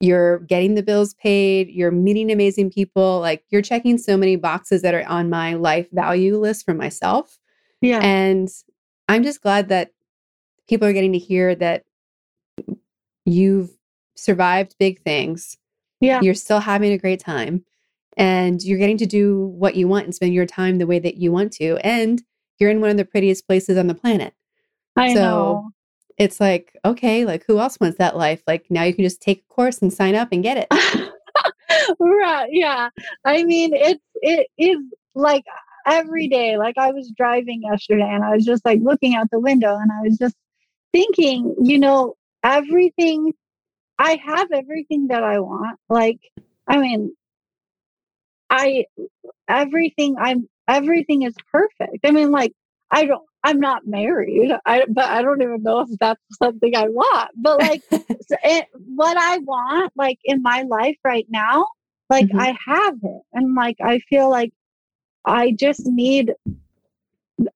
you're 0.00 0.40
getting 0.40 0.74
the 0.74 0.82
bills 0.82 1.14
paid, 1.14 1.68
you're 1.70 1.90
meeting 1.90 2.30
amazing 2.30 2.70
people, 2.70 3.20
like 3.20 3.44
you're 3.50 3.62
checking 3.62 3.96
so 3.96 4.16
many 4.16 4.36
boxes 4.36 4.82
that 4.82 4.94
are 4.94 5.06
on 5.06 5.30
my 5.30 5.54
life 5.54 5.88
value 5.90 6.38
list 6.38 6.64
for 6.64 6.74
myself. 6.74 7.38
Yeah. 7.80 8.00
And 8.02 8.48
I'm 9.08 9.22
just 9.22 9.40
glad 9.40 9.68
that 9.68 9.92
people 10.68 10.86
are 10.86 10.92
getting 10.92 11.12
to 11.12 11.18
hear 11.18 11.54
that 11.54 11.84
you've 13.24 13.70
survived 14.16 14.74
big 14.78 15.02
things. 15.02 15.56
Yeah. 16.00 16.20
You're 16.20 16.34
still 16.34 16.60
having 16.60 16.92
a 16.92 16.98
great 16.98 17.20
time 17.20 17.64
and 18.16 18.62
you're 18.62 18.78
getting 18.78 18.98
to 18.98 19.06
do 19.06 19.46
what 19.46 19.76
you 19.76 19.88
want 19.88 20.04
and 20.04 20.14
spend 20.14 20.34
your 20.34 20.46
time 20.46 20.78
the 20.78 20.86
way 20.86 20.98
that 20.98 21.16
you 21.16 21.32
want 21.32 21.52
to. 21.54 21.76
And 21.84 22.22
you're 22.58 22.70
in 22.70 22.80
one 22.80 22.90
of 22.90 22.96
the 22.96 23.04
prettiest 23.04 23.46
places 23.46 23.78
on 23.78 23.86
the 23.86 23.94
planet. 23.94 24.34
I 24.96 25.14
so 25.14 25.20
know. 25.20 25.70
it's 26.18 26.40
like, 26.40 26.76
okay, 26.84 27.24
like 27.24 27.44
who 27.46 27.58
else 27.58 27.78
wants 27.78 27.98
that 27.98 28.16
life? 28.16 28.42
Like 28.46 28.66
now 28.70 28.82
you 28.84 28.94
can 28.94 29.04
just 29.04 29.20
take 29.20 29.44
a 29.48 29.54
course 29.54 29.78
and 29.78 29.92
sign 29.92 30.14
up 30.14 30.28
and 30.32 30.42
get 30.42 30.56
it. 30.58 31.12
right. 32.00 32.48
Yeah. 32.50 32.88
I 33.24 33.44
mean, 33.44 33.74
it's, 33.74 34.02
it 34.22 34.48
is 34.58 34.78
like 35.14 35.44
every 35.86 36.28
day. 36.28 36.56
Like 36.56 36.76
I 36.78 36.92
was 36.92 37.12
driving 37.16 37.62
yesterday 37.62 38.08
and 38.08 38.24
I 38.24 38.34
was 38.34 38.44
just 38.44 38.64
like 38.64 38.80
looking 38.82 39.14
out 39.14 39.28
the 39.30 39.40
window 39.40 39.76
and 39.76 39.90
I 39.92 40.02
was 40.02 40.18
just 40.18 40.36
thinking, 40.92 41.54
you 41.62 41.78
know, 41.78 42.14
everything, 42.42 43.32
I 43.98 44.20
have 44.24 44.48
everything 44.52 45.08
that 45.08 45.22
I 45.22 45.40
want. 45.40 45.78
Like, 45.88 46.20
I 46.68 46.78
mean, 46.78 47.14
I, 48.50 48.84
everything, 49.48 50.16
I'm, 50.18 50.48
everything 50.68 51.22
is 51.22 51.34
perfect. 51.50 52.04
I 52.04 52.10
mean, 52.10 52.30
like, 52.30 52.52
I 52.90 53.06
don't, 53.06 53.24
I'm 53.42 53.60
not 53.60 53.86
married, 53.86 54.52
I, 54.64 54.84
but 54.88 55.04
I 55.04 55.22
don't 55.22 55.40
even 55.40 55.62
know 55.62 55.80
if 55.80 55.88
that's 55.98 56.20
something 56.42 56.76
I 56.76 56.88
want. 56.88 57.30
But 57.36 57.60
like, 57.60 57.82
it, 57.90 58.66
what 58.74 59.16
I 59.16 59.38
want, 59.38 59.92
like 59.96 60.18
in 60.24 60.42
my 60.42 60.62
life 60.62 60.96
right 61.04 61.26
now, 61.28 61.66
like 62.10 62.26
mm-hmm. 62.26 62.40
I 62.40 62.56
have 62.66 62.94
it. 63.02 63.22
And 63.32 63.54
like, 63.54 63.76
I 63.82 64.00
feel 64.00 64.30
like 64.30 64.52
I 65.24 65.52
just 65.52 65.86
need 65.86 66.32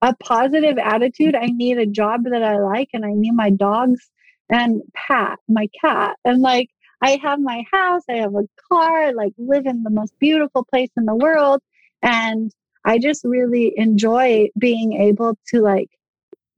a 0.03 0.15
positive 0.17 0.79
attitude. 0.79 1.35
I 1.35 1.47
need 1.47 1.79
a 1.79 1.87
job 1.87 2.25
that 2.25 2.43
I 2.43 2.59
like, 2.59 2.89
and 2.93 3.05
I 3.05 3.13
need 3.13 3.33
my 3.35 3.51
dogs 3.51 4.11
and 4.51 4.83
Pat, 4.95 5.39
my 5.49 5.69
cat. 5.81 6.17
And 6.25 6.43
like, 6.43 6.71
I 7.03 7.19
have 7.23 7.41
my 7.41 7.65
house, 7.73 8.03
I 8.11 8.15
have 8.15 8.35
a 8.35 8.47
car, 8.69 9.05
I, 9.05 9.11
like 9.13 9.33
live 9.39 9.67
in 9.67 9.83
the 9.83 9.91
most 9.91 10.13
beautiful 10.19 10.65
place 10.65 10.91
in 10.97 11.07
the 11.07 11.15
world. 11.15 11.61
And 12.03 12.53
I 12.85 12.99
just 12.99 13.25
really 13.25 13.73
enjoy 13.77 14.49
being 14.59 14.95
able 14.95 15.39
to 15.49 15.61
like, 15.61 15.91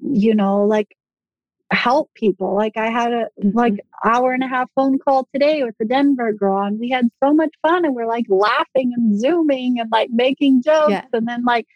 you 0.01 0.35
know, 0.35 0.65
like 0.65 0.97
help 1.73 2.13
people. 2.15 2.55
Like 2.55 2.77
I 2.77 2.91
had 2.91 3.13
a 3.13 3.27
mm-hmm. 3.41 3.57
like 3.57 3.75
hour 4.05 4.33
and 4.33 4.43
a 4.43 4.49
half 4.49 4.71
phone 4.75 4.99
call 4.99 5.29
today 5.33 5.63
with 5.63 5.77
the 5.79 5.85
Denver 5.85 6.33
girl 6.33 6.63
and 6.63 6.79
we 6.79 6.91
had 6.91 7.09
so 7.23 7.33
much 7.33 7.55
fun 7.63 7.85
and 7.85 7.95
we're 7.95 8.07
like 8.07 8.27
laughing 8.29 8.93
and 8.97 9.19
zooming 9.19 9.79
and 9.81 9.91
like 9.91 10.11
making 10.11 10.63
jokes 10.63 10.91
yeah. 10.91 11.05
and 11.13 11.27
then 11.27 11.45
like 11.45 11.67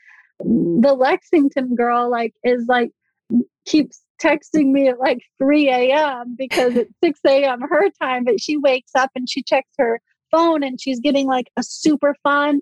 the 0.40 0.94
Lexington 0.98 1.74
girl 1.74 2.10
like 2.10 2.34
is 2.44 2.66
like 2.66 2.90
keeps 3.64 4.02
texting 4.22 4.72
me 4.72 4.88
at 4.88 4.98
like 4.98 5.22
3 5.38 5.68
a.m. 5.68 6.34
because 6.36 6.76
it's 6.76 6.92
6 7.02 7.20
a.m. 7.26 7.60
her 7.60 7.90
time, 8.00 8.24
but 8.24 8.40
she 8.40 8.56
wakes 8.56 8.92
up 8.94 9.10
and 9.14 9.28
she 9.28 9.42
checks 9.42 9.72
her 9.78 10.00
phone 10.30 10.62
and 10.62 10.80
she's 10.80 11.00
getting 11.00 11.26
like 11.26 11.50
a 11.56 11.62
super 11.62 12.14
fun 12.22 12.60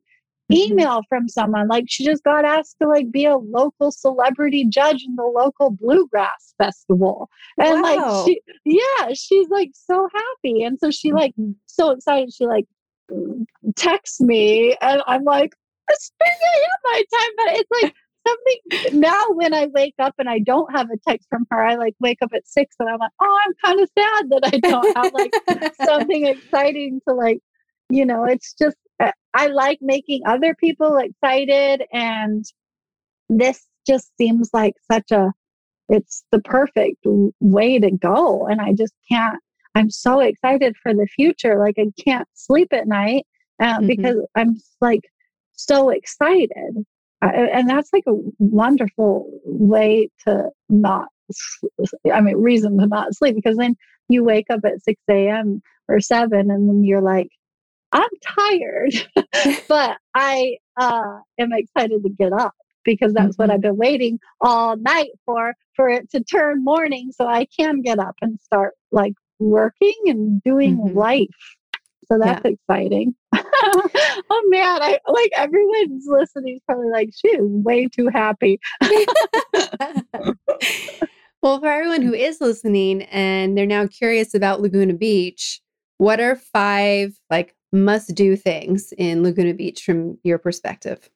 Mm-hmm. 0.53 0.73
email 0.73 1.01
from 1.09 1.27
someone 1.27 1.69
like 1.69 1.87
she 1.89 2.05
just 2.05 2.23
got 2.23 2.45
asked 2.45 2.77
to 2.83 2.87
like 2.87 3.11
be 3.11 3.25
a 3.25 3.39
local 3.39 3.91
celebrity 3.91 4.67
judge 4.67 5.03
in 5.03 5.17
the 5.17 5.25
local 5.25 5.71
bluegrass 5.71 6.53
festival 6.59 7.31
and 7.59 7.81
wow. 7.81 7.97
like 7.97 8.27
she 8.27 8.41
yeah 8.67 9.09
she's 9.15 9.49
like 9.49 9.71
so 9.73 10.07
happy 10.15 10.63
and 10.63 10.79
so 10.79 10.91
she 10.91 11.13
like 11.13 11.31
mm-hmm. 11.41 11.53
so 11.65 11.93
excited 11.93 12.31
she 12.31 12.45
like 12.45 12.67
texts 13.75 14.21
me 14.21 14.77
and 14.83 15.01
i'm 15.07 15.25
like 15.25 15.55
it's 15.89 16.13
3 16.23 16.29
a.m 16.29 16.71
my 16.85 17.03
time 17.15 17.31
but 17.39 17.47
it's 17.57 17.71
like 17.83 17.95
something 18.27 19.01
now 19.01 19.23
when 19.31 19.55
I 19.55 19.67
wake 19.67 19.95
up 19.99 20.15
and 20.19 20.29
I 20.29 20.39
don't 20.39 20.75
have 20.77 20.91
a 20.91 20.97
text 21.09 21.29
from 21.29 21.47
her, 21.51 21.63
I 21.65 21.75
like 21.75 21.95
wake 22.01 22.19
up 22.23 22.31
at 22.35 22.47
six 22.47 22.75
and 22.79 22.89
I'm 22.89 22.99
like, 22.99 23.11
oh, 23.21 23.41
I'm 23.47 23.55
kind 23.65 23.81
of 23.81 23.89
sad 23.99 24.31
that 24.31 24.51
I 24.53 24.59
don't 24.59 24.97
have 24.97 25.13
like 25.13 25.75
something 25.85 26.27
exciting 26.27 27.01
to 27.09 27.15
like, 27.15 27.41
you 27.91 28.05
know, 28.05 28.25
it's 28.25 28.55
just 28.55 28.77
uh, 29.01 29.13
I 29.35 29.49
like 29.49 29.79
making 29.81 30.23
other 30.27 30.55
people 30.55 30.97
excited. 30.97 31.85
And 31.93 32.45
this 33.29 33.67
just 33.87 34.11
seems 34.17 34.51
like 34.53 34.75
such 34.91 35.11
a, 35.11 35.33
it's 35.89 36.25
the 36.33 36.41
perfect 36.41 37.05
way 37.41 37.79
to 37.79 37.91
go. 37.91 38.47
And 38.47 38.61
I 38.61 38.73
just 38.73 38.95
can't, 39.11 39.39
I'm 39.75 39.91
so 39.91 40.21
excited 40.21 40.77
for 40.83 40.95
the 40.95 41.07
future. 41.07 41.59
Like 41.59 41.77
I 41.79 41.93
can't 42.03 42.29
sleep 42.35 42.69
at 42.73 42.87
night 42.87 43.27
uh, 43.61 43.79
mm-hmm. 43.79 43.87
because 43.87 44.17
I'm 44.35 44.57
like 44.81 45.03
so 45.53 45.91
excited. 45.91 46.85
And 47.33 47.69
that's 47.69 47.91
like 47.93 48.05
a 48.07 48.15
wonderful 48.39 49.27
way 49.45 50.11
to 50.27 50.51
not, 50.69 51.09
I 52.13 52.21
mean, 52.21 52.37
reason 52.37 52.79
to 52.79 52.87
not 52.87 53.15
sleep 53.15 53.35
because 53.35 53.57
then 53.57 53.77
you 54.09 54.23
wake 54.25 54.47
up 54.51 54.61
at 54.65 54.83
6 54.83 55.01
a.m. 55.11 55.63
or 55.89 56.01
7 56.01 56.51
and 56.51 56.69
then 56.69 56.85
you're 56.85 57.01
like, 57.01 57.29
I'm 57.93 58.11
tired, 58.23 59.09
but 59.69 59.99
I 60.15 60.57
uh, 60.77 61.19
am 61.39 61.53
excited 61.53 62.03
to 62.03 62.11
get 62.11 62.33
up 62.33 62.55
because 62.85 63.15
that's 63.15 63.37
mm-hmm. 63.37 63.43
what 63.43 63.51
I've 63.51 63.63
been 63.63 63.77
waiting 63.77 64.19
all 64.41 64.77
night 64.77 65.11
for, 65.25 65.55
for 65.75 65.89
it 65.89 66.11
to 66.11 66.23
turn 66.23 66.63
morning 66.63 67.13
so 67.13 67.27
I 67.27 67.47
can 67.47 67.81
get 67.81 67.99
up 67.99 68.17
and 68.21 68.39
start 68.41 68.75
like 68.93 69.15
working 69.39 69.95
and 70.07 70.43
doing 70.43 70.77
mm-hmm. 70.77 70.99
life. 70.99 71.57
So 72.07 72.19
that's 72.19 72.45
yeah. 72.45 72.51
exciting. 72.51 73.15
Oh 73.35 74.43
man, 74.49 74.83
I 74.83 74.99
like 75.07 75.31
everyone's 75.37 76.07
listening 76.07 76.57
is 76.57 76.63
probably 76.67 76.91
like, 76.91 77.11
she 77.15 77.29
is 77.29 77.41
way 77.43 77.89
too 77.89 78.09
happy. 78.09 78.59
well, 81.43 81.61
for 81.61 81.69
everyone 81.69 82.03
who 82.03 82.15
is 82.15 82.41
listening 82.41 83.03
and 83.05 83.57
they're 83.57 83.67
now 83.67 83.87
curious 83.87 84.35
about 84.35 84.61
Laguna 84.61 84.95
Beach, 84.95 85.61
what 85.99 86.21
are 86.21 86.37
five 86.37 87.19
like 87.31 87.55
must 87.73 88.15
do 88.15 88.37
things 88.37 88.93
in 88.97 89.23
Laguna 89.23 89.55
Beach 89.55 89.83
from 89.83 90.19
your 90.23 90.39
perspective? 90.39 91.11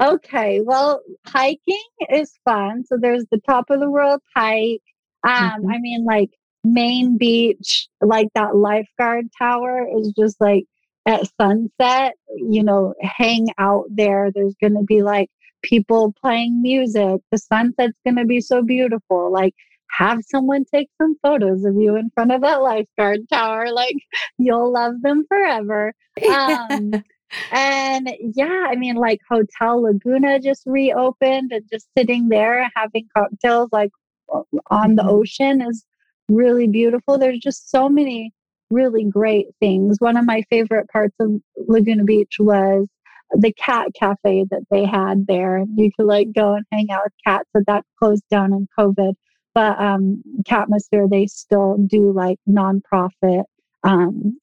Okay, 0.00 0.60
well, 0.62 1.02
hiking 1.26 1.84
is 2.10 2.32
fun. 2.44 2.84
So 2.86 2.96
there's 3.00 3.26
the 3.30 3.40
top 3.48 3.66
of 3.70 3.78
the 3.78 3.90
world 3.90 4.20
hike. 4.34 4.82
Um, 5.24 5.32
mm-hmm. 5.32 5.70
I 5.70 5.78
mean, 5.78 6.04
like 6.04 6.30
main 6.64 7.18
beach, 7.18 7.88
like 8.00 8.28
that 8.34 8.56
lifeguard 8.56 9.26
tower 9.38 9.86
is 9.96 10.12
just 10.18 10.40
like 10.40 10.64
at 11.06 11.28
sunset, 11.40 12.14
you 12.36 12.62
know, 12.62 12.94
hang 13.00 13.48
out 13.58 13.84
there. 13.90 14.30
There's 14.32 14.54
going 14.60 14.74
to 14.74 14.82
be 14.82 15.02
like 15.02 15.28
people 15.62 16.14
playing 16.20 16.62
music. 16.62 17.20
The 17.30 17.38
sunset's 17.38 17.98
going 18.04 18.16
to 18.16 18.24
be 18.24 18.40
so 18.40 18.62
beautiful. 18.62 19.32
Like 19.32 19.54
have 19.90 20.20
someone 20.26 20.64
take 20.64 20.88
some 21.00 21.16
photos 21.22 21.64
of 21.64 21.76
you 21.76 21.96
in 21.96 22.10
front 22.14 22.32
of 22.32 22.40
that 22.42 22.62
lifeguard 22.62 23.28
tower. 23.28 23.72
Like 23.72 23.96
you'll 24.38 24.72
love 24.72 24.94
them 25.02 25.24
forever. 25.28 25.92
Um, 26.28 26.92
and 27.52 28.10
yeah, 28.34 28.66
I 28.68 28.76
mean, 28.76 28.96
like 28.96 29.20
Hotel 29.28 29.82
Laguna 29.82 30.40
just 30.40 30.62
reopened 30.66 31.52
and 31.52 31.64
just 31.70 31.88
sitting 31.96 32.28
there 32.28 32.70
having 32.74 33.08
cocktails 33.16 33.70
like 33.72 33.90
on 34.28 34.94
the 34.94 35.02
mm-hmm. 35.02 35.08
ocean 35.08 35.62
is 35.62 35.84
really 36.28 36.66
beautiful. 36.66 37.18
There's 37.18 37.38
just 37.38 37.70
so 37.70 37.88
many 37.88 38.32
really 38.72 39.04
great 39.04 39.46
things. 39.60 39.96
One 40.00 40.16
of 40.16 40.24
my 40.24 40.42
favorite 40.50 40.88
parts 40.88 41.14
of 41.20 41.30
Laguna 41.68 42.04
Beach 42.04 42.36
was 42.40 42.88
the 43.32 43.52
cat 43.52 43.88
cafe 43.98 44.44
that 44.50 44.62
they 44.70 44.84
had 44.84 45.26
there. 45.26 45.64
You 45.76 45.90
could 45.96 46.06
like 46.06 46.28
go 46.34 46.54
and 46.54 46.64
hang 46.72 46.90
out 46.90 47.02
with 47.04 47.12
cats, 47.24 47.48
but 47.52 47.64
that 47.66 47.84
closed 47.98 48.24
down 48.30 48.52
in 48.52 48.66
COVID. 48.78 49.14
But 49.54 49.78
um, 49.80 50.22
Catmosphere, 50.48 51.10
they 51.10 51.26
still 51.26 51.76
do 51.86 52.12
like 52.12 52.38
nonprofit 52.48 53.44
um, 53.84 54.38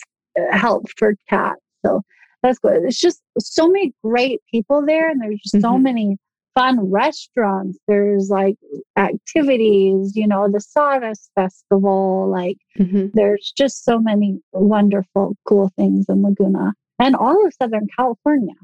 help 0.51 0.86
for 0.97 1.15
cats. 1.27 1.61
So 1.86 2.01
that's 2.43 2.59
good. 2.59 2.84
It's 2.84 2.99
just 2.99 3.21
so 3.39 3.67
many 3.67 3.93
great 4.03 4.39
people 4.51 4.86
there, 4.86 5.09
and 5.09 5.21
there's 5.21 5.41
just 5.41 5.55
mm-hmm. 5.55 5.61
so 5.61 5.77
many 5.77 6.17
fun 6.60 6.91
restaurants. 6.91 7.80
There's 7.88 8.30
like 8.30 8.57
activities, 8.97 10.14
you 10.16 10.28
know, 10.28 10.49
the 10.51 10.60
Sawdust 10.60 11.32
Festival. 11.34 12.30
Like, 12.30 12.57
mm-hmm. 12.78 13.07
there's 13.14 13.53
just 13.57 13.86
so 13.86 13.99
many 13.99 14.39
wonderful, 14.51 15.38
cool 15.47 15.72
things 15.78 16.07
in 16.10 16.22
Laguna 16.22 16.74
and 16.99 17.16
all 17.16 17.45
of 17.45 17.53
Southern 17.53 17.88
California. 17.95 18.55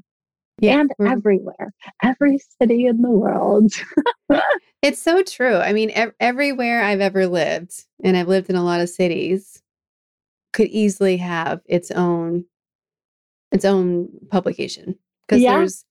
Yeah, 0.60 0.80
and 0.80 0.92
everywhere, 1.02 1.74
every 2.02 2.40
city 2.62 2.86
in 2.86 3.02
the 3.02 3.10
world. 3.10 3.74
it's 4.82 5.02
so 5.02 5.22
true. 5.22 5.56
I 5.56 5.74
mean, 5.74 5.92
ev- 5.92 6.14
everywhere 6.22 6.82
I've 6.82 7.02
ever 7.02 7.28
lived, 7.28 7.86
and 8.02 8.16
I've 8.16 8.30
lived 8.30 8.50
in 8.50 8.56
a 8.56 8.64
lot 8.64 8.80
of 8.80 8.88
cities, 8.88 9.62
could 10.54 10.68
easily 10.68 11.18
have 11.18 11.62
its 11.66 11.92
own 11.92 12.46
its 13.52 13.66
own 13.66 14.10
publication 14.30 14.98
because 15.28 15.42
yeah. 15.42 15.58
there's 15.58 15.85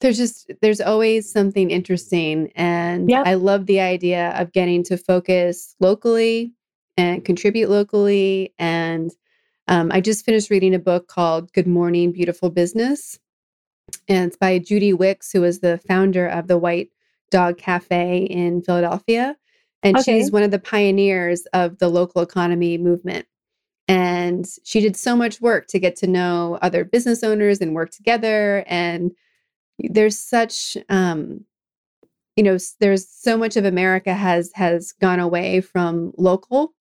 there's 0.00 0.16
just 0.16 0.52
there's 0.60 0.80
always 0.80 1.30
something 1.30 1.70
interesting 1.70 2.50
and 2.54 3.08
yep. 3.08 3.26
i 3.26 3.34
love 3.34 3.66
the 3.66 3.80
idea 3.80 4.30
of 4.38 4.52
getting 4.52 4.82
to 4.82 4.96
focus 4.96 5.74
locally 5.80 6.52
and 6.96 7.24
contribute 7.24 7.70
locally. 7.70 8.54
And 8.58 9.10
um, 9.68 9.90
I 9.92 10.00
just 10.00 10.24
finished 10.24 10.50
reading 10.50 10.74
a 10.74 10.78
book 10.78 11.08
called 11.08 11.52
Good 11.52 11.66
Morning, 11.66 12.12
Beautiful 12.12 12.50
Business. 12.50 13.18
And 14.08 14.26
it's 14.28 14.36
by 14.36 14.58
Judy 14.58 14.92
Wicks, 14.92 15.32
who 15.32 15.40
was 15.40 15.60
the 15.60 15.78
founder 15.86 16.26
of 16.26 16.48
the 16.48 16.58
White 16.58 16.90
Dog 17.30 17.58
Cafe 17.58 18.24
in 18.24 18.62
Philadelphia. 18.62 19.36
And 19.82 19.96
okay. 19.98 20.18
she's 20.18 20.32
one 20.32 20.42
of 20.42 20.50
the 20.50 20.58
pioneers 20.58 21.46
of 21.52 21.78
the 21.78 21.88
local 21.88 22.22
economy 22.22 22.78
movement. 22.78 23.26
And 23.88 24.46
she 24.64 24.80
did 24.80 24.96
so 24.96 25.14
much 25.14 25.40
work 25.40 25.68
to 25.68 25.78
get 25.78 25.94
to 25.96 26.08
know 26.08 26.58
other 26.62 26.84
business 26.84 27.22
owners 27.22 27.60
and 27.60 27.74
work 27.74 27.90
together. 27.90 28.64
And 28.66 29.12
there's 29.78 30.18
such 30.18 30.76
um, 30.88 31.44
you 32.36 32.42
know 32.42 32.58
there's 32.80 33.08
so 33.08 33.36
much 33.36 33.56
of 33.56 33.64
america 33.64 34.14
has 34.14 34.50
has 34.54 34.92
gone 34.92 35.20
away 35.20 35.60
from 35.60 36.12
local 36.16 36.72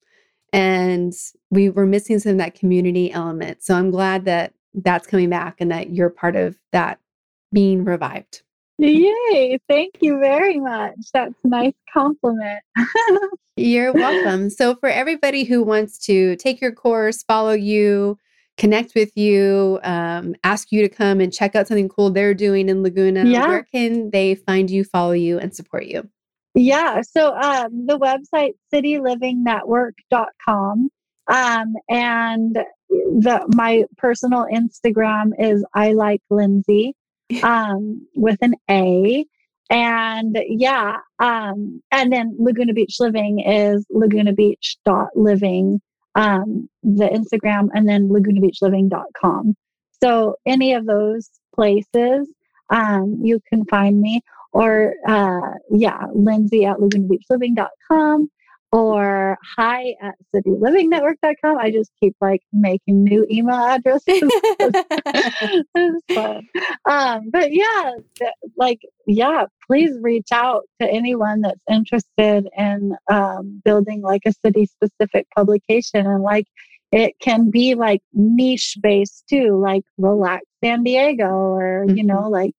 and 0.54 1.14
we 1.50 1.70
were 1.70 1.86
missing 1.86 2.20
some 2.20 2.34
of 2.34 2.38
that 2.38 2.56
community 2.56 3.12
element. 3.12 3.64
So 3.64 3.76
i'm 3.76 3.92
glad 3.92 4.26
that 4.26 4.54
that's 4.74 5.08
coming 5.08 5.30
back 5.30 5.56
and 5.60 5.72
that 5.72 5.92
you're 5.92 6.10
part 6.10 6.36
of 6.36 6.58
that 6.72 7.00
being 7.54 7.86
revived. 7.86 8.44
Yay 8.78 9.58
thank 9.70 9.96
you 10.02 10.20
very 10.20 10.60
much. 10.60 10.96
That's 11.14 11.34
a 11.44 11.48
nice 11.48 11.74
compliment. 11.92 12.62
You're 13.58 13.94
welcome. 13.94 14.50
So 14.50 14.76
for 14.76 14.90
everybody 14.90 15.46
who 15.46 15.64
wants 15.64 15.98
to 16.08 16.36
take 16.36 16.60
your 16.60 16.74
course 16.74 17.24
follow 17.24 17.54
you 17.54 18.18
connect 18.58 18.96
with 18.96 19.16
you, 19.18 19.80
um, 19.84 20.36
ask 20.44 20.72
you 20.72 20.82
to 20.82 20.90
come 20.90 21.20
and 21.20 21.34
check 21.34 21.56
out 21.56 21.68
something 21.68 21.90
cool 21.90 22.10
they're 22.10 22.34
doing 22.34 22.70
in 22.70 22.82
Laguna, 22.84 23.26
yeah. 23.26 23.48
where 23.48 23.64
can 23.64 24.12
they 24.12 24.36
find 24.36 24.72
you, 24.72 24.84
follow 24.84 25.12
you, 25.12 25.40
and 25.40 25.56
support 25.56 25.86
you? 25.86 26.10
Yeah. 26.54 27.02
So 27.02 27.36
um, 27.36 27.86
the 27.86 28.00
website 28.00 28.54
citylivingnetwork.com. 28.74 30.90
Um, 31.28 31.74
and 31.90 32.60
the 32.90 33.52
my 33.56 33.86
personal 33.98 34.46
Instagram 34.46 35.32
is 35.40 35.66
I 35.74 35.94
like 35.94 36.22
Lindsay 36.30 36.96
um, 37.44 38.08
with 38.16 38.38
an 38.42 38.54
A. 38.70 39.26
And 39.72 40.38
yeah, 40.48 40.98
um, 41.18 41.82
and 41.92 42.14
then 42.14 42.36
Laguna 42.38 42.74
Beach 42.74 42.98
Living 43.00 43.40
is 43.40 43.84
Laguna 43.90 44.32
Beach 44.32 44.78
dot 44.86 45.08
living 45.16 45.82
um, 46.16 46.70
the 46.84 47.06
Instagram, 47.06 47.70
and 47.74 47.88
then 47.88 48.10
lagunabeachliving.com. 48.10 49.56
So 50.04 50.36
any 50.46 50.74
of 50.74 50.86
those 50.86 51.30
places, 51.54 52.30
um, 52.70 53.20
you 53.22 53.40
can 53.50 53.66
find 53.66 54.02
me. 54.02 54.22
Or 54.54 54.94
uh, 55.06 55.52
yeah, 55.70 56.06
Lindsay 56.14 56.66
at 56.66 56.78
lagunabeachliving.com 56.78 58.30
or 58.76 59.38
hi 59.56 59.96
at 60.02 60.16
citylivingnetwork.com. 60.36 61.58
I 61.58 61.72
just 61.72 61.92
keep 61.98 62.14
like 62.20 62.42
making 62.52 63.06
new 63.06 63.26
email 63.32 63.56
addresses. 63.56 64.30
Um, 66.88 67.32
but 67.32 67.52
yeah, 67.52 67.94
like, 68.58 68.80
yeah, 69.08 69.46
please 69.66 69.92
reach 70.02 70.28
out 70.32 70.64
to 70.80 70.88
anyone 70.88 71.42
that's 71.42 71.60
interested 71.70 72.48
in 72.56 72.96
um, 73.12 73.62
building 73.66 74.02
like 74.02 74.22
a 74.26 74.34
city 74.46 74.68
specific 74.68 75.26
publication. 75.36 76.06
And 76.06 76.22
like, 76.22 76.46
it 76.92 77.16
can 77.20 77.50
be 77.50 77.74
like 77.74 78.02
niche 78.14 78.78
based 78.82 79.24
too, 79.28 79.60
like 79.60 79.84
Relax 79.98 80.46
San 80.64 80.84
Diego 80.84 81.26
or, 81.26 81.86
mm-hmm. 81.88 81.98
you 81.98 82.04
know, 82.04 82.30
like 82.30 82.52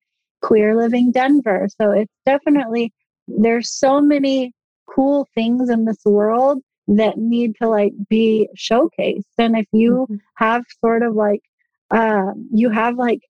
Queer 0.42 0.76
Living 0.76 1.12
Denver. 1.12 1.68
So 1.80 1.92
it's 1.92 2.12
definitely, 2.24 2.92
there's 3.28 3.70
so 3.70 4.00
many 4.00 4.52
cool 4.86 5.28
things 5.34 5.68
in 5.70 5.84
this 5.84 6.04
world 6.04 6.62
that 6.88 7.18
need 7.18 7.56
to 7.60 7.68
like 7.68 7.92
be 8.08 8.48
showcased 8.56 9.24
and 9.38 9.56
if 9.56 9.66
you 9.72 10.06
mm-hmm. 10.08 10.16
have 10.36 10.62
sort 10.80 11.02
of 11.02 11.14
like 11.14 11.42
uh, 11.90 12.32
you 12.52 12.70
have 12.70 12.96
like 12.96 13.20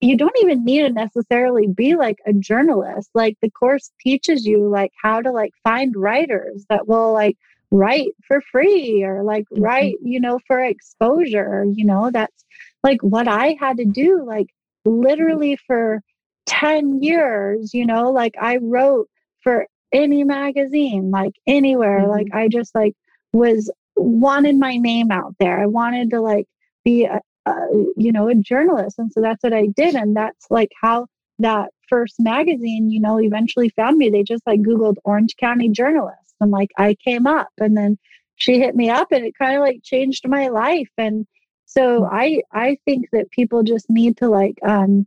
you 0.00 0.16
don't 0.16 0.36
even 0.40 0.64
need 0.64 0.82
to 0.82 0.92
necessarily 0.92 1.66
be 1.66 1.96
like 1.96 2.18
a 2.26 2.32
journalist 2.32 3.10
like 3.14 3.36
the 3.42 3.50
course 3.50 3.90
teaches 4.00 4.46
you 4.46 4.68
like 4.68 4.92
how 5.02 5.20
to 5.20 5.32
like 5.32 5.52
find 5.64 5.94
writers 5.96 6.64
that 6.68 6.86
will 6.86 7.12
like 7.12 7.36
write 7.70 8.08
for 8.26 8.40
free 8.52 9.02
or 9.02 9.22
like 9.22 9.44
mm-hmm. 9.52 9.62
write 9.62 9.96
you 10.02 10.20
know 10.20 10.38
for 10.46 10.62
exposure 10.62 11.64
you 11.74 11.84
know 11.84 12.10
that's 12.10 12.44
like 12.82 13.02
what 13.02 13.28
i 13.28 13.56
had 13.58 13.76
to 13.76 13.84
do 13.84 14.24
like 14.26 14.48
literally 14.84 15.56
for 15.66 16.00
10 16.46 17.02
years 17.02 17.74
you 17.74 17.84
know 17.84 18.10
like 18.10 18.34
i 18.40 18.58
wrote 18.58 19.08
for 19.42 19.66
any 19.92 20.24
magazine, 20.24 21.10
like 21.10 21.32
anywhere. 21.46 22.00
Mm-hmm. 22.00 22.10
Like 22.10 22.26
I 22.32 22.48
just 22.48 22.74
like 22.74 22.94
was 23.32 23.70
wanted 23.96 24.58
my 24.58 24.76
name 24.76 25.10
out 25.10 25.34
there. 25.38 25.60
I 25.60 25.66
wanted 25.66 26.10
to 26.10 26.20
like 26.20 26.46
be 26.84 27.04
a, 27.04 27.20
a, 27.46 27.52
you 27.96 28.12
know 28.12 28.28
a 28.28 28.34
journalist, 28.34 28.98
and 28.98 29.12
so 29.12 29.20
that's 29.20 29.42
what 29.42 29.52
I 29.52 29.66
did, 29.66 29.94
and 29.94 30.16
that's 30.16 30.46
like 30.50 30.70
how 30.80 31.06
that 31.40 31.70
first 31.88 32.16
magazine, 32.18 32.90
you 32.90 33.00
know, 33.00 33.20
eventually 33.20 33.70
found 33.70 33.96
me. 33.96 34.10
They 34.10 34.22
just 34.22 34.46
like 34.46 34.60
Googled 34.60 34.96
Orange 35.04 35.36
County 35.36 35.68
journalist, 35.68 36.34
and 36.40 36.50
like 36.50 36.70
I 36.78 36.94
came 36.94 37.26
up, 37.26 37.48
and 37.58 37.76
then 37.76 37.98
she 38.36 38.58
hit 38.58 38.74
me 38.74 38.90
up, 38.90 39.08
and 39.12 39.24
it 39.24 39.34
kind 39.38 39.56
of 39.56 39.62
like 39.62 39.82
changed 39.82 40.28
my 40.28 40.48
life, 40.48 40.90
and 40.96 41.26
so 41.66 42.02
mm-hmm. 42.02 42.14
I 42.14 42.42
I 42.52 42.78
think 42.84 43.06
that 43.12 43.30
people 43.30 43.62
just 43.62 43.88
need 43.90 44.16
to 44.18 44.28
like 44.28 44.58
um 44.66 45.06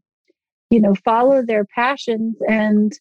you 0.69 0.79
know 0.79 0.95
follow 0.95 1.43
their 1.43 1.65
passions 1.65 2.37
and 2.47 2.93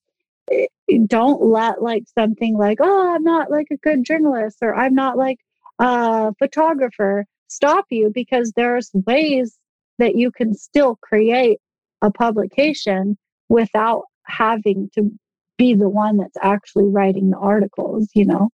don't 0.99 1.43
let 1.43 1.83
like 1.83 2.05
something 2.19 2.57
like 2.57 2.79
oh 2.81 3.15
i'm 3.15 3.23
not 3.23 3.51
like 3.51 3.67
a 3.71 3.77
good 3.79 4.05
journalist 4.05 4.59
or 4.63 4.75
i'm 4.75 4.95
not 4.95 5.17
like 5.17 5.39
a 5.79 6.33
photographer 6.39 7.25
stop 7.49 7.87
you 7.91 8.11
because 8.15 8.53
there's 8.57 8.91
ways 9.07 9.59
that 9.99 10.17
you 10.17 10.31
can 10.31 10.55
still 10.55 10.97
create 11.03 11.59
a 12.03 12.11
publication 12.11 13.17
without 13.49 14.05
having 14.25 14.89
to 14.95 15.11
be 15.59 15.75
the 15.75 15.89
one 15.89 16.17
that's 16.17 16.37
actually 16.43 16.87
writing 16.87 17.31
the 17.31 17.39
articles 17.39 18.09
you 18.15 18.25
know 18.25 18.49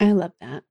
i 0.00 0.12
love 0.12 0.32
that 0.40 0.62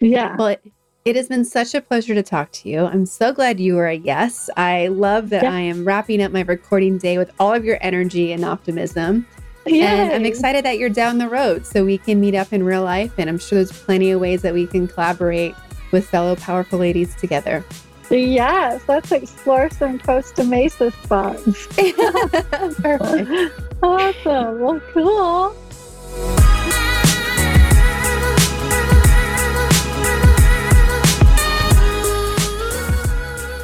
yeah 0.00 0.36
well 0.36 0.48
it, 0.48 0.64
it 1.04 1.16
has 1.16 1.28
been 1.28 1.44
such 1.44 1.74
a 1.74 1.82
pleasure 1.82 2.14
to 2.14 2.22
talk 2.22 2.50
to 2.52 2.68
you. 2.70 2.86
I'm 2.86 3.04
so 3.04 3.30
glad 3.30 3.60
you 3.60 3.74
were 3.74 3.88
a 3.88 3.94
yes. 3.94 4.48
I 4.56 4.86
love 4.88 5.28
that 5.30 5.42
yeah. 5.42 5.52
I 5.52 5.60
am 5.60 5.84
wrapping 5.84 6.22
up 6.22 6.32
my 6.32 6.40
recording 6.40 6.96
day 6.96 7.18
with 7.18 7.30
all 7.38 7.52
of 7.52 7.62
your 7.62 7.76
energy 7.82 8.32
and 8.32 8.42
optimism. 8.42 9.26
And 9.66 10.12
I'm 10.12 10.24
excited 10.24 10.64
that 10.64 10.78
you're 10.78 10.90
down 10.90 11.18
the 11.18 11.28
road 11.28 11.66
so 11.66 11.84
we 11.84 11.98
can 11.98 12.20
meet 12.20 12.34
up 12.34 12.52
in 12.52 12.64
real 12.64 12.82
life. 12.82 13.12
And 13.18 13.28
I'm 13.28 13.38
sure 13.38 13.56
there's 13.56 13.72
plenty 13.72 14.10
of 14.10 14.20
ways 14.20 14.42
that 14.42 14.54
we 14.54 14.66
can 14.66 14.86
collaborate 14.86 15.54
with 15.90 16.06
fellow 16.08 16.36
powerful 16.36 16.78
ladies 16.78 17.14
together. 17.16 17.64
Yes, 18.10 18.82
let's 18.86 19.10
explore 19.12 19.70
some 19.70 19.98
Costa 19.98 20.44
Mesa 20.44 20.90
spots. 20.90 21.66
Perfect. 22.76 23.60
awesome. 23.82 24.60
Well, 24.60 24.80
cool. 24.92 25.56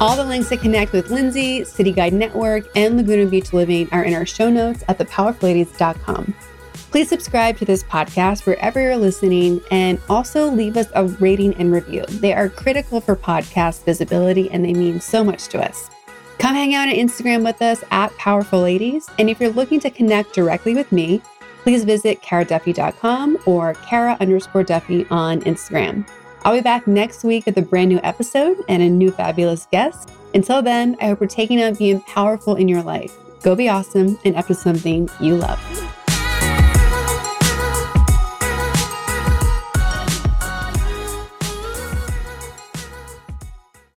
All 0.01 0.15
the 0.15 0.25
links 0.25 0.49
to 0.49 0.57
connect 0.57 0.93
with 0.93 1.11
Lindsay, 1.11 1.63
City 1.63 1.91
Guide 1.91 2.11
Network, 2.13 2.65
and 2.75 2.97
Laguna 2.97 3.27
Beach 3.27 3.53
Living 3.53 3.87
are 3.91 4.03
in 4.03 4.15
our 4.15 4.25
show 4.25 4.49
notes 4.49 4.83
at 4.87 4.97
thepowerfuladies.com. 4.97 6.33
Please 6.89 7.07
subscribe 7.07 7.55
to 7.59 7.65
this 7.65 7.83
podcast 7.83 8.47
wherever 8.47 8.81
you're 8.81 8.97
listening 8.97 9.61
and 9.69 10.01
also 10.09 10.49
leave 10.49 10.75
us 10.75 10.87
a 10.95 11.05
rating 11.05 11.53
and 11.57 11.71
review. 11.71 12.03
They 12.09 12.33
are 12.33 12.49
critical 12.49 12.99
for 12.99 13.15
podcast 13.15 13.85
visibility 13.85 14.49
and 14.49 14.65
they 14.65 14.73
mean 14.73 14.99
so 14.99 15.23
much 15.23 15.49
to 15.49 15.63
us. 15.63 15.91
Come 16.39 16.55
hang 16.55 16.73
out 16.73 16.87
on 16.87 16.95
Instagram 16.95 17.43
with 17.43 17.61
us 17.61 17.83
at 17.91 18.11
Powerful 18.17 18.61
Ladies. 18.61 19.07
And 19.19 19.29
if 19.29 19.39
you're 19.39 19.51
looking 19.51 19.79
to 19.81 19.91
connect 19.91 20.33
directly 20.33 20.73
with 20.73 20.91
me, 20.91 21.21
please 21.61 21.83
visit 21.83 22.23
karaduffy.com 22.23 23.37
or 23.45 23.75
kara 23.75 24.17
underscore 24.19 24.63
duffy 24.63 25.05
on 25.11 25.41
Instagram. 25.41 26.07
I'll 26.43 26.55
be 26.55 26.61
back 26.61 26.87
next 26.87 27.23
week 27.23 27.45
with 27.45 27.57
a 27.57 27.61
brand 27.61 27.89
new 27.89 27.99
episode 28.01 28.57
and 28.67 28.81
a 28.81 28.89
new 28.89 29.11
fabulous 29.11 29.67
guest. 29.71 30.09
Until 30.33 30.63
then, 30.63 30.97
I 30.99 31.07
hope 31.07 31.19
you're 31.19 31.29
taking 31.29 31.61
out 31.61 31.77
being 31.77 32.01
powerful 32.01 32.55
in 32.55 32.67
your 32.67 32.81
life. 32.81 33.15
Go 33.43 33.55
be 33.55 33.69
awesome 33.69 34.17
and 34.25 34.35
up 34.35 34.47
to 34.47 34.55
something 34.55 35.07
you 35.19 35.35
love. 35.35 35.59